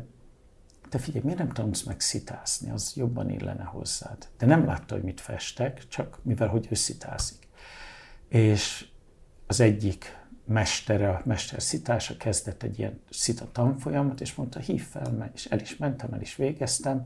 te 0.89 0.97
figyelj, 0.97 1.23
miért 1.23 1.39
nem 1.39 1.52
tanulsz 1.52 1.84
meg 1.84 1.99
szitázni, 1.99 2.69
az 2.69 2.93
jobban 2.95 3.30
illene 3.30 3.63
hozzád. 3.63 4.28
De 4.38 4.45
nem 4.45 4.65
látta, 4.65 4.93
hogy 4.93 5.04
mit 5.04 5.21
festek, 5.21 5.88
csak 5.88 6.19
mivel, 6.21 6.47
hogy 6.47 6.67
ő 6.69 6.75
szitázik. 6.75 7.47
És 8.28 8.88
az 9.47 9.60
egyik 9.60 10.17
mestere, 10.45 11.10
a 11.10 11.21
mester 11.25 11.62
szitása 11.62 12.17
kezdett 12.17 12.63
egy 12.63 12.80
ilyen 12.80 12.99
szita 13.10 13.47
tanfolyamot, 13.52 14.21
és 14.21 14.36
mondta, 14.36 14.60
hív 14.60 14.84
fel, 14.84 15.32
és 15.36 15.45
el 15.45 15.60
is 15.60 15.78
mentem, 15.78 16.13
el 16.13 16.21
is 16.21 16.36
végeztem, 16.36 17.06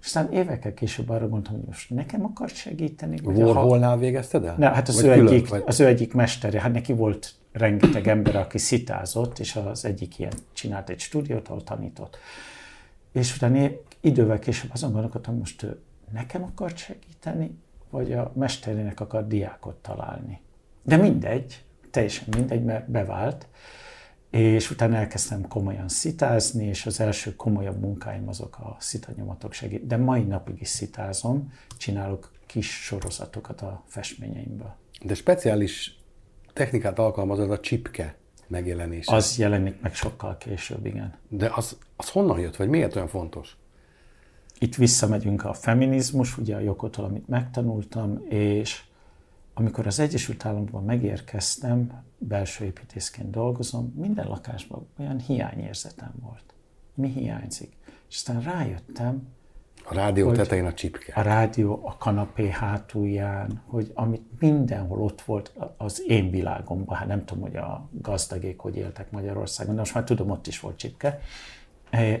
és 0.00 0.06
aztán 0.06 0.32
évekkel 0.32 0.74
később 0.74 1.08
arra 1.08 1.28
gondoltam, 1.28 1.54
hogy 1.54 1.66
most 1.66 1.90
nekem 1.90 2.24
akart 2.24 2.54
segíteni. 2.54 3.20
Warholnál 3.22 3.98
végezted 3.98 4.44
el? 4.44 4.54
Ne, 4.58 4.68
hát 4.68 4.88
az 4.88 5.02
ő, 5.02 5.12
egyik, 5.12 5.48
vagy? 5.48 5.62
az 5.66 5.80
ő 5.80 5.86
egyik 5.86 6.14
mestere, 6.14 6.60
hát 6.60 6.72
neki 6.72 6.92
volt 6.92 7.34
rengeteg 7.52 8.08
ember, 8.08 8.36
aki 8.36 8.58
szitázott, 8.58 9.38
és 9.38 9.56
az 9.56 9.84
egyik 9.84 10.18
ilyen 10.18 10.32
csinált 10.52 10.88
egy 10.88 11.00
stúdiót, 11.00 11.48
ahol 11.48 11.62
tanított. 11.62 12.18
És 13.12 13.36
utána 13.36 13.68
idővel 14.00 14.38
később 14.38 14.70
azon 14.72 14.92
gondolkodtam, 14.92 15.36
most 15.36 15.62
ő 15.62 15.80
nekem 16.12 16.42
akart 16.42 16.76
segíteni, 16.76 17.58
vagy 17.90 18.12
a 18.12 18.32
mesterének 18.34 19.00
akar 19.00 19.26
diákot 19.26 19.76
találni. 19.76 20.40
De 20.82 20.96
mindegy, 20.96 21.64
teljesen 21.90 22.26
mindegy, 22.36 22.64
mert 22.64 22.90
bevált, 22.90 23.46
és 24.30 24.70
utána 24.70 24.96
elkezdtem 24.96 25.48
komolyan 25.48 25.88
szitázni, 25.88 26.64
és 26.64 26.86
az 26.86 27.00
első 27.00 27.36
komolyabb 27.36 27.80
munkáim 27.80 28.28
azok 28.28 28.58
a 28.58 28.76
szitanyomatok 28.78 29.52
segít. 29.52 29.86
De 29.86 29.96
mai 29.96 30.22
napig 30.22 30.60
is 30.60 30.68
szitázom, 30.68 31.52
csinálok 31.78 32.32
kis 32.46 32.84
sorozatokat 32.84 33.60
a 33.60 33.82
festményeimből. 33.86 34.74
De 35.04 35.14
speciális 35.14 35.98
technikát 36.52 36.98
alkalmazod 36.98 37.50
a 37.50 37.60
csipke 37.60 38.14
megjelenése. 38.50 39.14
Az 39.14 39.38
jelenik 39.38 39.80
meg 39.80 39.94
sokkal 39.94 40.36
később, 40.36 40.86
igen. 40.86 41.14
De 41.28 41.50
az, 41.54 41.78
az 41.96 42.10
honnan 42.10 42.38
jött, 42.38 42.56
vagy 42.56 42.68
miért 42.68 42.96
olyan 42.96 43.08
fontos? 43.08 43.56
Itt 44.58 44.74
visszamegyünk 44.74 45.44
a 45.44 45.52
feminizmus, 45.52 46.38
ugye 46.38 46.56
a 46.56 46.60
jogotól, 46.60 47.04
amit 47.04 47.28
megtanultam, 47.28 48.24
és 48.28 48.82
amikor 49.54 49.86
az 49.86 49.98
Egyesült 49.98 50.46
Államokban 50.46 50.84
megérkeztem, 50.84 52.02
belső 52.18 52.64
építészként 52.64 53.30
dolgozom, 53.30 53.92
minden 53.96 54.26
lakásban 54.26 54.88
olyan 54.98 55.18
hiányérzetem 55.18 56.12
volt. 56.22 56.54
Mi 56.94 57.08
hiányzik? 57.08 57.76
És 58.08 58.16
aztán 58.16 58.40
rájöttem, 58.40 59.28
a 59.90 59.94
rádió 59.94 60.32
tetején 60.32 60.66
a 60.66 60.72
csipke. 60.72 61.12
A 61.12 61.22
rádió 61.22 61.80
a 61.84 61.96
kanapé 61.96 62.50
hátulján, 62.50 63.62
hogy 63.66 63.90
amit 63.94 64.22
mindenhol 64.38 65.00
ott 65.00 65.20
volt 65.20 65.52
az 65.76 66.02
én 66.06 66.30
világomban, 66.30 66.96
hát 66.96 67.06
nem 67.06 67.24
tudom, 67.24 67.42
hogy 67.42 67.56
a 67.56 67.88
gazdagék 67.92 68.58
hogy 68.58 68.76
éltek 68.76 69.10
Magyarországon, 69.10 69.74
de 69.74 69.80
most 69.80 69.94
már 69.94 70.04
tudom, 70.04 70.30
ott 70.30 70.46
is 70.46 70.60
volt 70.60 70.76
csipke. 70.76 71.20
E, 71.90 72.20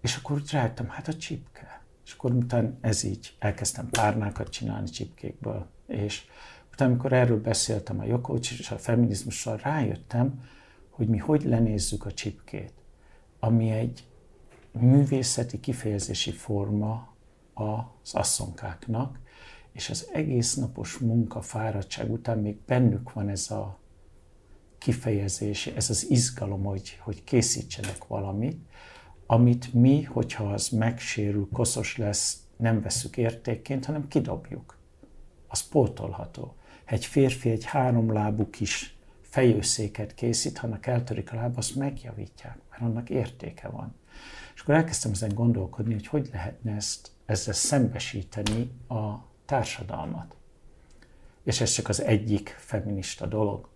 és 0.00 0.16
akkor 0.16 0.36
úgy 0.36 0.50
rájöttem, 0.52 0.88
hát 0.88 1.08
a 1.08 1.14
csipke. 1.14 1.82
És 2.04 2.12
akkor 2.12 2.32
utána 2.32 2.70
ez 2.80 3.04
így, 3.04 3.34
elkezdtem 3.38 3.88
párnákat 3.90 4.48
csinálni 4.48 4.88
csipkékből, 4.88 5.66
és 5.86 6.24
utána, 6.72 6.90
amikor 6.90 7.12
erről 7.12 7.40
beszéltem 7.40 8.00
a 8.00 8.04
Jokovics 8.04 8.58
és 8.58 8.70
a 8.70 8.78
feminizmussal, 8.78 9.56
rájöttem, 9.56 10.42
hogy 10.90 11.08
mi 11.08 11.18
hogy 11.18 11.44
lenézzük 11.44 12.04
a 12.04 12.12
csipkét, 12.12 12.72
ami 13.38 13.70
egy 13.70 14.07
művészeti 14.72 15.60
kifejezési 15.60 16.30
forma 16.30 17.14
az 17.54 18.14
asszonkáknak, 18.14 19.18
és 19.72 19.90
az 19.90 20.08
egész 20.12 20.54
napos 20.54 20.98
munka, 20.98 21.40
fáradtság 21.40 22.10
után 22.10 22.38
még 22.38 22.56
bennük 22.66 23.12
van 23.12 23.28
ez 23.28 23.50
a 23.50 23.78
kifejezés, 24.78 25.66
ez 25.66 25.90
az 25.90 26.10
izgalom, 26.10 26.64
hogy, 26.64 26.98
hogy 27.00 27.24
készítsenek 27.24 28.06
valamit, 28.06 28.60
amit 29.26 29.74
mi, 29.74 30.02
hogyha 30.02 30.44
az 30.52 30.68
megsérül, 30.68 31.48
koszos 31.52 31.96
lesz, 31.96 32.42
nem 32.56 32.80
veszük 32.80 33.16
értékként, 33.16 33.84
hanem 33.84 34.08
kidobjuk. 34.08 34.78
Az 35.48 35.68
pótolható. 35.68 36.54
Egy 36.84 37.04
férfi 37.04 37.50
egy 37.50 37.64
háromlábú 37.64 38.50
kis 38.50 38.96
fejőszéket 39.20 40.14
készít, 40.14 40.58
ha 40.58 40.66
annak 40.66 40.86
eltörik 40.86 41.32
a 41.32 41.36
láb, 41.36 41.58
azt 41.58 41.74
megjavítják, 41.74 42.58
mert 42.70 42.82
annak 42.82 43.10
értéke 43.10 43.68
van. 43.68 43.94
És 44.58 44.64
akkor 44.64 44.76
elkezdtem 44.76 45.10
ezen 45.10 45.34
gondolkodni, 45.34 45.92
hogy 45.92 46.06
hogy 46.06 46.28
lehetne 46.32 46.74
ezt, 46.74 47.10
ezzel 47.26 47.54
szembesíteni 47.54 48.70
a 48.88 49.14
társadalmat. 49.44 50.36
És 51.44 51.60
ez 51.60 51.70
csak 51.70 51.88
az 51.88 52.02
egyik 52.02 52.56
feminista 52.58 53.26
dolog 53.26 53.68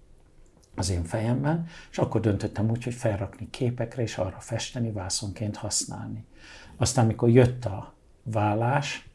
az 0.74 0.90
én 0.90 1.04
fejemben, 1.04 1.66
és 1.90 1.98
akkor 1.98 2.20
döntöttem 2.20 2.70
úgy, 2.70 2.84
hogy 2.84 2.94
felrakni 2.94 3.50
képekre, 3.50 4.02
és 4.02 4.18
arra 4.18 4.40
festeni, 4.40 4.92
vászonként 4.92 5.56
használni. 5.56 6.24
Aztán, 6.76 7.04
amikor 7.04 7.28
jött 7.28 7.64
a 7.64 7.94
vállás, 8.22 9.08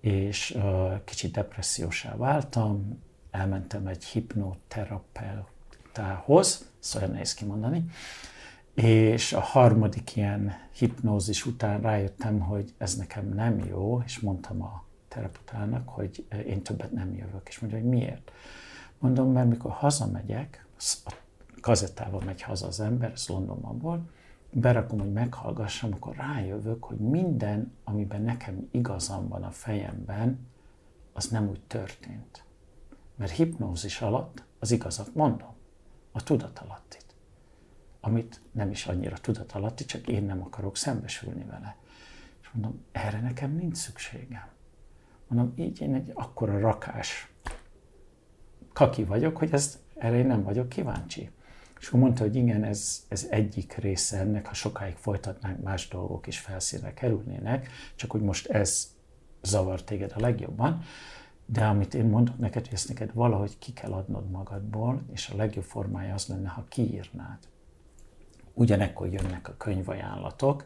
és 0.00 0.50
uh, 0.50 1.04
kicsit 1.04 1.32
depressziósá 1.32 2.16
váltam, 2.16 3.02
elmentem 3.30 3.86
egy 3.86 4.04
hipnoterapeutához, 4.04 6.70
szóval 6.78 7.08
nehéz 7.08 7.34
kimondani, 7.34 7.84
és 8.74 9.32
a 9.32 9.40
harmadik 9.40 10.16
ilyen 10.16 10.52
hipnózis 10.72 11.46
után 11.46 11.80
rájöttem, 11.80 12.40
hogy 12.40 12.74
ez 12.78 12.96
nekem 12.96 13.28
nem 13.28 13.58
jó, 13.58 14.02
és 14.04 14.20
mondtam 14.20 14.62
a 14.62 14.84
terapeutának, 15.08 15.88
hogy 15.88 16.26
én 16.46 16.62
többet 16.62 16.92
nem 16.92 17.14
jövök, 17.14 17.48
és 17.48 17.58
mondja, 17.58 17.78
hogy 17.78 17.88
miért. 17.88 18.32
Mondom, 18.98 19.32
mert 19.32 19.48
mikor 19.48 19.70
hazamegyek, 19.70 20.66
a 21.04 21.12
kazettával 21.60 22.22
megy 22.24 22.42
haza 22.42 22.66
az 22.66 22.80
ember, 22.80 23.10
ez 23.10 23.28
Londonban 23.28 23.78
volt, 23.78 24.00
berakom, 24.52 24.98
hogy 24.98 25.12
meghallgassam, 25.12 25.92
akkor 25.92 26.16
rájövök, 26.16 26.84
hogy 26.84 26.96
minden, 26.96 27.72
amiben 27.84 28.22
nekem 28.22 28.68
igazam 28.70 29.28
van 29.28 29.42
a 29.42 29.50
fejemben, 29.50 30.48
az 31.12 31.26
nem 31.26 31.48
úgy 31.48 31.60
történt. 31.66 32.44
Mert 33.16 33.32
hipnózis 33.32 34.00
alatt 34.00 34.42
az 34.58 34.70
igazat 34.70 35.14
mondom, 35.14 35.54
a 36.12 36.22
tudatalattit, 36.22 37.09
amit 38.00 38.40
nem 38.52 38.70
is 38.70 38.86
annyira 38.86 39.16
tudatalatti, 39.16 39.84
csak 39.84 40.08
én 40.08 40.24
nem 40.24 40.42
akarok 40.42 40.76
szembesülni 40.76 41.44
vele. 41.44 41.76
És 42.42 42.48
mondom, 42.52 42.84
erre 42.92 43.20
nekem 43.20 43.54
nincs 43.54 43.76
szükségem. 43.76 44.48
Mondom, 45.26 45.52
így 45.56 45.80
én 45.80 45.94
egy 45.94 46.10
akkora 46.14 46.58
rakás 46.58 47.32
kaki 48.72 49.04
vagyok, 49.04 49.36
hogy 49.36 49.52
ezt, 49.52 49.78
erre 49.96 50.16
én 50.16 50.26
nem 50.26 50.42
vagyok 50.42 50.68
kíváncsi. 50.68 51.30
És 51.80 51.86
akkor 51.86 52.00
mondta, 52.00 52.22
hogy 52.22 52.36
igen, 52.36 52.64
ez, 52.64 53.04
ez 53.08 53.26
egyik 53.30 53.74
része 53.74 54.18
ennek, 54.18 54.46
ha 54.46 54.54
sokáig 54.54 54.94
folytatnánk, 54.94 55.62
más 55.62 55.88
dolgok 55.88 56.26
is 56.26 56.38
felszínre 56.38 56.94
kerülnének, 56.94 57.68
csak 57.94 58.10
hogy 58.10 58.20
most 58.20 58.46
ez 58.46 58.94
zavar 59.42 59.84
téged 59.84 60.12
a 60.16 60.20
legjobban. 60.20 60.82
De 61.46 61.64
amit 61.66 61.94
én 61.94 62.04
mondok 62.04 62.38
neked, 62.38 62.64
hogy 62.64 62.74
ezt 62.74 62.88
neked 62.88 63.10
valahogy 63.14 63.58
ki 63.58 63.72
kell 63.72 63.92
adnod 63.92 64.30
magadból, 64.30 65.02
és 65.12 65.28
a 65.28 65.36
legjobb 65.36 65.64
formája 65.64 66.14
az 66.14 66.26
lenne, 66.26 66.48
ha 66.48 66.64
kiírnád. 66.68 67.38
Ugyanekkor 68.54 69.12
jönnek 69.12 69.48
a 69.48 69.56
könyvajánlatok, 69.56 70.64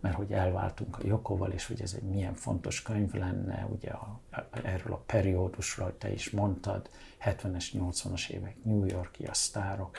mert 0.00 0.16
hogy 0.16 0.32
elváltunk 0.32 0.98
a 0.98 1.06
Jokoval, 1.06 1.50
és 1.50 1.66
hogy 1.66 1.80
ez 1.80 1.94
egy 1.96 2.02
milyen 2.02 2.34
fontos 2.34 2.82
könyv 2.82 3.12
lenne, 3.12 3.66
ugye 3.70 3.90
a, 3.90 4.20
erről 4.62 4.92
a 4.92 5.02
periódusról 5.06 5.98
te 5.98 6.12
is 6.12 6.30
mondtad, 6.30 6.90
70-es, 7.24 7.66
80-as 7.72 8.28
évek 8.28 8.56
New 8.62 8.84
Yorki 8.84 9.24
a 9.24 9.34
sztárok, 9.34 9.98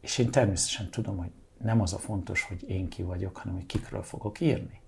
és 0.00 0.18
én 0.18 0.30
természetesen 0.30 0.90
tudom, 0.90 1.16
hogy 1.16 1.30
nem 1.58 1.80
az 1.80 1.92
a 1.92 1.98
fontos, 1.98 2.42
hogy 2.42 2.68
én 2.68 2.88
ki 2.88 3.02
vagyok, 3.02 3.36
hanem 3.36 3.54
hogy 3.54 3.66
kikről 3.66 4.02
fogok 4.02 4.40
írni. 4.40 4.80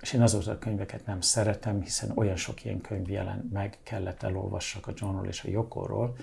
És 0.00 0.12
én 0.12 0.22
azokat 0.22 0.46
a 0.48 0.58
könyveket 0.58 1.06
nem 1.06 1.20
szeretem, 1.20 1.82
hiszen 1.82 2.12
olyan 2.14 2.36
sok 2.36 2.64
ilyen 2.64 2.80
könyv 2.80 3.10
jelent 3.10 3.52
meg, 3.52 3.78
kellett 3.82 4.22
elolvassak 4.22 4.86
a 4.86 4.92
Johnról 4.96 5.26
és 5.26 5.44
a 5.44 5.48
Jokorról, 5.48 6.16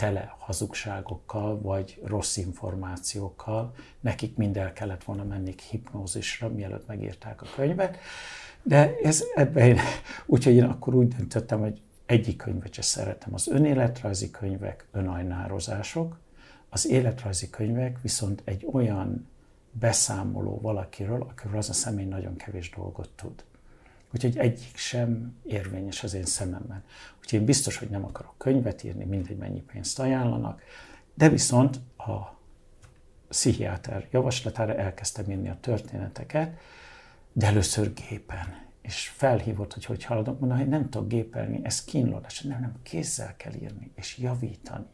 tele 0.00 0.34
hazugságokkal, 0.38 1.60
vagy 1.60 2.00
rossz 2.04 2.36
információkkal. 2.36 3.74
Nekik 4.00 4.36
mind 4.36 4.56
el 4.56 4.72
kellett 4.72 5.04
volna 5.04 5.24
menni 5.24 5.54
hipnózisra, 5.70 6.48
mielőtt 6.48 6.86
megírták 6.86 7.42
a 7.42 7.46
könyvet. 7.56 7.98
De 8.62 8.96
ez 9.02 9.24
ebben 9.34 9.66
én, 9.66 9.78
úgyhogy 10.26 10.54
én 10.54 10.64
akkor 10.64 10.94
úgy 10.94 11.08
döntöttem, 11.08 11.60
hogy 11.60 11.80
egyik 12.06 12.36
könyvet 12.36 12.72
sem 12.72 12.84
szeretem. 12.84 13.34
Az 13.34 13.48
önéletrajzi 13.48 14.30
könyvek, 14.30 14.86
önajnározások, 14.92 16.18
az 16.68 16.88
életrajzi 16.88 17.50
könyvek 17.50 17.98
viszont 18.02 18.42
egy 18.44 18.66
olyan 18.72 19.28
beszámoló 19.72 20.58
valakiről, 20.60 21.22
akiről 21.22 21.56
az 21.56 21.68
a 21.68 21.72
személy 21.72 22.06
nagyon 22.06 22.36
kevés 22.36 22.70
dolgot 22.70 23.10
tud. 23.16 23.44
Úgyhogy 24.14 24.38
egyik 24.38 24.76
sem 24.76 25.36
érvényes 25.44 26.02
az 26.04 26.14
én 26.14 26.24
szememben. 26.24 26.82
Úgyhogy 27.18 27.38
én 27.38 27.44
biztos, 27.44 27.76
hogy 27.76 27.88
nem 27.88 28.04
akarok 28.04 28.34
könyvet 28.38 28.84
írni, 28.84 29.04
mindegy 29.04 29.36
mennyi 29.36 29.60
pénzt 29.60 29.98
ajánlanak, 29.98 30.62
de 31.14 31.28
viszont 31.28 31.80
a 31.96 32.38
pszichiáter 33.28 34.06
javaslatára 34.10 34.74
elkezdtem 34.74 35.30
írni 35.30 35.48
a 35.48 35.56
történeteket, 35.60 36.58
de 37.32 37.46
először 37.46 37.92
gépen. 37.92 38.68
És 38.82 39.08
felhívott, 39.08 39.72
hogy 39.72 39.84
hogy 39.84 40.04
haladok, 40.04 40.40
mondom, 40.40 40.58
hogy 40.58 40.68
nem 40.68 40.88
tudok 40.88 41.08
gépelni, 41.08 41.60
ez 41.62 41.84
kínlódás. 41.84 42.40
Nem, 42.40 42.60
nem, 42.60 42.74
kézzel 42.82 43.34
kell 43.36 43.52
írni, 43.52 43.90
és 43.94 44.18
javítani, 44.18 44.86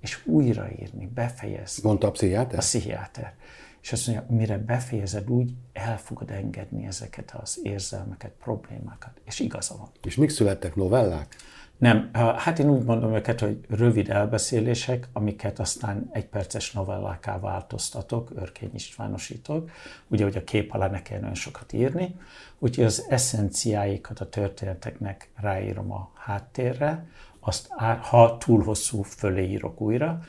és 0.00 0.26
újraírni, 0.26 1.06
befejezni. 1.06 1.82
Mondta 1.88 2.06
a 2.06 2.10
pszichiáter? 2.10 2.58
A 2.58 2.60
pszichiáter. 2.60 3.34
És 3.82 3.92
azt 3.92 4.06
mondja, 4.06 4.26
mire 4.28 4.58
befejezed, 4.58 5.30
úgy 5.30 5.54
el 5.72 5.98
fogod 5.98 6.30
engedni 6.30 6.86
ezeket 6.86 7.34
az 7.42 7.60
érzelmeket, 7.62 8.32
problémákat. 8.42 9.20
És 9.24 9.40
igaza 9.40 9.76
van. 9.76 9.88
És 10.02 10.16
mik 10.16 10.30
születtek 10.30 10.74
novellák? 10.74 11.36
Nem, 11.80 12.10
hát 12.36 12.58
én 12.58 12.70
úgy 12.70 12.84
mondom 12.84 13.14
őket, 13.14 13.40
hogy 13.40 13.60
rövid 13.68 14.10
elbeszélések, 14.10 15.08
amiket 15.12 15.58
aztán 15.58 16.08
egyperces 16.12 16.72
novelláká 16.72 17.38
változtatok, 17.38 18.30
Örkény 18.34 18.70
Istvánosítok, 18.74 19.70
ugye, 20.06 20.24
hogy 20.24 20.36
a 20.36 20.44
kép 20.44 20.74
alá 20.74 20.88
ne 20.88 21.02
kell 21.02 21.20
nagyon 21.20 21.34
sokat 21.34 21.72
írni, 21.72 22.14
úgyhogy 22.58 22.84
az 22.84 23.06
eszenciáikat 23.08 24.20
a 24.20 24.28
történeteknek 24.28 25.30
ráírom 25.36 25.92
a 25.92 26.10
háttérre, 26.14 27.06
azt 27.40 27.68
ha 28.00 28.38
túl 28.38 28.62
hosszú, 28.62 29.02
fölé 29.02 29.48
írok 29.48 29.80
újra, 29.80 30.20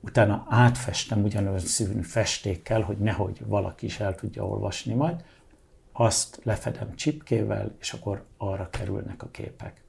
utána 0.00 0.46
átfestem 0.48 1.22
ugyanolyan 1.22 1.58
színű 1.58 2.00
festékkel, 2.00 2.80
hogy 2.80 2.98
nehogy 2.98 3.46
valaki 3.46 3.86
is 3.86 4.00
el 4.00 4.14
tudja 4.14 4.46
olvasni 4.46 4.94
majd, 4.94 5.24
azt 5.92 6.40
lefedem 6.42 6.94
csipkével, 6.94 7.74
és 7.80 7.92
akkor 7.92 8.24
arra 8.36 8.70
kerülnek 8.70 9.22
a 9.22 9.28
képek. 9.30 9.80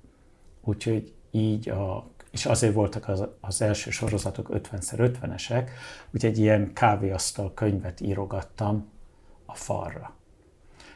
Úgyhogy 0.62 1.14
így 1.32 1.70
a, 1.70 2.08
és 2.32 2.46
azért 2.46 2.74
voltak 2.74 3.08
az, 3.08 3.24
az 3.40 3.62
első 3.62 3.90
sorozatok 3.90 4.50
50x50-esek, 4.52 5.70
úgyhogy 6.12 6.38
ilyen 6.38 6.74
kávéasztal 6.74 7.54
könyvet 7.54 8.02
írogattam 8.02 8.90
a 9.46 9.56
falra. 9.56 10.14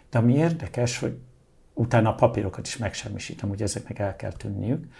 De 0.10 0.18
ami 0.18 0.34
érdekes, 0.34 1.00
hogy 1.00 1.20
utána 1.74 2.10
a 2.10 2.16
papírokat 2.16 2.68
is 2.68 2.78
megsemmisítem, 2.78 3.50
hogy 3.50 3.62
ezeknek 3.62 4.00
el 4.00 4.16
kell 4.16 4.32
tűnniük, 4.32 4.94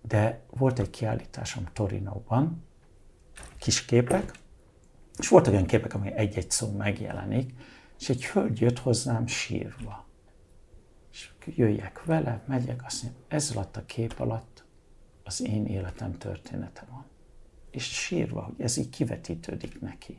de 0.00 0.40
volt 0.50 0.78
egy 0.78 0.90
kiállításom 0.90 1.64
Torinóban, 1.72 2.64
kis 3.58 3.84
képek, 3.84 4.32
és 5.18 5.28
voltak 5.28 5.52
olyan 5.52 5.66
képek, 5.66 5.94
ami 5.94 6.12
egy-egy 6.12 6.50
szó 6.50 6.70
megjelenik, 6.70 7.54
és 8.00 8.08
egy 8.08 8.24
hölgy 8.24 8.60
jött 8.60 8.78
hozzám 8.78 9.26
sírva. 9.26 10.06
És 11.12 11.30
jöjjek 11.44 12.04
vele, 12.04 12.42
megyek, 12.46 12.84
azt 12.84 13.02
mondja, 13.02 13.20
ez 13.28 13.50
alatt 13.54 13.76
a 13.76 13.84
kép 13.86 14.14
alatt 14.16 14.64
az 15.24 15.42
én 15.46 15.66
életem 15.66 16.18
története 16.18 16.86
van. 16.90 17.04
És 17.70 17.84
sírva, 17.84 18.42
hogy 18.42 18.60
ez 18.60 18.76
így 18.76 18.90
kivetítődik 18.90 19.80
neki. 19.80 20.18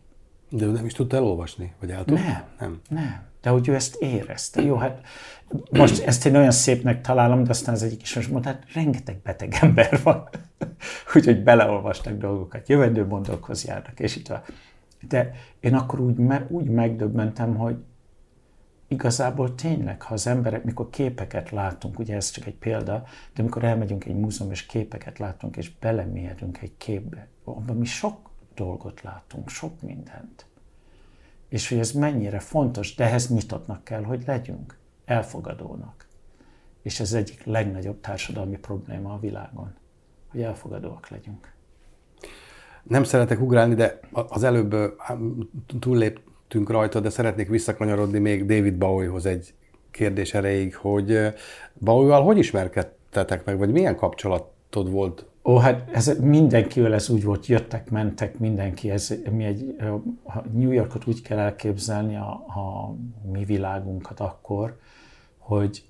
De 0.49 0.65
ő 0.65 0.71
nem 0.71 0.85
is 0.85 0.93
tudta 0.93 1.15
elolvasni? 1.15 1.73
Vagy 1.79 1.91
el 1.91 2.05
tudta? 2.05 2.23
Nem, 2.23 2.45
nem. 2.59 2.81
nem. 2.89 3.25
De 3.45 3.51
hogy 3.51 3.67
ő 3.67 3.75
ezt 3.75 3.95
érezte. 3.95 4.61
Jó, 4.61 4.75
hát 4.75 5.01
most 5.71 6.03
ezt 6.03 6.25
én 6.25 6.35
olyan 6.35 6.51
szépnek 6.51 7.01
találom, 7.01 7.43
de 7.43 7.49
aztán 7.49 7.75
az 7.75 7.83
egyik 7.83 8.01
is 8.01 8.15
most 8.15 8.31
mondta, 8.31 8.49
hát 8.49 8.73
rengeteg 8.73 9.21
beteg 9.23 9.57
ember 9.61 9.99
van. 10.03 10.29
Úgyhogy 11.15 11.43
beleolvastak 11.43 12.17
dolgokat, 12.17 12.69
jövendő 12.69 13.07
járnak, 13.65 13.99
és 13.99 14.15
itt 14.15 14.27
van. 14.27 14.41
De 15.07 15.31
én 15.59 15.73
akkor 15.75 15.99
úgy, 15.99 16.15
me, 16.15 16.45
úgy 16.49 16.69
megdöbbentem, 16.69 17.55
hogy 17.55 17.75
igazából 18.87 19.55
tényleg, 19.55 20.01
ha 20.01 20.13
az 20.13 20.27
emberek, 20.27 20.63
mikor 20.63 20.89
képeket 20.89 21.49
látunk, 21.49 21.99
ugye 21.99 22.15
ez 22.15 22.29
csak 22.29 22.45
egy 22.45 22.55
példa, 22.55 23.03
de 23.33 23.41
amikor 23.41 23.63
elmegyünk 23.63 24.05
egy 24.05 24.15
múzeum 24.15 24.51
és 24.51 24.65
képeket 24.65 25.19
látunk, 25.19 25.57
és 25.57 25.77
belemélyedünk 25.77 26.61
egy 26.61 26.77
képbe, 26.77 27.27
abban 27.43 27.77
mi 27.77 27.85
sok 27.85 28.29
dolgot 28.55 29.01
látunk, 29.01 29.49
sok 29.49 29.81
mindent. 29.81 30.45
És 31.49 31.69
hogy 31.69 31.77
ez 31.77 31.91
mennyire 31.91 32.39
fontos, 32.39 32.95
de 32.95 33.03
ehhez 33.03 33.29
nyitottnak 33.29 33.83
kell, 33.83 34.03
hogy 34.03 34.23
legyünk, 34.25 34.77
elfogadónak. 35.05 36.07
És 36.81 36.99
ez 36.99 37.13
egyik 37.13 37.43
legnagyobb 37.43 38.01
társadalmi 38.01 38.57
probléma 38.57 39.13
a 39.13 39.19
világon, 39.19 39.73
hogy 40.27 40.41
elfogadóak 40.41 41.09
legyünk. 41.09 41.53
Nem 42.83 43.03
szeretek 43.03 43.41
ugrálni, 43.41 43.75
de 43.75 43.99
az 44.11 44.43
előbb 44.43 44.75
túlléptünk 45.79 46.69
rajta, 46.69 46.99
de 46.99 47.09
szeretnék 47.09 47.47
visszakanyarodni 47.47 48.19
még 48.19 48.45
David 48.45 48.73
Bowiehoz 48.73 49.25
egy 49.25 49.53
kérdés 49.91 50.33
erejéig, 50.33 50.75
hogy 50.75 51.33
Bowie-val 51.73 52.23
hogy 52.23 52.37
ismerkedtetek 52.37 53.45
meg, 53.45 53.57
vagy 53.57 53.71
milyen 53.71 53.95
kapcsolatod 53.95 54.89
volt 54.89 55.25
Ó, 55.47 55.57
hát 55.57 55.89
ez 55.91 56.19
mindenkivel 56.19 56.93
ez 56.93 57.09
úgy 57.09 57.23
volt, 57.23 57.45
jöttek, 57.45 57.89
mentek, 57.89 58.37
mindenki, 58.37 58.91
ez, 58.91 59.13
mi 59.31 59.43
egy, 59.43 59.75
a 60.23 60.47
New 60.51 60.71
Yorkot 60.71 61.07
úgy 61.07 61.21
kell 61.21 61.37
elképzelni, 61.37 62.15
a, 62.15 62.29
a 62.31 62.95
mi 63.31 63.45
világunkat 63.45 64.19
akkor, 64.19 64.79
hogy 65.37 65.85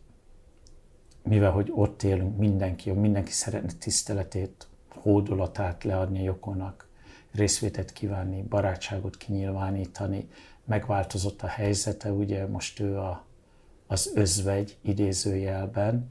mivel 1.23 1.51
hogy 1.51 1.71
ott 1.75 2.03
élünk, 2.03 2.37
mindenki, 2.37 2.91
mindenki 2.91 3.31
szeretne 3.31 3.71
tiszteletét, 3.79 4.67
hódolatát 4.89 5.83
leadni 5.83 6.19
a 6.19 6.23
Jokonak, 6.23 6.87
részvétet 7.33 7.93
kívánni, 7.93 8.41
barátságot 8.41 9.17
kinyilvánítani, 9.17 10.29
megváltozott 10.65 11.41
a 11.41 11.47
helyzete, 11.47 12.11
ugye 12.11 12.47
most 12.47 12.79
ő 12.79 12.97
a, 12.97 13.25
az 13.87 14.11
özvegy 14.15 14.77
idézőjelben, 14.81 16.09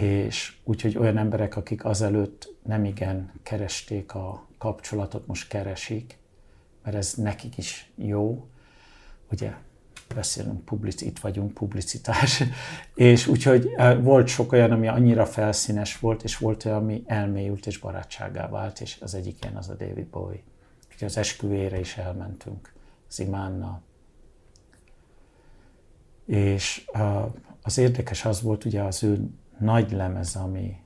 és 0.00 0.56
úgyhogy 0.64 0.98
olyan 0.98 1.18
emberek, 1.18 1.56
akik 1.56 1.84
azelőtt 1.84 2.54
nem 2.62 2.84
igen 2.84 3.32
keresték 3.42 4.14
a 4.14 4.46
kapcsolatot, 4.58 5.26
most 5.26 5.48
keresik, 5.48 6.18
mert 6.82 6.96
ez 6.96 7.14
nekik 7.14 7.58
is 7.58 7.90
jó. 7.96 8.48
Ugye 9.30 9.52
beszélünk, 10.14 10.64
public, 10.64 11.00
itt 11.00 11.18
vagyunk, 11.18 11.54
publicitás. 11.54 12.42
és 12.94 13.26
úgyhogy 13.26 13.72
e, 13.76 13.94
volt 13.94 14.28
sok 14.28 14.52
olyan, 14.52 14.70
ami 14.70 14.88
annyira 14.88 15.26
felszínes 15.26 15.98
volt, 15.98 16.22
és 16.22 16.36
volt 16.36 16.64
olyan, 16.64 16.78
ami 16.78 17.02
elmélyült 17.06 17.66
és 17.66 17.78
barátságá 17.78 18.48
vált, 18.48 18.80
és 18.80 18.98
az 19.00 19.14
egyik 19.14 19.42
ilyen 19.42 19.56
az 19.56 19.68
a 19.68 19.74
David 19.74 20.06
Bowie. 20.06 20.42
Úgyhogy 20.92 21.08
az 21.08 21.16
esküvére 21.16 21.78
is 21.78 21.96
elmentünk 21.96 22.72
az 23.08 23.20
imánnal. 23.20 23.82
És 26.26 26.84
az 27.62 27.78
érdekes 27.78 28.24
az 28.24 28.42
volt, 28.42 28.64
ugye 28.64 28.82
az 28.82 29.02
ő 29.02 29.30
nagy 29.60 29.92
lemez, 29.92 30.36
ami 30.36 30.76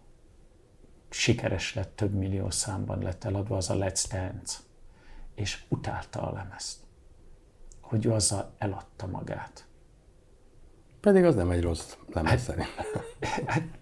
sikeres 1.10 1.74
lett, 1.74 1.96
több 1.96 2.14
millió 2.14 2.50
számban 2.50 3.02
lett 3.02 3.24
eladva, 3.24 3.56
az 3.56 3.70
a 3.70 3.74
Let's 3.74 4.04
Dance. 4.12 4.58
És 5.34 5.62
utálta 5.68 6.22
a 6.22 6.32
lemezt. 6.32 6.78
Hogy 7.80 8.06
ő 8.06 8.12
azzal 8.12 8.54
eladta 8.58 9.06
magát. 9.06 9.66
Pedig 11.00 11.24
az 11.24 11.34
nem 11.34 11.50
egy 11.50 11.62
rossz 11.62 11.96
lemez 12.12 12.30
hát, 12.30 12.40
szerint. 12.40 12.68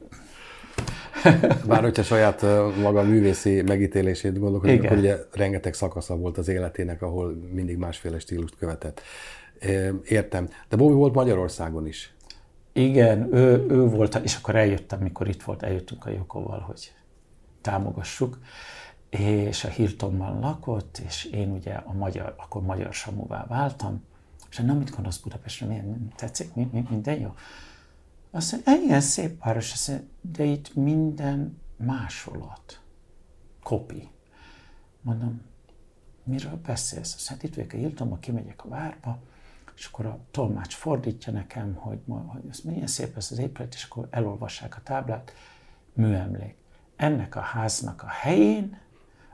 Hát, 1.22 1.66
bár 1.66 1.82
hogyha 1.82 2.02
saját 2.02 2.42
maga 2.80 3.02
művészi 3.02 3.62
megítélését 3.62 4.38
gondolok, 4.38 4.60
hogy 4.60 4.84
akkor 4.84 4.96
ugye 4.96 5.16
rengeteg 5.32 5.74
szakasza 5.74 6.16
volt 6.16 6.38
az 6.38 6.48
életének, 6.48 7.02
ahol 7.02 7.32
mindig 7.52 7.76
másféle 7.76 8.18
stílust 8.18 8.56
követett. 8.56 9.00
Értem. 10.04 10.48
De 10.68 10.76
Bobby 10.76 10.94
volt 10.94 11.14
Magyarországon 11.14 11.86
is. 11.86 12.14
Igen, 12.72 13.34
ő, 13.34 13.66
ő 13.68 13.88
volt, 13.88 14.14
és 14.14 14.36
akkor 14.36 14.56
eljöttem, 14.56 15.00
mikor 15.00 15.28
itt 15.28 15.42
volt, 15.42 15.62
eljöttünk 15.62 16.06
a 16.06 16.10
Jokoval, 16.10 16.60
hogy 16.60 16.92
támogassuk, 17.60 18.38
és 19.10 19.64
a 19.64 19.68
Hiltonban 19.68 20.40
lakott, 20.40 20.98
és 20.98 21.24
én 21.24 21.50
ugye 21.50 21.74
a 21.74 21.92
magyar, 21.92 22.34
akkor 22.38 22.62
magyar 22.62 22.92
Samuvá 22.92 23.46
váltam, 23.46 24.04
és 24.50 24.56
nem 24.56 24.76
mit 24.76 24.90
gondolsz 24.90 25.18
Budapestre, 25.18 25.66
milyen 25.66 26.12
tetszik, 26.16 26.54
mi, 26.54 26.68
mi, 26.72 26.86
minden 26.90 27.20
jó? 27.20 27.34
Azt 28.30 28.52
mondja, 28.52 28.86
ilyen 28.86 29.00
szép 29.00 29.42
város, 29.44 29.90
de 30.20 30.44
itt 30.44 30.74
minden 30.74 31.60
másolat, 31.76 32.80
kopi. 33.62 34.08
Mondom, 35.00 35.40
miről 36.24 36.60
beszélsz? 36.66 37.14
Azt 37.14 37.30
mondja, 37.30 37.48
itt 37.48 37.54
vagyok 37.54 37.72
a 37.72 37.76
Hiltonban, 37.76 38.20
kimegyek 38.20 38.64
a 38.64 38.68
várba, 38.68 39.18
és 39.82 39.88
akkor 39.88 40.06
a 40.06 40.18
tolmács 40.30 40.74
fordítja 40.74 41.32
nekem, 41.32 41.74
hogy, 41.74 41.98
hogy 42.26 42.42
ez 42.50 42.60
milyen 42.60 42.86
szép 42.86 43.16
ez 43.16 43.28
az 43.30 43.38
épület, 43.38 43.74
és 43.74 43.84
akkor 43.84 44.08
elolvassák 44.10 44.76
a 44.76 44.80
táblát, 44.82 45.32
műemlék. 45.92 46.54
Ennek 46.96 47.36
a 47.36 47.40
háznak 47.40 48.02
a 48.02 48.08
helyén 48.08 48.80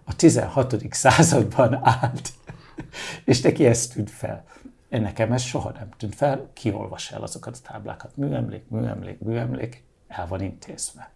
a 0.04 0.16
16. 0.16 0.84
században 0.90 1.78
állt, 1.82 2.32
és 3.24 3.40
neki 3.40 3.66
ez 3.66 3.86
tűnt 3.86 4.10
fel. 4.10 4.44
Nekem 4.88 5.32
ez 5.32 5.42
soha 5.42 5.70
nem 5.70 5.88
tűnt 5.96 6.14
fel, 6.14 6.50
kiolvas 6.52 7.12
el 7.12 7.22
azokat 7.22 7.60
a 7.64 7.68
táblákat. 7.68 8.16
Műemlék, 8.16 8.68
műemlék, 8.68 9.18
műemlék, 9.18 9.84
el 10.06 10.26
van 10.26 10.40
intézve. 10.40 11.10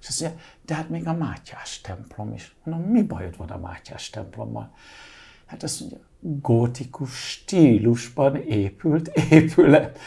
És 0.00 0.08
azt 0.08 0.20
mondja, 0.20 0.40
de 0.62 0.74
hát 0.74 0.88
még 0.88 1.06
a 1.06 1.12
Mátyás 1.12 1.80
templom 1.80 2.32
is. 2.32 2.56
Mondom, 2.62 2.90
mi 2.90 3.02
bajod 3.02 3.36
van 3.36 3.48
a 3.48 3.58
Mátyás 3.58 4.10
templommal? 4.10 4.72
Hát 5.46 5.62
azt 5.62 5.80
mondja, 5.80 5.98
gótikus 6.24 7.30
stílusban 7.30 8.36
épült 8.36 9.08
épület. 9.08 9.98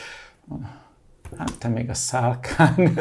Hát 1.38 1.58
te 1.58 1.68
még 1.68 1.90
a 1.90 1.94
szálkán. 1.94 3.00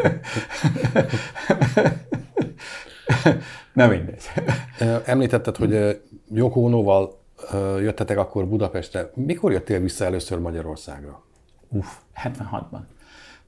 Nem 3.72 3.90
mindegy. 3.90 4.24
Említetted, 5.04 5.56
hogy 5.56 6.02
Jokónóval 6.30 7.18
jöttetek 7.78 8.18
akkor 8.18 8.48
Budapestre. 8.48 9.10
Mikor 9.14 9.52
jöttél 9.52 9.80
vissza 9.80 10.04
először 10.04 10.38
Magyarországra? 10.38 11.24
Uff, 11.68 11.86
76-ban. 12.22 12.80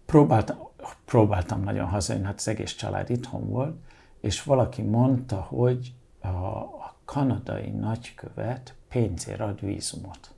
Próbáltam, 0.06 0.56
próbáltam 1.04 1.62
nagyon 1.62 1.86
hazajönni, 1.86 2.26
hát 2.26 2.38
az 2.38 2.48
egész 2.48 2.74
család 2.74 3.10
itthon 3.10 3.48
volt, 3.48 3.76
és 4.20 4.42
valaki 4.42 4.82
mondta, 4.82 5.36
hogy 5.36 5.92
a, 6.20 6.26
a 6.26 6.96
kanadai 7.04 7.70
nagykövet 7.70 8.74
pénzért 8.88 9.40
ad 9.40 9.60
vízumot. 9.60 10.34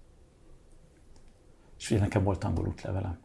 És 1.79 1.91
ugye 1.91 2.01
nekem 2.01 2.23
volt 2.23 2.45
angol 2.45 2.67
útlevelem. 2.67 3.19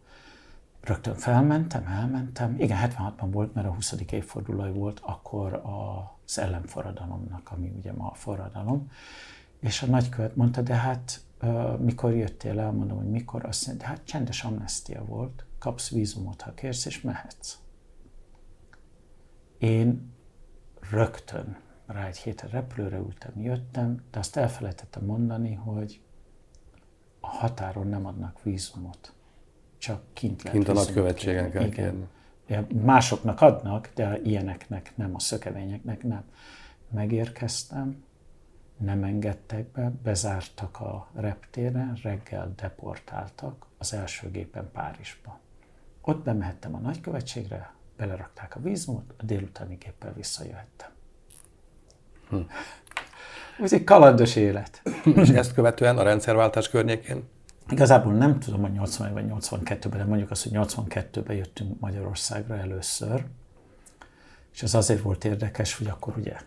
Rögtön 0.81 1.15
felmentem, 1.15 1.87
elmentem. 1.87 2.55
Igen, 2.59 2.91
76-ban 2.91 3.27
volt, 3.31 3.53
mert 3.53 3.67
a 3.67 3.73
20. 3.73 3.95
évfordulói 4.11 4.71
volt 4.71 4.99
akkor 5.03 5.61
az 5.63 6.39
ellenforradalomnak, 6.39 7.51
ami 7.51 7.73
ugye 7.77 7.93
ma 7.93 8.09
a 8.09 8.13
forradalom. 8.13 8.91
És 9.59 9.81
a 9.81 9.85
nagykövet 9.85 10.35
mondta, 10.35 10.61
de 10.61 10.75
hát 10.75 11.23
mikor 11.79 12.13
jöttél 12.13 12.59
el, 12.59 12.71
mondom, 12.71 12.97
hogy 12.97 13.09
mikor, 13.09 13.45
azt 13.45 13.67
mondja, 13.67 13.85
de 13.85 13.91
hát 13.91 14.05
csendes 14.05 14.43
amnestia 14.43 15.05
volt, 15.05 15.45
kapsz 15.59 15.89
vízumot, 15.89 16.41
ha 16.41 16.53
kérsz, 16.53 16.85
és 16.85 17.01
mehetsz. 17.01 17.57
Én 19.57 20.13
rögtön 20.89 21.57
rá 21.85 22.05
egy 22.05 22.17
hétre 22.17 22.47
repülőre 22.47 22.97
ültem, 22.97 23.41
jöttem, 23.41 24.03
de 24.11 24.19
azt 24.19 24.37
elfelejtettem 24.37 25.05
mondani, 25.05 25.53
hogy 25.53 26.01
a 27.19 27.27
határon 27.27 27.87
nem 27.87 28.05
adnak 28.05 28.43
vízumot. 28.43 29.13
Csak 29.77 30.01
kint 30.13 30.43
lehet 30.43 30.57
Kint 30.57 30.69
a 30.69 30.73
nagykövetségen 30.73 31.51
kell 31.51 31.69
kérni. 31.69 32.07
Ja, 32.47 32.67
másoknak 32.81 33.41
adnak, 33.41 33.91
de 33.93 34.21
ilyeneknek 34.21 34.91
nem, 34.95 35.15
a 35.15 35.19
szökevényeknek 35.19 36.03
nem. 36.03 36.23
Megérkeztem, 36.89 38.03
nem 38.77 39.03
engedtek 39.03 39.71
be, 39.71 39.91
bezártak 40.03 40.79
a 40.79 41.07
reptéren, 41.13 41.99
reggel 42.03 42.53
deportáltak 42.55 43.65
az 43.77 43.93
első 43.93 44.31
gépen 44.31 44.69
Párizsba. 44.71 45.39
Ott 46.01 46.23
bemehettem 46.23 46.75
a 46.75 46.79
nagykövetségre, 46.79 47.73
belerakták 47.97 48.55
a 48.55 48.59
vízumot, 48.59 49.13
a 49.17 49.23
délutáni 49.23 49.75
géppel 49.75 50.13
visszajöhettem. 50.13 50.94
Hm. 52.29 52.37
Ez 53.61 53.73
egy 53.73 53.83
kalandos 53.83 54.35
élet. 54.35 54.81
És 55.15 55.29
ezt 55.29 55.53
követően 55.53 55.97
a 55.97 56.03
rendszerváltás 56.03 56.69
környékén? 56.69 57.23
Igazából 57.69 58.13
nem 58.13 58.39
tudom, 58.39 58.61
hogy 58.61 58.71
80 58.71 59.13
vagy 59.13 59.25
82-ben, 59.29 59.99
de 59.99 60.05
mondjuk 60.05 60.31
azt, 60.31 60.43
hogy 60.43 60.51
82-ben 60.55 61.35
jöttünk 61.35 61.79
Magyarországra 61.79 62.57
először. 62.57 63.25
És 64.53 64.63
ez 64.63 64.73
azért 64.73 65.01
volt 65.01 65.25
érdekes, 65.25 65.77
hogy 65.77 65.87
akkor 65.87 66.17
ugye 66.17 66.37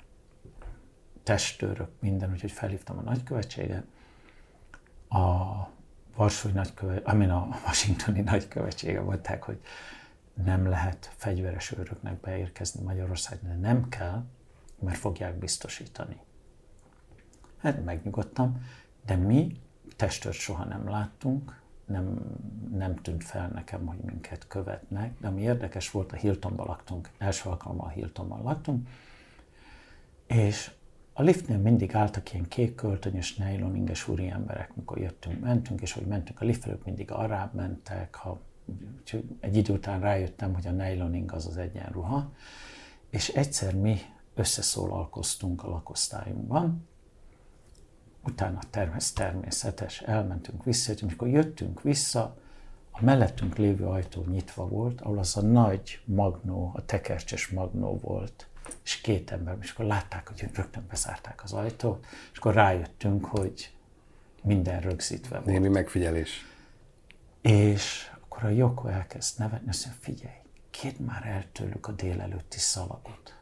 testőrök, 1.22 1.88
minden, 2.00 2.30
úgyhogy 2.30 2.52
felhívtam 2.52 2.98
a 2.98 3.02
nagykövetséget. 3.02 3.84
A 5.08 5.44
Varsói 6.16 6.52
nagykövet, 6.52 7.06
amin 7.06 7.30
a 7.30 7.48
Washingtoni 7.66 8.20
nagykövetsége 8.20 9.00
mondták, 9.00 9.42
hogy 9.42 9.60
nem 10.44 10.68
lehet 10.68 11.10
fegyveres 11.16 11.72
őröknek 11.72 12.20
beérkezni 12.20 12.82
Magyarországra, 12.82 13.48
de 13.48 13.54
nem 13.54 13.88
kell, 13.88 14.24
mert 14.80 14.98
fogják 14.98 15.38
biztosítani. 15.38 16.16
Hát 17.58 17.84
megnyugodtam, 17.84 18.62
de 19.06 19.16
mi 19.16 19.56
testőrt 19.96 20.36
soha 20.36 20.64
nem 20.64 20.88
láttunk, 20.88 21.60
nem, 21.84 22.20
nem 22.72 22.96
tűnt 22.96 23.24
fel 23.24 23.48
nekem, 23.48 23.86
hogy 23.86 23.98
minket 23.98 24.46
követnek, 24.46 25.20
de 25.20 25.26
ami 25.26 25.40
érdekes 25.40 25.90
volt, 25.90 26.12
a 26.12 26.16
Hiltonban 26.16 26.66
laktunk, 26.66 27.10
első 27.18 27.48
alkalommal 27.48 27.86
a 27.86 27.90
Hiltonban 27.90 28.42
laktunk, 28.42 28.88
és 30.26 30.70
a 31.12 31.22
liftnél 31.22 31.58
mindig 31.58 31.94
álltak 31.94 32.32
ilyen 32.32 32.48
kék 32.48 32.74
költönyös, 32.74 33.36
nylon 33.36 33.76
inges 33.76 34.08
úri 34.08 34.28
emberek, 34.28 34.74
mikor 34.74 34.98
jöttünk, 34.98 35.40
mentünk, 35.40 35.80
és 35.80 35.92
hogy 35.92 36.06
mentünk 36.06 36.40
a 36.40 36.44
liftfelők, 36.44 36.84
mindig 36.84 37.10
arrább 37.10 37.54
mentek, 37.54 38.14
ha 38.14 38.40
egy 39.40 39.56
idő 39.56 39.72
után 39.72 40.00
rájöttem, 40.00 40.54
hogy 40.54 40.66
a 40.66 40.70
nylon 40.70 41.24
az 41.28 41.46
az 41.46 41.56
egyenruha, 41.56 42.32
és 43.10 43.28
egyszer 43.28 43.74
mi 43.74 43.98
összeszólalkoztunk 44.38 45.64
a 45.64 45.68
lakosztályunkban, 45.68 46.88
utána 48.24 48.58
termés, 48.70 49.12
természetes, 49.12 50.00
elmentünk 50.00 50.64
vissza, 50.64 50.92
és 50.92 51.02
amikor 51.02 51.28
jöttünk 51.28 51.82
vissza, 51.82 52.36
a 52.90 53.04
mellettünk 53.04 53.56
lévő 53.56 53.86
ajtó 53.86 54.24
nyitva 54.28 54.68
volt, 54.68 55.00
ahol 55.00 55.18
az 55.18 55.36
a 55.36 55.40
nagy 55.42 56.00
magnó, 56.04 56.72
a 56.74 56.84
tekercses 56.84 57.48
magnó 57.48 57.98
volt, 57.98 58.46
és 58.84 59.00
két 59.00 59.30
ember, 59.30 59.56
és 59.60 59.70
akkor 59.70 59.84
látták, 59.84 60.28
hogy 60.28 60.50
rögtön 60.54 60.86
bezárták 60.88 61.42
az 61.42 61.52
ajtót, 61.52 62.06
és 62.32 62.38
akkor 62.38 62.54
rájöttünk, 62.54 63.24
hogy 63.24 63.72
minden 64.42 64.80
rögzítve 64.80 65.34
volt. 65.34 65.46
Némi 65.46 65.68
megfigyelés. 65.68 66.46
És 67.40 68.10
akkor 68.20 68.44
a 68.44 68.48
Joko 68.48 68.88
elkezd 68.88 69.38
nevetni, 69.38 69.68
azt 69.68 69.86
mondja, 69.86 70.02
figyelj, 70.02 70.36
kérd 70.70 71.00
már 71.00 71.26
el 71.26 71.44
tőlük 71.52 71.86
a 71.86 71.92
délelőtti 71.92 72.58
szalagot, 72.58 73.37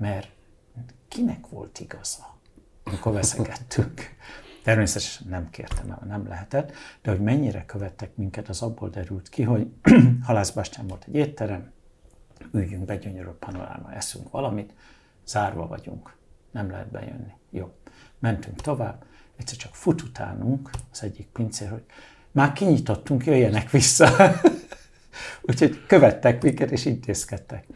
mert 0.00 0.28
kinek 1.08 1.48
volt 1.48 1.80
igaza, 1.80 2.38
amikor 2.84 3.12
veszekedtünk. 3.12 4.00
Természetesen 4.62 5.26
nem 5.28 5.50
kértem, 5.50 5.86
mert 5.86 6.04
nem 6.04 6.28
lehetett, 6.28 6.72
de 7.02 7.10
hogy 7.10 7.20
mennyire 7.20 7.64
követtek 7.64 8.16
minket, 8.16 8.48
az 8.48 8.62
abból 8.62 8.88
derült 8.88 9.28
ki, 9.28 9.42
hogy 9.42 9.66
Halászbástyán 10.26 10.86
volt 10.86 11.04
egy 11.08 11.14
étterem, 11.14 11.72
üljünk 12.52 12.84
be, 12.84 12.96
gyönyörű 12.96 13.28
panoráma, 13.28 13.92
eszünk 13.92 14.30
valamit, 14.30 14.74
zárva 15.26 15.66
vagyunk, 15.66 16.16
nem 16.50 16.70
lehet 16.70 16.90
bejönni. 16.90 17.32
Jó, 17.50 17.74
mentünk 18.18 18.60
tovább, 18.60 19.04
egyszer 19.36 19.56
csak 19.56 19.74
fut 19.74 20.02
utánunk 20.02 20.70
az 20.92 21.02
egyik 21.02 21.26
pincér, 21.26 21.70
hogy 21.70 21.84
már 22.30 22.52
kinyitottunk, 22.52 23.26
jöjjenek 23.26 23.70
vissza. 23.70 24.32
Úgyhogy 25.42 25.86
követtek 25.86 26.42
minket 26.42 26.70
és 26.70 26.84
intézkedtek. 26.84 27.66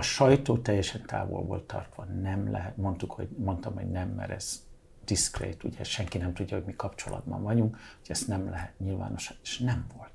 A 0.00 0.02
sajtó 0.02 0.58
teljesen 0.58 1.02
távol 1.06 1.42
volt 1.42 1.62
tartva, 1.62 2.04
nem 2.04 2.50
lehet, 2.50 2.76
mondtuk, 2.76 3.12
hogy, 3.12 3.28
mondtam, 3.28 3.74
hogy 3.74 3.90
nem, 3.90 4.08
mert 4.08 4.30
ez 4.30 4.66
diszkrét, 5.04 5.64
ugye 5.64 5.84
senki 5.84 6.18
nem 6.18 6.34
tudja, 6.34 6.56
hogy 6.56 6.66
mi 6.66 6.72
kapcsolatban 6.72 7.42
vagyunk, 7.42 7.76
hogy 7.76 8.10
ezt 8.10 8.26
nem 8.26 8.50
lehet 8.50 8.78
nyilvánosan, 8.78 9.36
és 9.42 9.58
nem 9.58 9.86
volt. 9.96 10.12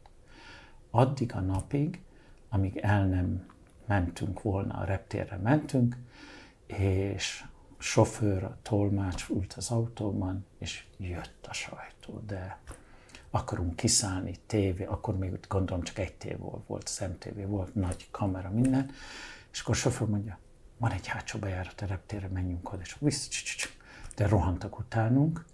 Addig 0.92 1.34
a 1.34 1.40
napig, 1.40 2.02
amíg 2.50 2.78
el 2.78 3.08
nem 3.08 3.46
mentünk 3.86 4.42
volna, 4.42 4.74
a 4.74 4.84
reptérre 4.84 5.38
mentünk, 5.38 5.98
és 6.66 7.46
sofőr, 7.78 8.44
a 8.44 8.58
tolmács 8.62 9.30
ült 9.30 9.54
az 9.54 9.72
autóban, 9.72 10.46
és 10.58 10.86
jött 10.98 11.46
a 11.50 11.54
sajtó, 11.54 12.22
de 12.28 12.60
akarunk 13.30 13.76
kiszállni, 13.76 14.36
tévé, 14.46 14.84
akkor 14.84 15.18
még 15.18 15.40
gondolom 15.48 15.84
csak 15.84 15.98
egy 15.98 16.14
tévé 16.14 16.36
volt, 16.68 16.84
az 16.84 17.06
MTV 17.10 17.48
volt, 17.48 17.76
nagy 17.76 18.08
kamera, 18.12 18.50
minden, 18.50 18.92
és 19.56 19.62
akkor 19.62 19.76
a 19.76 19.78
sofőr 19.78 20.08
mondja, 20.08 20.40
van 20.78 20.92
egy 20.92 21.08
hátsó 21.08 21.40
bejárat 21.40 21.82
a 21.82 21.86
reptérre, 21.86 22.28
menjünk 22.28 22.74
oda, 22.74 22.82
és 22.82 22.96
vissza, 23.00 23.68
de 24.16 24.28
rohantak 24.28 24.80
utánunk, 24.80 25.46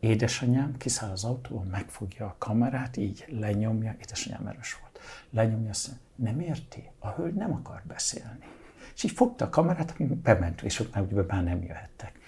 édesanyám 0.00 0.76
kiszáll 0.76 1.10
az 1.10 1.24
autóból, 1.24 1.64
megfogja 1.64 2.26
a 2.26 2.34
kamerát, 2.38 2.96
így 2.96 3.24
lenyomja, 3.28 3.96
édesanyám 4.00 4.46
erős 4.46 4.78
volt, 4.80 4.98
lenyomja, 5.30 5.70
azt 5.70 5.88
mondja, 5.88 6.06
nem 6.32 6.40
érti, 6.40 6.90
a 6.98 7.08
hölgy 7.08 7.34
nem 7.34 7.52
akar 7.52 7.82
beszélni. 7.86 8.46
És 8.94 9.02
így 9.02 9.10
fogta 9.10 9.44
a 9.44 9.48
kamerát, 9.48 9.94
ami 9.98 10.08
bement, 10.08 10.62
és 10.62 10.80
ott 10.80 10.94
már 10.94 11.04
ugye 11.04 11.22
már 11.22 11.44
nem 11.44 11.62
jöhettek. 11.62 12.18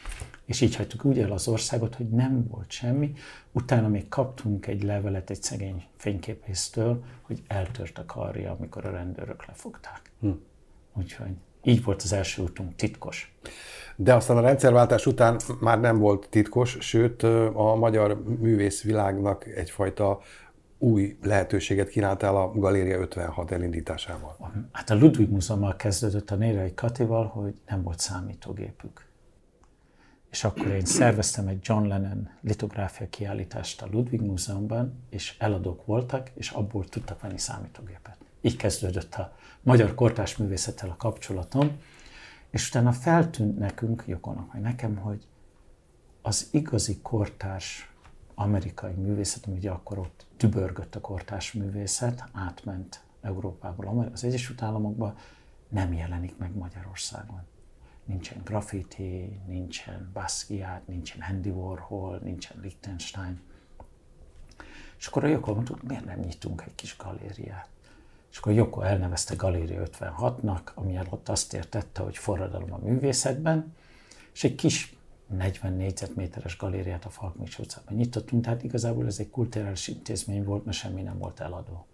És 0.45 0.61
így 0.61 0.77
hagytuk 0.77 1.05
úgy 1.05 1.19
el 1.19 1.33
az 1.33 1.49
országot, 1.49 1.95
hogy 1.95 2.09
nem 2.09 2.47
volt 2.49 2.71
semmi. 2.71 3.13
Utána 3.53 3.89
még 3.89 4.09
kaptunk 4.09 4.67
egy 4.67 4.83
levelet 4.83 5.31
egy 5.31 5.43
szegény 5.43 5.85
fényképésztől, 5.97 7.05
hogy 7.21 7.43
eltört 7.47 7.99
a 7.99 8.05
karja, 8.05 8.53
amikor 8.53 8.85
a 8.85 8.91
rendőrök 8.91 9.47
lefogták. 9.47 10.11
Hm. 10.21 10.31
Úgyhogy 10.93 11.33
így 11.63 11.85
volt 11.85 12.03
az 12.03 12.13
első 12.13 12.43
útunk, 12.43 12.75
titkos. 12.75 13.35
De 13.97 14.15
aztán 14.15 14.37
a 14.37 14.41
rendszerváltás 14.41 15.07
után 15.07 15.41
már 15.61 15.81
nem 15.81 15.99
volt 15.99 16.29
titkos, 16.31 16.77
sőt 16.81 17.23
a 17.53 17.75
magyar 17.75 18.23
művészvilágnak 18.39 19.47
egyfajta 19.47 20.21
új 20.79 21.17
lehetőséget 21.23 21.89
kínáltál 21.89 22.37
a 22.37 22.51
Galéria 22.51 22.99
56 22.99 23.51
elindításával. 23.51 24.37
Hát 24.73 24.91
a 24.91 24.95
Ludwig 24.95 25.31
Múzeummal 25.31 25.77
kezdődött 25.77 26.31
a 26.31 26.35
Nérai 26.35 26.75
Katival, 26.75 27.27
hogy 27.27 27.55
nem 27.67 27.83
volt 27.83 27.99
számítógépük. 27.99 29.07
És 30.31 30.45
akkor 30.45 30.67
én 30.67 30.85
szerveztem 30.85 31.47
egy 31.47 31.59
John 31.63 31.87
Lennon 31.87 32.29
litográfia 32.41 33.07
kiállítást 33.11 33.83
a 33.83 33.89
Ludwig 33.91 34.21
Múzeumban, 34.21 35.05
és 35.11 35.37
eladók 35.39 35.87
voltak, 35.87 36.31
és 36.35 36.51
abból 36.51 36.85
tudtak 36.85 37.21
venni 37.21 37.39
számítógépet. 37.39 38.17
Így 38.41 38.57
kezdődött 38.57 39.15
a 39.15 39.33
magyar 39.63 39.95
kortás 39.95 40.37
művészettel 40.37 40.91
a 40.91 40.97
kapcsolatom, 40.97 41.81
és 42.51 42.69
utána 42.69 42.93
feltűnt 42.93 43.59
nekünk, 43.59 44.05
Jokonak, 44.07 44.53
meg 44.53 44.63
nekem, 44.63 44.97
hogy 44.97 45.27
az 46.23 46.49
igazi 46.51 46.99
kortárs 47.03 47.93
amerikai 48.35 48.93
művészet, 48.93 49.47
ami 49.47 49.57
ugye 49.57 49.71
akkor 49.71 49.99
ott 49.99 50.27
tübörgött 50.37 50.95
a 50.95 51.01
kortárs 51.01 51.53
művészet, 51.53 52.25
átment 52.33 53.05
Európából 53.21 54.11
az 54.13 54.25
Egyesült 54.25 54.63
Államokba, 54.63 55.17
nem 55.69 55.93
jelenik 55.93 56.39
meg 56.39 56.57
Magyarországon. 56.57 57.43
Nincsen 58.05 58.41
graffiti, 58.45 59.41
nincsen 59.47 60.11
Basquiat, 60.13 60.87
nincsen 60.87 61.21
Andy 61.31 61.51
Warhol, 61.51 62.19
nincsen 62.19 62.61
Liechtenstein. 62.61 63.41
És 64.99 65.07
akkor 65.07 65.25
a 65.25 65.27
Joko 65.27 65.55
mondta, 65.55 65.77
miért 65.83 66.05
nem 66.05 66.19
nyitunk 66.19 66.63
egy 66.67 66.75
kis 66.75 66.97
galériát? 66.97 67.69
És 68.33 68.39
akkor 68.39 68.53
Joko 68.53 68.81
elnevezte 68.81 69.35
Galéria 69.35 69.83
56-nak, 69.99 70.75
ami 70.75 70.99
alatt 70.99 71.29
azt 71.29 71.55
értette, 71.55 72.03
hogy 72.03 72.17
forradalom 72.17 72.73
a 72.73 72.79
művészetben, 72.79 73.75
és 74.33 74.45
egy 74.45 74.55
kis 74.55 74.97
40 75.27 75.73
négyzetméteres 75.73 76.57
galériát 76.57 77.05
a 77.05 77.11
Falkmics 77.11 77.59
utcában 77.59 77.95
nyitottunk, 77.95 78.45
tehát 78.45 78.63
igazából 78.63 79.07
ez 79.07 79.19
egy 79.19 79.31
kulturális 79.31 79.89
intézmény 79.89 80.45
volt, 80.45 80.65
mert 80.65 80.77
semmi 80.77 81.03
nem 81.03 81.19
volt 81.19 81.41
eladó. 81.41 81.87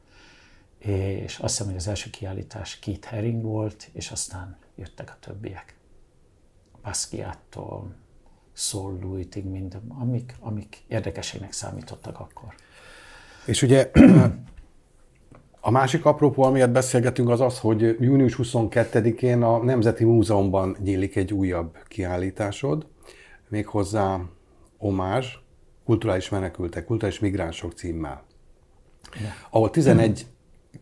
És 0.79 1.39
azt 1.39 1.53
hiszem, 1.53 1.67
hogy 1.67 1.77
az 1.77 1.89
első 1.89 2.11
kiállítás 2.11 2.79
két 2.79 3.05
Herring 3.05 3.43
volt, 3.43 3.89
és 3.93 4.11
aztán 4.11 4.57
jöttek 4.75 5.11
a 5.11 5.17
többiek. 5.21 5.77
Basquiattól, 6.83 7.95
Saul 8.53 8.99
Louis-ig, 9.01 9.45
mind, 9.45 9.81
amik, 9.89 10.35
amik 10.41 10.83
érdekesének 10.89 11.53
számítottak 11.53 12.21
akkor. 12.21 12.55
És 13.47 13.63
ugye 13.63 13.91
a 15.61 15.71
másik 15.71 16.05
apropó, 16.05 16.43
amiért 16.43 16.73
beszélgetünk, 16.73 17.29
az 17.29 17.41
az, 17.41 17.59
hogy 17.59 17.97
június 18.01 18.39
22-én 18.43 19.43
a 19.43 19.63
Nemzeti 19.65 20.05
Múzeumban 20.05 20.77
nyílik 20.83 21.17
egy 21.17 21.33
újabb 21.33 21.77
kiállításod, 21.89 22.87
méghozzá 23.49 24.21
omázs, 24.79 25.27
kulturális 25.85 26.29
menekültek, 26.29 26.85
kulturális 26.85 27.21
migránsok 27.21 27.73
címmel. 27.73 28.23
Ahol 29.51 29.71
11 29.71 30.27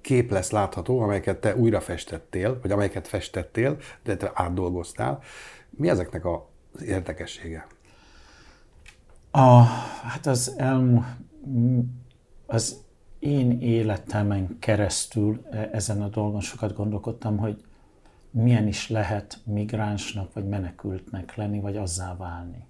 kép 0.00 0.30
lesz 0.30 0.50
látható, 0.50 1.00
amelyeket 1.00 1.40
te 1.40 1.56
újra 1.56 1.80
festettél, 1.80 2.58
vagy 2.62 2.70
amelyeket 2.70 3.08
festettél, 3.08 3.76
de 4.04 4.16
te 4.16 4.30
átdolgoztál. 4.34 5.22
Mi 5.70 5.88
ezeknek 5.88 6.24
az 6.24 6.82
érdekessége? 6.82 7.66
A, 9.30 9.62
hát 10.02 10.26
az 10.26 10.54
elmú, 10.56 11.04
az 12.46 12.84
én 13.26 13.60
életemen 13.60 14.56
keresztül 14.58 15.46
e, 15.50 15.68
ezen 15.72 16.02
a 16.02 16.08
dolgon 16.08 16.40
sokat 16.40 16.74
gondolkodtam, 16.74 17.36
hogy 17.36 17.64
milyen 18.30 18.66
is 18.66 18.88
lehet 18.88 19.40
migránsnak 19.44 20.32
vagy 20.32 20.48
menekültnek 20.48 21.34
lenni, 21.34 21.60
vagy 21.60 21.76
azzá 21.76 22.16
válni. 22.16 22.66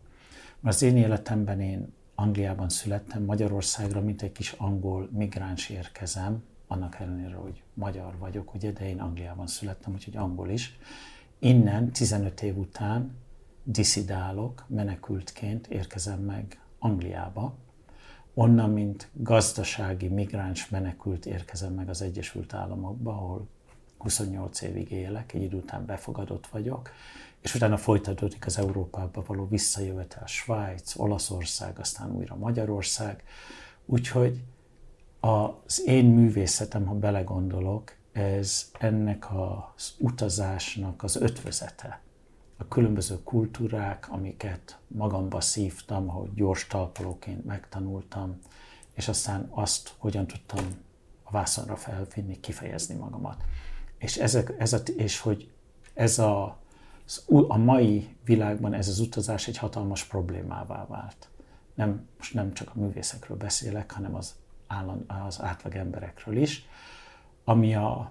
Mert 0.60 0.76
az 0.76 0.82
én 0.82 0.96
életemben 0.96 1.60
én 1.60 1.94
Angliában 2.14 2.68
születtem, 2.68 3.24
Magyarországra, 3.24 4.00
mint 4.00 4.22
egy 4.22 4.32
kis 4.32 4.52
angol 4.52 5.08
migráns 5.12 5.68
érkezem, 5.68 6.42
annak 6.66 6.96
ellenére, 7.00 7.34
hogy 7.34 7.62
magyar 7.74 8.18
vagyok, 8.18 8.54
ugye, 8.54 8.72
de 8.72 8.88
én 8.88 9.00
Angliában 9.00 9.46
születtem, 9.46 9.92
úgyhogy 9.92 10.16
angol 10.16 10.50
is. 10.50 10.78
Innen 11.38 11.92
15 11.92 12.42
év 12.42 12.58
után 12.58 13.16
diszidálok, 13.62 14.64
menekültként 14.68 15.66
érkezem 15.66 16.20
meg 16.20 16.60
Angliába, 16.78 17.54
onnan, 18.38 18.70
mint 18.70 19.08
gazdasági 19.12 20.08
migráns 20.08 20.68
menekült 20.68 21.26
érkezem 21.26 21.72
meg 21.72 21.88
az 21.88 22.02
Egyesült 22.02 22.54
Államokba, 22.54 23.10
ahol 23.10 23.46
28 23.98 24.60
évig 24.60 24.90
élek, 24.90 25.32
egy 25.32 25.42
idő 25.42 25.56
után 25.56 25.86
befogadott 25.86 26.46
vagyok, 26.46 26.90
és 27.40 27.54
utána 27.54 27.76
folytatódik 27.76 28.46
az 28.46 28.58
Európába 28.58 29.22
való 29.26 29.48
visszajövetel, 29.48 30.26
Svájc, 30.26 30.98
Olaszország, 30.98 31.78
aztán 31.78 32.16
újra 32.16 32.36
Magyarország. 32.36 33.22
Úgyhogy 33.84 34.42
az 35.20 35.82
én 35.86 36.04
művészetem, 36.04 36.86
ha 36.86 36.94
belegondolok, 36.94 37.94
ez 38.12 38.70
ennek 38.78 39.26
az 39.34 39.94
utazásnak 39.98 41.02
az 41.02 41.16
ötvözete. 41.16 42.00
A 42.56 42.68
különböző 42.68 43.22
kultúrák, 43.22 44.10
amiket 44.10 44.78
magamba 44.86 45.40
szívtam, 45.40 46.08
ahogy 46.08 46.34
gyors 46.34 46.66
talpalóként 46.66 47.44
megtanultam, 47.44 48.38
és 48.94 49.08
aztán 49.08 49.46
azt, 49.50 49.94
hogyan 49.98 50.26
tudtam 50.26 50.64
a 51.22 51.30
vászonra 51.30 51.76
felvinni, 51.76 52.40
kifejezni 52.40 52.94
magamat. 52.94 53.44
És, 53.98 54.16
ezek, 54.16 54.54
ez 54.58 54.72
a, 54.72 54.78
és 54.96 55.20
hogy 55.20 55.50
ez 55.94 56.18
a, 56.18 56.58
a 57.26 57.56
mai 57.56 58.16
világban 58.24 58.72
ez 58.72 58.88
az 58.88 58.98
utazás 58.98 59.48
egy 59.48 59.58
hatalmas 59.58 60.04
problémává 60.04 60.86
vált. 60.86 61.28
Nem, 61.74 62.08
most 62.16 62.34
nem 62.34 62.52
csak 62.52 62.70
a 62.74 62.78
művészekről 62.78 63.36
beszélek, 63.36 63.92
hanem 63.92 64.14
az, 64.14 64.34
állam, 64.66 65.04
az 65.26 65.42
átlag 65.42 65.74
emberekről 65.74 66.36
is, 66.36 66.68
ami 67.44 67.74
a 67.74 68.10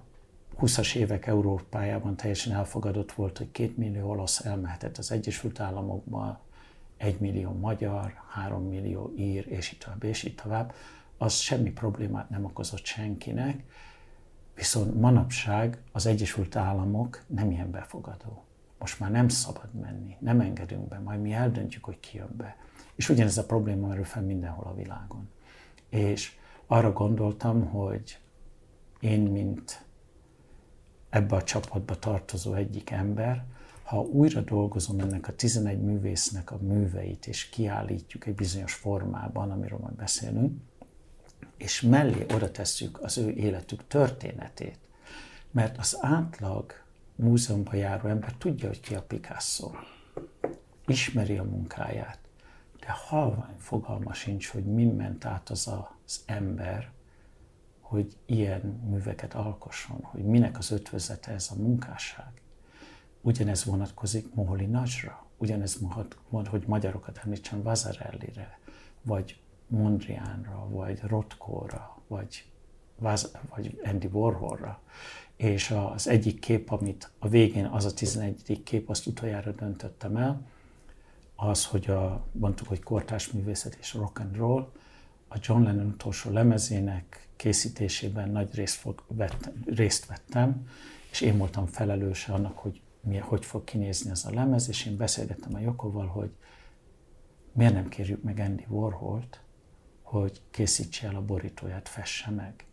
20-as 0.62 0.96
évek 0.96 1.28
Európájában 1.28 2.16
teljesen 2.16 2.54
elfogadott 2.54 3.12
volt, 3.12 3.38
hogy 3.38 3.52
két 3.52 3.78
millió 3.78 4.10
olasz 4.10 4.46
elmehetett 4.46 4.98
az 4.98 5.12
Egyesült 5.12 5.60
Államokba, 5.60 6.40
egy 6.98 7.20
millió 7.20 7.52
magyar, 7.52 8.14
három 8.30 8.68
millió 8.68 9.14
ír, 9.18 9.46
és 9.48 9.72
így 9.72 9.80
tovább, 9.80 10.04
és 10.04 10.24
így 10.24 10.36
tovább, 10.36 10.74
az 11.18 11.34
semmi 11.34 11.72
problémát 11.72 12.30
nem 12.30 12.46
okozott 12.46 12.86
senkinek, 12.86 13.64
viszont 14.56 15.00
manapság 15.00 15.78
az 15.92 16.06
Egyesült 16.06 16.56
Államok 16.56 17.24
nem 17.28 17.52
ilyen 17.52 17.72
befogadó. 17.72 18.44
Most 18.80 19.00
már 19.00 19.12
nem 19.12 19.28
szabad 19.28 19.74
menni, 19.82 20.18
nem 20.20 20.40
engedünk 20.40 20.88
be, 20.88 21.00
majd 21.00 21.22
mi 21.22 21.34
eldöntjük, 21.34 21.84
hogy 21.84 22.00
ki 22.00 22.18
jön 22.18 22.34
be. 22.38 22.58
És 22.96 23.10
ugyanez 23.10 23.38
a 23.38 23.46
probléma 23.46 23.88
merül 23.88 24.04
fel 24.04 24.22
mindenhol 24.24 24.66
a 24.66 24.76
világon. 24.76 25.30
És 25.90 26.38
arra 26.68 26.94
gondoltam, 26.94 27.66
hogy 27.66 28.20
én, 29.00 29.22
mint 29.22 29.85
ebbe 31.16 31.36
a 31.36 31.44
csapatba 31.44 32.00
tartozó 32.00 32.54
egyik 32.54 32.90
ember, 32.90 33.44
ha 33.84 34.02
újra 34.02 34.42
dolgozom 34.42 35.00
ennek 35.00 35.28
a 35.28 35.36
11 35.36 35.82
művésznek 35.82 36.52
a 36.52 36.58
műveit, 36.58 37.28
és 37.28 37.50
kiállítjuk 37.50 38.26
egy 38.26 38.36
bizonyos 38.36 38.74
formában, 38.74 39.52
amiről 39.52 39.80
majd 39.80 39.94
beszélünk, 39.94 40.62
és 41.58 41.82
mellé 41.82 42.26
oda 42.34 42.52
tesszük 42.52 43.02
az 43.02 43.18
ő 43.18 43.30
életük 43.30 43.88
történetét, 43.88 44.78
mert 45.52 45.78
az 45.78 45.98
átlag 46.02 46.74
múzeumba 47.16 47.76
járó 47.76 48.08
ember 48.08 48.34
tudja, 48.34 48.68
hogy 48.68 48.80
ki 48.80 48.96
a 48.96 49.02
Picasso. 49.02 49.72
Ismeri 50.88 51.38
a 51.38 51.44
munkáját, 51.44 52.20
de 52.80 52.88
halvány 52.90 53.56
fogalma 53.58 54.14
sincs, 54.14 54.50
hogy 54.50 54.64
mi 54.64 54.86
ment 54.86 55.26
át 55.26 55.50
az 55.50 55.72
az 56.06 56.22
ember, 56.26 56.94
hogy 57.88 58.18
ilyen 58.26 58.62
műveket 58.90 59.34
alkosson, 59.34 60.00
hogy 60.02 60.24
minek 60.24 60.58
az 60.58 60.72
ötvözete 60.72 61.32
ez 61.32 61.50
a 61.52 61.62
munkásság. 61.62 62.32
Ugyanez 63.22 63.64
vonatkozik 63.64 64.34
Moholi 64.34 64.66
Nagyra, 64.66 65.26
ugyanez 65.38 65.78
mond, 66.30 66.48
hogy 66.48 66.64
magyarokat 66.68 67.20
említsen 67.24 67.64
Vazarellire, 67.64 68.60
vagy 69.02 69.40
Mondriánra, 69.68 70.68
vagy 70.70 71.00
Rotkóra, 71.02 72.02
vagy, 72.08 72.46
vagy 73.50 73.82
Andy 73.84 74.08
Warholra. 74.12 74.82
És 75.36 75.72
az 75.72 76.08
egyik 76.08 76.40
kép, 76.40 76.72
amit 76.72 77.12
a 77.20 77.28
végén, 77.28 77.66
az 77.66 77.86
a 77.86 77.94
11. 77.94 78.62
kép, 78.64 78.90
azt 78.90 79.08
utoljára 79.08 79.52
döntöttem 79.52 80.16
el, 80.16 80.42
az, 81.36 81.66
hogy 81.66 81.90
a, 81.90 82.26
mondtuk, 82.32 82.68
hogy 82.68 82.84
kortás 82.84 83.32
művészet 83.32 83.78
és 83.80 83.94
rock 83.94 84.20
and 84.20 84.36
roll, 84.36 84.72
a 85.28 85.38
John 85.42 85.64
Lennon 85.64 85.86
utolsó 85.86 86.32
lemezének 86.32 87.30
készítésében 87.36 88.30
nagy 88.30 88.56
részt, 88.56 88.76
fog, 88.76 89.04
vett, 89.08 89.52
részt 89.66 90.06
vettem, 90.06 90.68
és 91.12 91.22
én 91.22 91.38
voltam 91.38 91.66
felelőse 91.66 92.34
annak, 92.34 92.58
hogy 92.58 92.82
mi, 93.02 93.18
hogy 93.18 93.46
fog 93.46 93.64
kinézni 93.64 94.10
ez 94.12 94.26
a 94.26 94.34
lemez, 94.34 94.70
és 94.70 94.86
én 94.86 94.98
beszélgettem 94.98 95.56
a 95.56 95.60
Jokoval, 95.60 96.08
hogy 96.08 96.30
miért 97.52 97.74
nem 97.74 97.90
kérjük 97.90 98.24
meg 98.24 98.40
Andy 98.40 98.66
Warholt, 98.68 99.40
hogy 100.02 100.42
készítse 100.52 101.08
el 101.08 101.16
a 101.16 101.26
borítóját, 101.26 101.90
fesse 101.90 102.30
meg. 102.30 102.66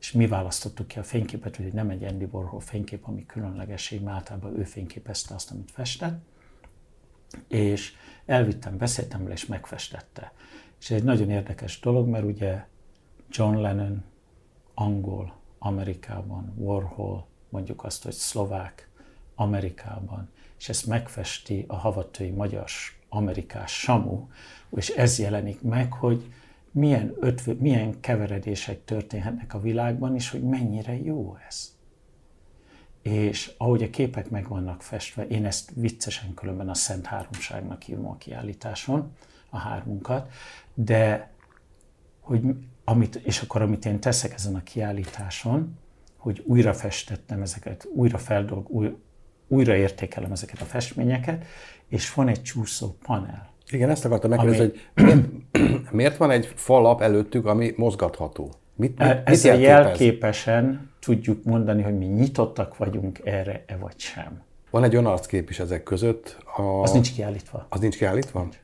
És 0.00 0.12
mi 0.12 0.26
választottuk 0.26 0.86
ki 0.86 0.98
a 0.98 1.02
fényképet, 1.02 1.56
hogy 1.56 1.72
nem 1.72 1.90
egy 1.90 2.04
Andy 2.04 2.28
Warhol 2.30 2.60
fénykép, 2.60 3.06
ami 3.06 3.26
különlegesség, 3.26 4.02
mert 4.02 4.16
általában 4.16 4.58
ő 4.58 4.64
fényképezte 4.64 5.34
azt, 5.34 5.50
amit 5.50 5.70
festett. 5.70 6.22
És 7.48 7.92
elvittem, 8.26 8.76
beszéltem 8.76 9.22
vele, 9.22 9.34
és 9.34 9.46
megfestette. 9.46 10.32
És 10.80 10.90
egy 10.90 11.04
nagyon 11.04 11.30
érdekes 11.30 11.80
dolog, 11.80 12.08
mert 12.08 12.24
ugye 12.24 12.66
John 13.30 13.56
Lennon 13.56 14.04
angol 14.74 15.38
Amerikában, 15.58 16.54
Warhol, 16.56 17.26
mondjuk 17.48 17.84
azt, 17.84 18.02
hogy 18.02 18.12
szlovák 18.12 18.88
Amerikában, 19.34 20.28
és 20.58 20.68
ezt 20.68 20.86
megfesti 20.86 21.64
a 21.68 21.76
havatói 21.76 22.30
magyar 22.30 22.70
amerikás 23.08 23.72
Samu, 23.72 24.28
és 24.70 24.88
ez 24.88 25.18
jelenik 25.18 25.62
meg, 25.62 25.92
hogy 25.92 26.32
milyen, 26.70 27.14
ötvö, 27.20 27.54
milyen 27.58 28.00
keveredések 28.00 28.84
történhetnek 28.84 29.54
a 29.54 29.60
világban, 29.60 30.14
és 30.14 30.30
hogy 30.30 30.42
mennyire 30.42 31.02
jó 31.02 31.36
ez. 31.48 31.74
És 33.02 33.54
ahogy 33.56 33.82
a 33.82 33.90
képek 33.90 34.30
meg 34.30 34.48
vannak 34.48 34.82
festve, 34.82 35.26
én 35.26 35.46
ezt 35.46 35.70
viccesen 35.74 36.34
különben 36.34 36.68
a 36.68 36.74
Szent 36.74 37.06
Háromságnak 37.06 37.82
hívom 37.82 38.06
a 38.06 38.16
kiállításon, 38.16 39.12
a 39.50 39.58
hármunkat, 39.58 40.30
de 40.74 41.30
hogy 42.20 42.42
amit, 42.84 43.14
és 43.14 43.40
akkor 43.40 43.62
amit 43.62 43.84
én 43.84 44.00
teszek 44.00 44.34
ezen 44.34 44.54
a 44.54 44.62
kiállításon, 44.62 45.78
hogy 46.16 46.42
újra 46.46 46.74
festettem 46.74 47.42
ezeket, 47.42 47.88
újra 47.94 48.18
feldolg, 48.18 48.70
új, 48.70 48.96
újra 49.48 49.74
értékelem 49.74 50.32
ezeket 50.32 50.60
a 50.60 50.64
festményeket, 50.64 51.44
és 51.88 52.14
van 52.14 52.28
egy 52.28 52.42
csúszó 52.42 52.96
panel. 53.02 53.50
Igen, 53.70 53.90
ezt 53.90 54.04
akartam 54.04 54.30
megkérdezni, 54.30 54.72
ami... 54.94 55.10
hogy 55.10 55.30
miért, 55.52 55.90
miért 56.00 56.16
van 56.16 56.30
egy 56.30 56.52
falap 56.54 57.00
előttük, 57.00 57.46
ami 57.46 57.72
mozgatható? 57.76 58.52
Mit, 58.74 58.98
mit, 58.98 59.20
ez 59.24 59.44
mit 59.44 59.60
jelképesen 59.60 60.90
tudjuk 61.00 61.44
mondani, 61.44 61.82
hogy 61.82 61.98
mi 61.98 62.04
nyitottak 62.04 62.76
vagyunk 62.76 63.20
erre-e 63.24 63.76
vagy 63.76 63.98
sem. 63.98 64.42
Van 64.70 64.84
egy 64.84 64.92
olyan 64.92 65.06
arckép 65.06 65.50
is 65.50 65.58
ezek 65.58 65.82
között. 65.82 66.36
A... 66.56 66.62
Az 66.62 66.92
nincs 66.92 67.12
kiállítva. 67.12 67.66
Az 67.68 67.80
nincs 67.80 67.96
kiállítva? 67.96 68.40
Nincs. 68.40 68.56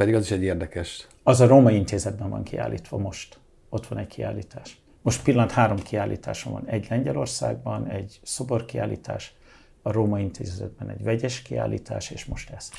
Pedig 0.00 0.14
az 0.14 0.22
is 0.22 0.30
egy 0.30 0.42
érdekes. 0.42 1.06
Az 1.22 1.40
a 1.40 1.46
Római 1.46 1.74
Intézetben 1.74 2.30
van 2.30 2.42
kiállítva 2.42 2.98
most. 2.98 3.38
Ott 3.68 3.86
van 3.86 3.98
egy 3.98 4.06
kiállítás. 4.06 4.80
Most 5.02 5.22
pillanat 5.22 5.50
három 5.50 5.76
kiállításon 5.76 6.52
van. 6.52 6.66
Egy 6.66 6.86
Lengyelországban, 6.90 7.86
egy 7.86 8.20
szoborkiállítás, 8.22 9.34
a 9.82 9.92
Római 9.92 10.22
Intézetben 10.22 10.88
egy 10.88 11.02
vegyes 11.02 11.42
kiállítás, 11.42 12.10
és 12.10 12.24
most 12.24 12.50
ez. 12.50 12.70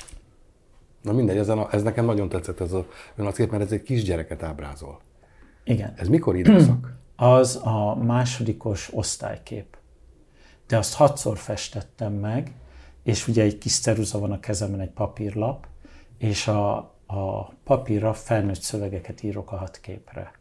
Na 1.02 1.12
mindegy, 1.12 1.36
ez, 1.36 1.48
a, 1.48 1.68
ez 1.72 1.82
nekem 1.82 2.04
nagyon 2.04 2.28
tetszett 2.28 2.60
ez 2.60 2.72
a 2.72 2.86
kép, 3.32 3.50
mert 3.50 3.62
ez 3.62 3.72
egy 3.72 3.82
kisgyereket 3.82 4.42
ábrázol. 4.42 5.00
Igen. 5.64 5.92
Ez 5.96 6.08
mikor 6.08 6.36
időszak? 6.36 6.94
Az 7.16 7.56
a 7.56 7.94
másodikos 7.94 8.90
osztálykép. 8.92 9.76
De 10.66 10.76
azt 10.76 10.94
hatszor 10.94 11.38
festettem 11.38 12.12
meg, 12.12 12.52
és 13.02 13.28
ugye 13.28 13.42
egy 13.42 13.58
kis 13.58 13.80
ceruza 13.80 14.18
van 14.18 14.32
a 14.32 14.40
kezemben, 14.40 14.80
egy 14.80 14.90
papírlap, 14.90 15.66
és 16.18 16.48
a, 16.48 16.91
a 17.12 17.54
papírra 17.64 18.12
felnőtt 18.12 18.60
szövegeket 18.60 19.22
írok 19.22 19.52
a 19.52 19.56
hat 19.56 19.80
képre. 19.80 20.32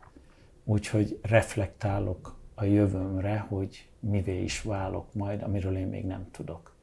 Úgyhogy 0.64 1.20
reflektálok 1.22 2.36
a 2.56 2.64
jövőmre, 2.64 3.46
hogy 3.50 3.90
mivé 4.00 4.44
is 4.44 4.62
válok 4.62 5.14
majd, 5.14 5.42
amiről 5.42 5.78
én 5.78 5.88
még 5.88 6.06
nem 6.06 6.28
tudok. 6.32 6.74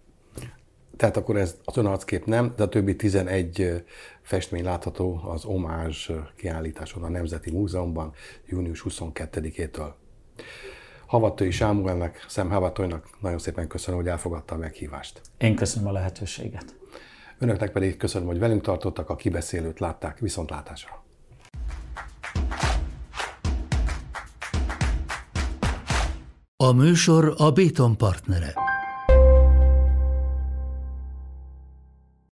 Tehát 0.97 1.17
akkor 1.17 1.37
ez 1.37 1.57
az 1.65 1.77
önarckép 1.77 2.25
nem, 2.25 2.53
de 2.57 2.63
a 2.63 2.69
többi 2.69 2.97
11 2.97 3.85
festmény 4.23 4.65
látható 4.65 5.21
az 5.25 5.45
Omázs 5.45 6.11
kiállításon 6.37 7.03
a 7.03 7.09
Nemzeti 7.09 7.51
Múzeumban 7.51 8.13
június 8.47 8.85
22-től. 8.89 9.93
Havatói 11.07 11.51
Sámuelnek, 11.51 12.25
Szem 12.29 12.51
Havatóinak 12.51 13.09
nagyon 13.21 13.39
szépen 13.39 13.69
köszönöm, 13.69 14.01
hogy 14.01 14.09
elfogadta 14.09 14.55
a 14.55 14.59
meghívást. 14.59 15.21
Én 15.39 15.55
köszönöm 15.55 15.89
a 15.89 15.93
lehetőséget. 15.93 16.78
Önöknek 17.39 17.73
pedig 17.73 17.97
köszönöm, 17.97 18.29
hogy 18.29 18.39
velünk 18.39 18.63
tartottak, 18.63 19.11
a 19.11 19.17
kibeszélőt 19.17 19.81
látták 19.81 20.19
viszontlátásra. 20.19 21.05
A 26.57 26.73
műsor 26.73 27.35
a 27.37 27.51
Béton 27.51 27.97
partnere. 27.97 28.55